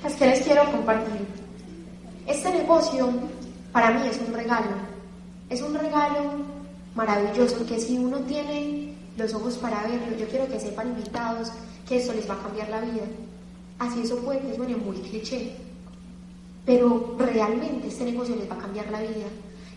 pues 0.00 0.20
les 0.20 0.40
quiero 0.42 0.70
compartir. 0.70 1.26
Este 2.28 2.48
negocio 2.50 3.10
para 3.72 3.90
mí 3.90 4.06
es 4.08 4.20
un 4.24 4.32
regalo. 4.32 4.70
Es 5.50 5.62
un 5.62 5.74
regalo 5.74 6.44
maravilloso 6.94 7.66
que 7.66 7.80
si 7.80 7.98
uno 7.98 8.18
tiene 8.20 8.94
los 9.16 9.34
ojos 9.34 9.56
para 9.56 9.82
verlo, 9.82 10.16
yo 10.16 10.28
quiero 10.28 10.46
que 10.46 10.60
sepan 10.60 10.88
invitados 10.88 11.50
que 11.88 11.98
eso 11.98 12.12
les 12.12 12.28
va 12.30 12.34
a 12.34 12.42
cambiar 12.42 12.68
la 12.68 12.80
vida. 12.82 13.04
Así 13.80 14.02
eso 14.02 14.16
puede 14.18 14.38
que 14.38 14.54
suene 14.54 14.76
muy 14.76 14.96
cliché, 14.98 15.56
pero 16.64 17.16
realmente 17.18 17.88
este 17.88 18.04
negocio 18.04 18.36
les 18.36 18.48
va 18.48 18.54
a 18.54 18.58
cambiar 18.58 18.88
la 18.92 19.00
vida. 19.00 19.26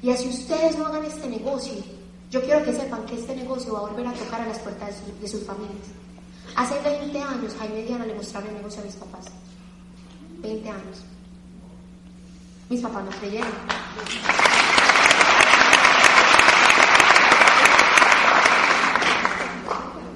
Y 0.03 0.11
así 0.11 0.30
ustedes 0.30 0.78
no 0.78 0.86
hagan 0.86 1.05
este 1.05 1.28
negocio, 1.28 1.74
yo 2.30 2.41
quiero 2.43 2.63
que 2.63 2.74
sepan 2.74 3.05
que 3.05 3.15
este 3.15 3.36
negocio 3.36 3.74
va 3.74 3.80
a 3.80 3.89
volver 3.89 4.05
a 4.05 4.13
tocar 4.13 4.41
a 4.41 4.45
las 4.45 4.59
puertas 4.59 5.01
de 5.20 5.28
sus 5.28 5.43
familias. 5.43 5.88
Hace 6.55 6.79
20 6.81 7.21
años 7.21 7.55
Jaime 7.59 7.83
Diana 7.83 8.05
le 8.05 8.15
mostraron 8.15 8.49
el 8.49 8.55
negocio 8.55 8.81
a 8.81 8.85
mis 8.85 8.95
papás. 8.95 9.25
20 10.41 10.69
años. 10.69 11.03
Mis 12.69 12.81
papás 12.81 13.03
no 13.03 13.11
creyeron. 13.11 13.49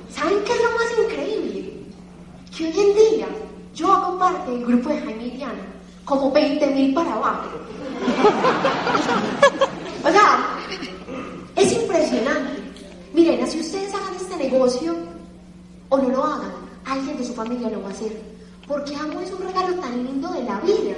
¿Saben 0.10 0.44
qué 0.44 0.54
es 0.54 0.62
lo 0.62 0.72
más 0.72 0.92
increíble? 1.06 1.74
Que 2.56 2.66
hoy 2.66 2.80
en 2.80 2.96
día 2.96 3.28
yo 3.74 3.92
hago 3.92 4.20
parte 4.20 4.52
del 4.52 4.66
grupo 4.66 4.90
de 4.90 5.00
Jaime 5.02 5.28
y 5.28 5.32
Diana, 5.32 5.66
como 6.06 6.32
20 6.32 6.68
mil 6.68 6.94
para 6.94 7.14
abajo. 7.14 7.50
o 10.04 10.12
sea, 10.12 10.60
es 11.56 11.74
impresionante. 11.74 12.62
Miren, 13.14 13.48
si 13.48 13.60
ustedes 13.60 13.94
hagan 13.94 14.16
este 14.16 14.38
negocio 14.38 15.13
o 15.94 15.98
no 16.00 16.10
lo 16.10 16.24
hagan, 16.24 16.52
alguien 16.86 17.18
de 17.18 17.24
su 17.24 17.34
familia 17.34 17.70
lo 17.70 17.82
va 17.84 17.90
a 17.90 17.92
hacer. 17.92 18.20
Porque 18.68 18.96
amo 18.96 19.20
es 19.22 19.32
un 19.32 19.46
regalo 19.46 19.76
tan 19.76 20.04
lindo 20.04 20.32
de 20.32 20.44
la 20.44 20.60
vida 20.62 20.96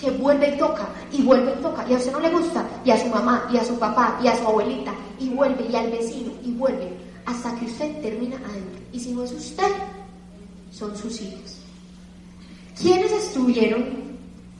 que 0.00 0.10
vuelve 0.12 0.54
y 0.54 0.58
toca, 0.58 0.88
y 1.12 1.22
vuelve 1.22 1.52
y 1.52 1.62
toca, 1.62 1.86
y 1.88 1.92
a 1.92 1.96
usted 1.96 2.12
no 2.12 2.20
le 2.20 2.30
gusta, 2.30 2.66
y 2.84 2.90
a 2.90 2.98
su 2.98 3.08
mamá, 3.08 3.46
y 3.52 3.58
a 3.58 3.64
su 3.64 3.78
papá, 3.78 4.18
y 4.22 4.28
a 4.28 4.36
su 4.36 4.46
abuelita, 4.46 4.92
y 5.20 5.28
vuelve, 5.28 5.66
y 5.70 5.76
al 5.76 5.90
vecino, 5.90 6.32
y 6.42 6.52
vuelve, 6.52 6.90
hasta 7.26 7.54
que 7.56 7.66
usted 7.66 8.00
termina 8.00 8.36
adentro. 8.36 8.80
Y 8.92 9.00
si 9.00 9.12
no 9.12 9.24
es 9.24 9.32
usted, 9.32 9.70
son 10.70 10.96
sus 10.96 11.20
hijos. 11.20 11.58
¿Quiénes 12.80 13.12
estuvieron 13.12 13.84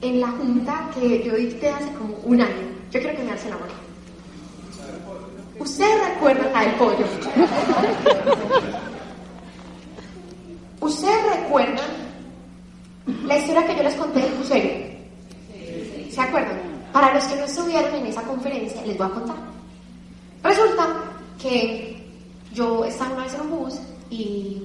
en 0.01 0.21
la 0.21 0.27
junta 0.27 0.91
que 0.93 1.23
yo 1.23 1.33
dicté 1.33 1.69
hace 1.69 1.91
como 1.93 2.15
un 2.23 2.39
año? 2.39 2.69
Yo 2.91 2.99
quiero 2.99 3.17
que 3.17 3.23
me 3.23 3.31
alcen 3.31 3.49
la 3.49 3.57
mano. 3.57 3.73
Ustedes 5.59 6.13
recuerdan 6.13 6.53
la 6.53 6.61
del 6.61 6.75
pollo. 6.75 7.05
Ustedes 10.85 11.41
recuerdan 11.41 11.89
la 13.25 13.39
historia 13.39 13.65
que 13.65 13.75
yo 13.75 13.81
les 13.81 13.95
conté 13.95 14.19
del 14.19 14.33
crucero. 14.33 14.69
¿Se 16.11 16.21
acuerdan? 16.21 16.59
Para 16.93 17.11
los 17.15 17.23
que 17.23 17.37
no 17.37 17.45
estuvieron 17.45 17.95
en 17.95 18.05
esa 18.05 18.21
conferencia, 18.21 18.85
les 18.85 18.95
voy 18.95 19.07
a 19.07 19.09
contar. 19.09 19.35
Resulta 20.43 20.95
que 21.41 22.07
yo 22.53 22.85
estaba 22.85 23.15
una 23.15 23.23
vez 23.23 23.33
en 23.33 23.41
un 23.41 23.49
bus 23.49 23.79
y 24.11 24.61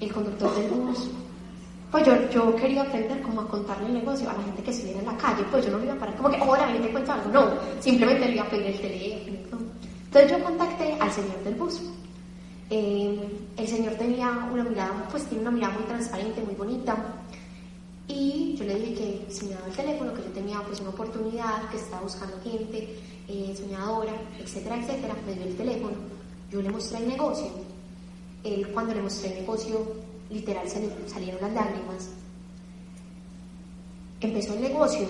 el 0.00 0.12
conductor 0.12 0.52
del 0.56 0.70
bus, 0.72 1.08
pues 1.92 2.04
yo, 2.04 2.30
yo 2.30 2.56
quería 2.56 2.82
aprender 2.82 3.22
cómo 3.22 3.42
a 3.42 3.48
contarle 3.48 3.86
el 3.86 3.94
negocio 3.94 4.28
a 4.28 4.32
la 4.32 4.42
gente 4.42 4.64
que 4.64 4.72
estuviera 4.72 4.98
en 4.98 5.06
la 5.06 5.16
calle, 5.18 5.44
pues 5.52 5.64
yo 5.64 5.70
no 5.70 5.78
lo 5.78 5.84
iba 5.84 5.94
a 5.94 5.98
parar 5.98 6.16
como 6.16 6.30
que, 6.30 6.40
hola, 6.42 6.66
ven, 6.66 6.82
te 6.82 6.90
cuento 6.90 7.12
algo, 7.12 7.30
no, 7.30 7.48
simplemente 7.78 8.26
le 8.26 8.34
iba 8.34 8.42
a 8.42 8.50
pedir 8.50 8.66
el 8.66 8.80
teléfono. 8.80 9.62
Entonces 10.06 10.32
yo 10.32 10.42
contacté 10.42 10.96
al 10.98 11.12
señor 11.12 11.44
del 11.44 11.54
bus. 11.54 11.80
Eh, 12.72 13.18
el 13.56 13.66
señor 13.66 13.94
tenía 13.94 14.48
una 14.52 14.62
mirada, 14.62 15.08
pues 15.10 15.24
tiene 15.24 15.42
una 15.42 15.50
mirada 15.50 15.74
muy 15.74 15.84
transparente, 15.84 16.40
muy 16.42 16.54
bonita. 16.54 16.96
Y 18.06 18.54
yo 18.56 18.64
le 18.64 18.78
dije 18.78 18.94
que 18.94 19.32
si 19.32 19.46
me 19.46 19.54
daba 19.54 19.66
el 19.66 19.72
teléfono, 19.74 20.14
que 20.14 20.22
yo 20.22 20.28
tenía 20.28 20.62
pues 20.62 20.80
una 20.80 20.90
oportunidad, 20.90 21.68
que 21.70 21.76
estaba 21.76 22.02
buscando 22.02 22.40
gente 22.42 22.96
eh, 23.28 23.54
soñadora, 23.56 24.12
etcétera, 24.38 24.76
etcétera, 24.76 25.16
me 25.26 25.34
dio 25.34 25.44
el 25.44 25.56
teléfono. 25.56 25.96
Yo 26.50 26.62
le 26.62 26.70
mostré 26.70 26.98
el 26.98 27.08
negocio. 27.08 27.48
Él 28.44 28.68
cuando 28.72 28.94
le 28.94 29.02
mostré 29.02 29.32
el 29.32 29.40
negocio, 29.40 29.92
literal 30.30 30.68
salieron 30.68 31.40
las 31.40 31.52
lágrimas. 31.52 32.08
Empezó 34.20 34.54
el 34.54 34.62
negocio, 34.62 35.06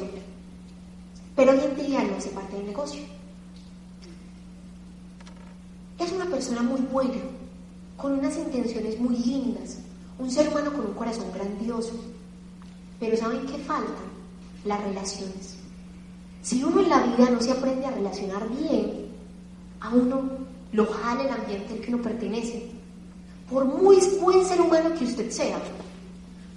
pero 1.36 1.52
hoy 1.52 1.60
en 1.64 1.76
día 1.76 2.04
no 2.04 2.16
hace 2.16 2.30
parte 2.30 2.56
del 2.56 2.66
negocio. 2.66 3.02
Es 5.98 6.12
una 6.12 6.26
persona 6.26 6.62
muy 6.62 6.80
buena, 6.80 7.20
con 8.00 8.12
unas 8.12 8.36
intenciones 8.36 8.98
muy 8.98 9.16
lindas, 9.16 9.78
un 10.18 10.30
ser 10.30 10.48
humano 10.48 10.72
con 10.72 10.86
un 10.86 10.94
corazón 10.94 11.26
grandioso. 11.34 11.92
Pero 12.98 13.16
¿saben 13.16 13.46
qué 13.46 13.58
falta? 13.58 14.00
Las 14.64 14.82
relaciones. 14.82 15.56
Si 16.42 16.64
uno 16.64 16.80
en 16.80 16.88
la 16.88 17.02
vida 17.02 17.30
no 17.30 17.40
se 17.40 17.52
aprende 17.52 17.86
a 17.86 17.90
relacionar 17.90 18.48
bien, 18.48 19.06
a 19.80 19.90
uno 19.90 20.22
lo 20.72 20.86
jala 20.86 21.22
el 21.22 21.30
ambiente 21.30 21.74
al 21.74 21.80
que 21.80 21.94
uno 21.94 22.02
pertenece. 22.02 22.70
Por 23.50 23.64
muy 23.64 23.98
buen 24.20 24.44
ser 24.44 24.60
humano 24.60 24.94
que 24.98 25.04
usted 25.04 25.30
sea, 25.30 25.58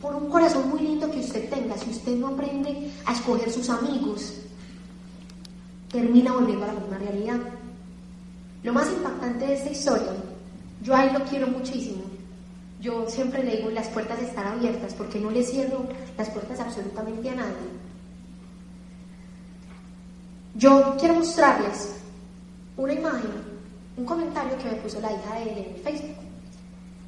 por 0.02 0.16
un 0.16 0.30
corazón 0.30 0.70
muy 0.70 0.82
lindo 0.82 1.10
que 1.10 1.20
usted 1.20 1.50
tenga, 1.50 1.78
si 1.78 1.90
usted 1.90 2.16
no 2.18 2.28
aprende 2.28 2.92
a 3.06 3.14
escoger 3.14 3.52
sus 3.52 3.70
amigos, 3.70 4.34
termina 5.92 6.34
volviendo 6.34 6.66
a 6.66 6.68
la 6.68 6.74
misma 6.74 6.98
realidad. 6.98 7.40
Lo 8.64 8.74
más 8.74 8.88
impactante 8.90 9.48
de 9.48 9.54
esta 9.56 9.72
historia, 9.72 10.14
yo 10.84 10.94
a 10.94 11.06
él 11.06 11.14
lo 11.14 11.24
quiero 11.24 11.48
muchísimo. 11.48 12.04
Yo 12.82 13.10
siempre 13.10 13.44
le 13.44 13.58
digo, 13.58 13.70
las 13.72 13.88
puertas 13.88 14.22
están 14.22 14.46
abiertas 14.46 14.94
porque 14.94 15.20
no 15.20 15.32
le 15.32 15.42
cierro 15.44 15.86
las 16.18 16.30
puertas 16.30 16.60
absolutamente 16.60 17.30
a 17.30 17.36
nadie. 17.36 17.70
Yo 20.56 20.96
quiero 21.00 21.16
mostrarles 21.16 21.96
una 22.76 22.94
imagen, 22.94 23.32
un 23.96 24.06
comentario 24.06 24.58
que 24.58 24.66
me 24.66 24.76
puso 24.76 25.00
la 25.00 25.14
hija 25.14 25.36
de 25.36 25.44
él 25.44 25.66
en 25.70 25.84
Facebook. 25.84 26.18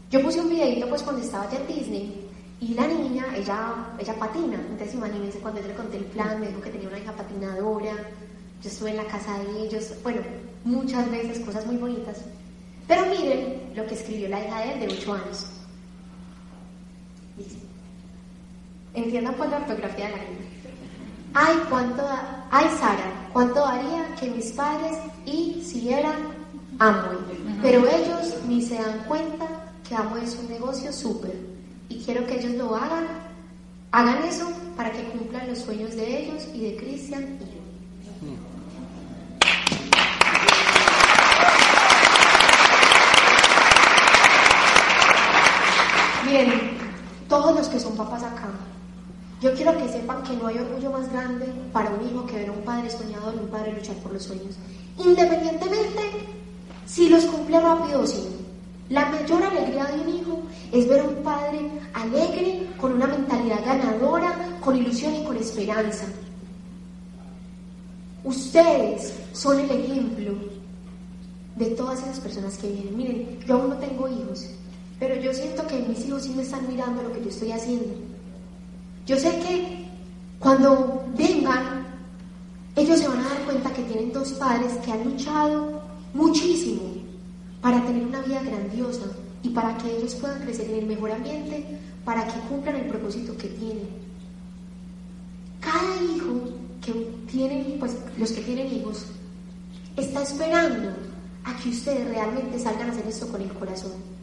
Yo 0.09 0.21
puse 0.21 0.39
un 0.39 0.49
videito 0.49 0.87
pues 0.87 1.03
cuando 1.03 1.21
estaba 1.21 1.43
allá 1.43 1.59
en 1.59 1.67
Disney 1.67 2.29
y 2.61 2.73
la 2.73 2.87
niña, 2.87 3.25
ella, 3.35 3.87
ella 3.99 4.15
patina. 4.15 4.55
Entonces 4.55 4.95
imagínense 4.95 5.39
cuando 5.39 5.61
yo 5.61 5.67
le 5.67 5.75
conté 5.75 5.97
el 5.97 6.05
plan, 6.05 6.39
me 6.39 6.47
dijo 6.47 6.61
que 6.61 6.69
tenía 6.69 6.87
una 6.87 6.99
hija 6.99 7.11
patinadora, 7.11 7.93
yo 8.63 8.69
estuve 8.69 8.91
en 8.91 8.97
la 8.97 9.05
casa 9.05 9.37
de 9.39 9.63
ellos, 9.63 9.93
bueno, 10.01 10.21
muchas 10.63 11.11
veces 11.11 11.39
cosas 11.39 11.65
muy 11.65 11.75
bonitas. 11.75 12.21
Pero 12.87 13.05
miren 13.07 13.71
lo 13.75 13.85
que 13.87 13.95
escribió 13.95 14.29
la 14.29 14.39
hija 14.45 14.59
de 14.61 14.73
él 14.73 14.79
de 14.81 14.87
8 14.95 15.13
años. 15.13 15.45
Dice, 17.37 17.57
entiendan 18.93 19.33
pues 19.35 19.49
la 19.49 19.57
ortografía 19.57 20.05
de 20.05 20.11
la 20.11 20.17
niña. 20.23 20.45
Ay, 21.33 21.55
cuánto, 21.69 22.01
da- 22.03 22.45
ay 22.51 22.65
Sara, 22.79 23.29
cuánto 23.33 23.59
daría 23.59 24.15
que 24.19 24.29
mis 24.29 24.51
padres 24.51 24.97
hicieran 25.25 26.15
Amway. 26.79 27.17
Pero 27.61 27.87
ellos 27.87 28.35
ni 28.47 28.61
se 28.61 28.75
dan 28.75 28.99
cuenta 29.07 29.45
que 29.87 29.95
Amway 29.95 30.23
es 30.23 30.35
un 30.37 30.47
negocio 30.49 30.93
súper. 30.93 31.35
Y 31.89 32.03
quiero 32.03 32.25
que 32.25 32.39
ellos 32.39 32.53
lo 32.53 32.75
hagan, 32.75 33.05
hagan 33.91 34.23
eso 34.23 34.49
para 34.77 34.91
que 34.91 35.03
cumplan 35.09 35.47
los 35.47 35.59
sueños 35.59 35.95
de 35.95 36.19
ellos 36.23 36.47
y 36.53 36.61
de 36.61 36.75
Cristian 36.77 37.37
y 37.41 37.45
yo. 37.45 38.35
Miren, 46.25 46.51
todos 47.29 47.55
los 47.55 47.67
que 47.67 47.79
son 47.79 47.95
papás 47.95 48.23
acá, 48.23 48.47
yo 49.41 49.53
quiero 49.53 49.77
que 49.77 49.87
sepan 49.89 50.23
que 50.23 50.35
no 50.35 50.47
hay 50.47 50.57
orgullo 50.57 50.91
más 50.91 51.11
grande 51.35 51.53
para 51.71 51.91
un 51.91 52.07
hijo 52.07 52.25
que 52.25 52.37
ver 52.37 52.49
a 52.49 52.51
un 52.51 52.61
padre 52.61 52.89
soñador 52.89 53.35
y 53.35 53.39
un 53.39 53.47
padre 53.47 53.73
luchar 53.73 53.95
por 53.97 54.13
los 54.13 54.23
sueños. 54.23 54.55
Independientemente 54.97 56.01
si 56.85 57.09
los 57.09 57.25
cumple 57.25 57.59
rápido 57.59 58.01
o 58.01 58.07
sí. 58.07 58.27
La 58.89 59.07
mayor 59.07 59.41
alegría 59.41 59.85
de 59.85 60.01
un 60.01 60.09
hijo 60.09 60.43
es 60.71 60.87
ver 60.87 60.99
a 60.99 61.03
un 61.05 61.15
padre 61.23 61.59
alegre, 61.93 62.67
con 62.79 62.93
una 62.93 63.07
mentalidad 63.07 63.65
ganadora, 63.65 64.59
con 64.61 64.75
ilusión 64.75 65.15
y 65.15 65.23
con 65.23 65.35
esperanza. 65.37 66.05
Ustedes 68.23 69.13
son 69.33 69.59
el 69.59 69.71
ejemplo 69.71 70.33
de 71.55 71.65
todas 71.67 72.01
esas 72.03 72.19
personas 72.19 72.57
que 72.57 72.71
vienen. 72.71 72.97
Miren, 72.97 73.39
yo 73.47 73.55
aún 73.55 73.69
no 73.69 73.77
tengo 73.77 74.07
hijos, 74.07 74.51
pero 74.99 75.15
yo 75.15 75.33
siento 75.33 75.65
que 75.65 75.79
mis 75.79 76.05
hijos 76.05 76.23
sí 76.23 76.33
me 76.35 76.43
están 76.43 76.67
mirando 76.67 77.01
lo 77.01 77.11
que 77.11 77.23
yo 77.23 77.29
estoy 77.29 77.51
haciendo. 77.51 77.91
Yo 79.07 79.17
sé 79.17 79.29
que 79.39 79.84
cuando 80.39 81.05
vengan, 81.17 81.85
ellos 82.75 82.99
se 82.99 83.07
van 83.07 83.19
a 83.19 83.29
dar 83.29 83.45
cuenta 83.45 83.73
que 83.73 83.83
tienen 83.83 84.11
dos 84.11 84.33
padres 84.33 84.73
que 84.83 84.91
han 84.91 85.03
luchado 85.03 85.81
muchísimo 86.13 86.81
para 87.61 87.83
tener 87.85 88.05
una 88.05 88.21
vida 88.21 88.43
grandiosa 88.43 89.05
y 89.43 89.49
para 89.49 89.77
que 89.77 89.97
ellos 89.97 90.15
puedan 90.15 90.41
crecer 90.41 90.69
en 90.69 90.79
el 90.79 90.85
mejor 90.85 91.11
ambiente, 91.11 91.65
para 92.03 92.25
que 92.27 92.39
cumplan 92.47 92.75
el 92.75 92.87
propósito 92.87 93.35
que 93.37 93.47
tienen. 93.47 93.87
Cada 95.59 96.01
hijo 96.03 96.41
que 96.81 96.93
tienen, 97.31 97.77
pues 97.79 97.95
los 98.17 98.31
que 98.31 98.41
tienen 98.41 98.73
hijos, 98.73 99.05
está 99.95 100.23
esperando 100.23 100.89
a 101.43 101.55
que 101.57 101.69
ustedes 101.69 102.07
realmente 102.09 102.59
salgan 102.59 102.89
a 102.89 102.91
hacer 102.91 103.07
esto 103.07 103.27
con 103.29 103.41
el 103.41 103.51
corazón. 103.53 104.14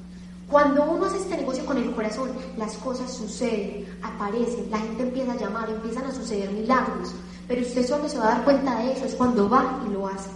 Cuando 0.53 0.85
uno 0.85 1.07
hace 1.07 1.17
este 1.17 1.39
negocio 1.39 1.65
con 1.65 1.79
el 1.79 1.91
corazón, 1.93 2.31
las 2.59 2.77
cosas 2.77 3.11
suceden, 3.11 3.87
aparecen, 4.03 4.71
la 4.71 4.81
gente 4.81 5.05
empieza 5.05 5.33
a 5.33 5.37
llamar, 5.37 5.71
empiezan 5.71 6.05
a 6.05 6.13
suceder 6.13 6.51
milagros, 6.51 7.15
pero 7.49 7.63
usted 7.63 7.87
solo 7.87 8.07
se 8.07 8.19
va 8.19 8.27
a 8.27 8.35
dar 8.35 8.45
cuenta 8.45 8.79
de 8.79 8.93
eso, 8.93 9.07
es 9.07 9.15
cuando 9.15 9.49
va 9.49 9.83
y 9.89 9.91
lo 9.91 10.07
hace. 10.07 10.29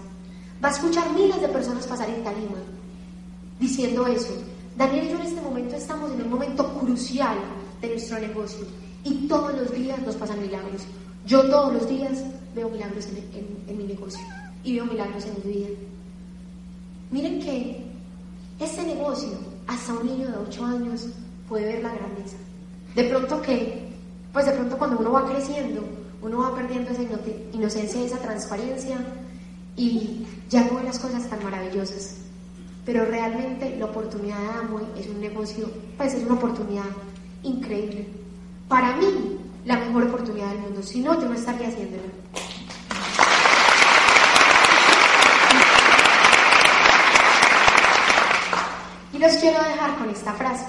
Va 0.64 0.70
a 0.70 0.72
escuchar 0.72 1.12
miles 1.12 1.38
de 1.38 1.48
personas 1.48 1.86
pasar 1.86 2.08
en 2.08 2.24
Talima 2.24 2.56
diciendo 3.60 4.06
eso. 4.06 4.32
Daniel 4.78 5.04
y 5.04 5.10
yo 5.10 5.16
en 5.16 5.26
este 5.26 5.42
momento 5.42 5.76
estamos 5.76 6.10
en 6.10 6.22
un 6.22 6.30
momento 6.30 6.66
crucial 6.80 7.36
de 7.82 7.88
nuestro 7.90 8.18
negocio 8.18 8.64
y 9.04 9.28
todos 9.28 9.52
los 9.52 9.70
días 9.70 10.00
nos 10.00 10.14
pasan 10.14 10.40
milagros. 10.40 10.80
Yo 11.26 11.42
todos 11.50 11.74
los 11.74 11.86
días 11.90 12.24
veo 12.54 12.70
milagros 12.70 13.06
en, 13.06 13.76
mi 13.76 13.84
negocio 13.84 14.24
y 14.64 14.76
veo 14.76 14.86
milagros 14.86 15.26
en 15.26 15.34
mi 15.44 15.56
vida. 15.58 15.68
Miren 17.10 17.38
que 17.38 17.84
este 18.58 18.82
negocio, 18.82 19.55
hasta 19.66 19.94
un 19.94 20.06
niño 20.06 20.28
de 20.28 20.38
8 20.38 20.64
años 20.64 21.08
puede 21.48 21.64
ver 21.64 21.82
la 21.82 21.94
grandeza. 21.94 22.36
De 22.94 23.04
pronto 23.04 23.42
que, 23.42 23.92
pues 24.32 24.46
de 24.46 24.52
pronto 24.52 24.78
cuando 24.78 24.98
uno 24.98 25.12
va 25.12 25.26
creciendo, 25.26 25.82
uno 26.22 26.38
va 26.38 26.54
perdiendo 26.54 26.90
esa 26.90 27.02
inocencia, 27.52 28.04
esa 28.04 28.18
transparencia 28.18 28.98
y 29.76 30.26
ya 30.48 30.64
no 30.64 30.76
ve 30.76 30.84
las 30.84 30.98
cosas 30.98 31.28
tan 31.28 31.42
maravillosas. 31.44 32.16
Pero 32.84 33.04
realmente 33.04 33.76
la 33.78 33.86
oportunidad 33.86 34.38
de 34.40 34.48
Amway 34.60 34.86
es 34.98 35.08
un 35.08 35.20
negocio, 35.20 35.68
pues 35.96 36.14
es 36.14 36.22
una 36.24 36.34
oportunidad 36.34 36.84
increíble. 37.42 38.06
Para 38.68 38.96
mí, 38.96 39.38
la 39.64 39.78
mejor 39.78 40.04
oportunidad 40.04 40.50
del 40.50 40.60
mundo. 40.60 40.82
Si 40.82 41.00
no, 41.00 41.20
yo 41.20 41.28
no 41.28 41.34
estaría 41.34 41.68
haciéndolo. 41.68 42.04
Los 49.26 49.36
quiero 49.36 49.58
dejar 49.58 49.98
con 49.98 50.08
esta 50.10 50.32
frase. 50.34 50.64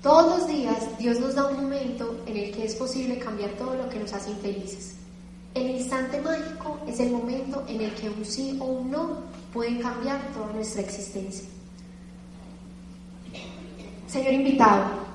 Todos 0.00 0.38
los 0.38 0.48
días 0.48 0.76
Dios 0.98 1.18
nos 1.18 1.34
da 1.34 1.46
un 1.46 1.62
momento 1.62 2.22
en 2.26 2.36
el 2.36 2.52
que 2.52 2.64
es 2.64 2.74
posible 2.76 3.18
cambiar 3.18 3.50
todo 3.52 3.74
lo 3.74 3.88
que 3.88 3.98
nos 3.98 4.12
hace 4.12 4.30
infelices. 4.30 4.94
El 5.54 5.70
instante 5.70 6.20
mágico 6.20 6.78
es 6.86 7.00
el 7.00 7.10
momento 7.10 7.64
en 7.66 7.80
el 7.80 7.92
que 7.94 8.08
un 8.10 8.24
sí 8.24 8.56
o 8.60 8.64
un 8.64 8.90
no 8.92 9.22
pueden 9.52 9.80
cambiar 9.80 10.20
toda 10.32 10.52
nuestra 10.52 10.82
existencia. 10.82 11.48
Señor 14.06 14.32
invitado, 14.32 15.08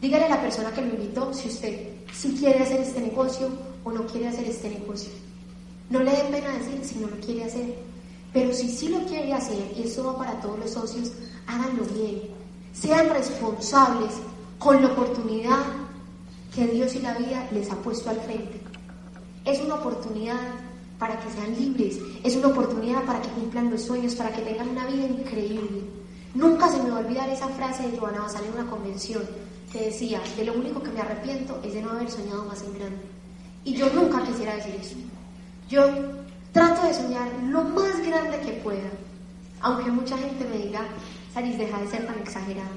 Dígale 0.00 0.26
a 0.26 0.28
la 0.30 0.42
persona 0.42 0.70
que 0.70 0.82
lo 0.82 0.88
invitó 0.88 1.32
si 1.32 1.48
usted 1.48 1.88
si 2.12 2.34
quiere 2.34 2.62
hacer 2.62 2.80
este 2.80 3.00
negocio 3.00 3.48
o 3.84 3.90
no 3.90 4.06
quiere 4.06 4.28
hacer 4.28 4.44
este 4.44 4.68
negocio. 4.68 5.10
No 5.88 6.00
le 6.00 6.10
den 6.10 6.30
pena 6.30 6.52
decir 6.58 6.84
si 6.84 6.98
no 6.98 7.06
lo 7.06 7.16
quiere 7.20 7.44
hacer. 7.44 7.74
Pero 8.34 8.52
si 8.52 8.68
sí 8.68 8.88
lo 8.88 8.98
quiere 9.06 9.32
hacer, 9.32 9.72
y 9.76 9.84
eso 9.84 10.04
va 10.04 10.18
para 10.18 10.40
todos 10.40 10.58
los 10.58 10.72
socios, 10.72 11.12
háganlo 11.46 11.84
bien. 11.94 12.22
Sean 12.72 13.08
responsables 13.10 14.14
con 14.58 14.82
la 14.82 14.88
oportunidad 14.88 15.64
que 16.54 16.66
Dios 16.66 16.94
y 16.94 17.00
la 17.00 17.14
vida 17.14 17.48
les 17.52 17.70
ha 17.70 17.76
puesto 17.76 18.10
al 18.10 18.20
frente. 18.20 18.60
Es 19.44 19.60
una 19.60 19.74
oportunidad 19.74 20.40
para 20.98 21.18
que 21.20 21.30
sean 21.30 21.54
libres, 21.58 21.98
es 22.22 22.36
una 22.36 22.48
oportunidad 22.48 23.04
para 23.04 23.20
que 23.20 23.28
cumplan 23.28 23.70
los 23.70 23.82
sueños, 23.82 24.14
para 24.14 24.32
que 24.32 24.42
tengan 24.42 24.68
una 24.68 24.86
vida 24.86 25.06
increíble. 25.06 25.82
Nunca 26.34 26.68
se 26.68 26.82
me 26.82 26.90
va 26.90 26.96
a 26.96 27.00
olvidar 27.00 27.28
esa 27.28 27.48
frase 27.48 27.88
de 27.88 27.98
Joana 27.98 28.22
Basal 28.22 28.44
en 28.44 28.60
una 28.60 28.70
convención 28.70 29.22
que 29.70 29.86
decía, 29.86 30.20
de 30.36 30.44
lo 30.44 30.54
único 30.54 30.82
que 30.82 30.92
me 30.92 31.00
arrepiento 31.00 31.60
es 31.64 31.74
de 31.74 31.82
no 31.82 31.90
haber 31.90 32.10
soñado 32.10 32.44
más 32.44 32.62
en 32.62 32.74
grande. 32.74 33.02
Y 33.64 33.74
yo 33.74 33.90
nunca 33.90 34.22
quisiera 34.24 34.54
decir 34.54 34.76
eso. 34.80 34.96
Yo 35.68 35.84
trato 36.52 36.86
de 36.86 36.94
soñar 36.94 37.28
lo 37.44 37.62
más 37.64 38.00
grande 38.06 38.40
que 38.40 38.52
pueda, 38.52 38.90
aunque 39.60 39.90
mucha 39.90 40.16
gente 40.16 40.44
me 40.44 40.58
diga, 40.58 40.86
Saris, 41.34 41.58
deja 41.58 41.80
de 41.80 41.88
ser 41.88 42.06
tan 42.06 42.16
exagerada. 42.20 42.70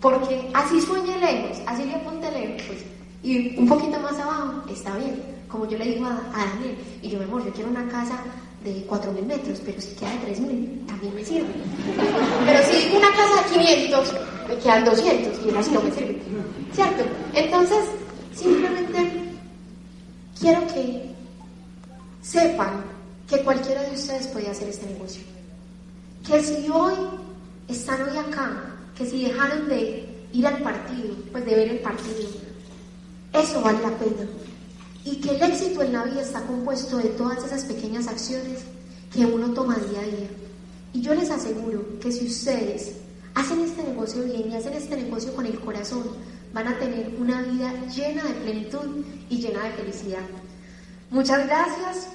Porque 0.00 0.50
así 0.52 0.80
sueñe 0.82 1.18
lejos, 1.18 1.58
así 1.66 1.84
le 1.84 1.94
apunte 1.94 2.30
lejos, 2.30 2.62
pues, 2.66 2.84
y 3.22 3.56
un 3.58 3.66
poquito 3.66 3.98
más 4.00 4.18
abajo 4.18 4.62
está 4.70 4.94
bien. 4.96 5.22
Como 5.48 5.66
yo 5.66 5.78
le 5.78 5.84
digo 5.84 6.06
a, 6.06 6.20
Daniel, 6.36 6.76
y 7.00 7.08
yo, 7.08 7.18
me 7.18 7.24
amor, 7.24 7.44
yo 7.44 7.52
quiero 7.52 7.70
una 7.70 7.88
casa 7.88 8.18
de 8.64 8.86
4.000 8.86 9.26
metros, 9.26 9.60
pero 9.64 9.80
si 9.80 9.94
queda 9.94 10.10
de 10.10 10.34
3.000, 10.34 10.86
también 10.86 11.14
me 11.14 11.24
sirve. 11.24 11.48
Pero 12.46 12.64
si 12.64 12.96
una 12.96 13.10
casa 13.10 13.42
de 13.42 13.60
500, 13.60 14.14
me 14.48 14.56
quedan 14.56 14.84
200 14.84 15.46
y 15.46 15.56
así 15.56 15.70
no 15.72 15.80
me 15.80 15.90
sirve. 15.90 16.22
¿Cierto? 16.72 17.04
Entonces, 17.34 17.84
simplemente 18.34 19.10
quiero 20.38 20.66
que 20.68 21.10
sepan 22.22 22.84
que 23.28 23.38
cualquiera 23.42 23.82
de 23.82 23.94
ustedes 23.94 24.28
puede 24.28 24.48
hacer 24.48 24.68
este 24.68 24.86
negocio. 24.86 25.22
Que 26.26 26.40
si 26.40 26.68
hoy 26.68 26.94
están 27.72 28.02
hoy 28.02 28.16
acá, 28.16 28.74
que 28.96 29.06
si 29.06 29.24
dejaron 29.24 29.68
de 29.68 30.08
ir 30.32 30.46
al 30.46 30.62
partido, 30.62 31.14
pues 31.30 31.44
de 31.44 31.54
ver 31.54 31.68
el 31.68 31.78
partido, 31.80 32.28
eso 33.32 33.60
vale 33.60 33.80
la 33.80 33.96
pena. 33.98 34.28
Y 35.04 35.16
que 35.16 35.30
el 35.30 35.42
éxito 35.42 35.82
en 35.82 35.92
la 35.92 36.04
vida 36.04 36.22
está 36.22 36.42
compuesto 36.42 36.98
de 36.98 37.08
todas 37.10 37.44
esas 37.44 37.64
pequeñas 37.64 38.06
acciones 38.06 38.60
que 39.12 39.26
uno 39.26 39.52
toma 39.52 39.76
día 39.76 40.00
a 40.00 40.04
día. 40.04 40.28
Y 40.92 41.00
yo 41.00 41.14
les 41.14 41.30
aseguro 41.30 41.98
que 41.98 42.12
si 42.12 42.26
ustedes 42.26 42.92
hacen 43.34 43.60
este 43.60 43.82
negocio 43.82 44.22
bien 44.24 44.50
y 44.50 44.54
hacen 44.54 44.74
este 44.74 44.96
negocio 44.96 45.34
con 45.34 45.46
el 45.46 45.58
corazón, 45.58 46.04
van 46.52 46.68
a 46.68 46.78
tener 46.78 47.14
una 47.18 47.42
vida 47.42 47.72
llena 47.94 48.22
de 48.24 48.34
plenitud 48.34 49.04
y 49.28 49.38
llena 49.38 49.64
de 49.64 49.72
felicidad. 49.72 50.22
Muchas 51.10 51.46
gracias. 51.46 52.08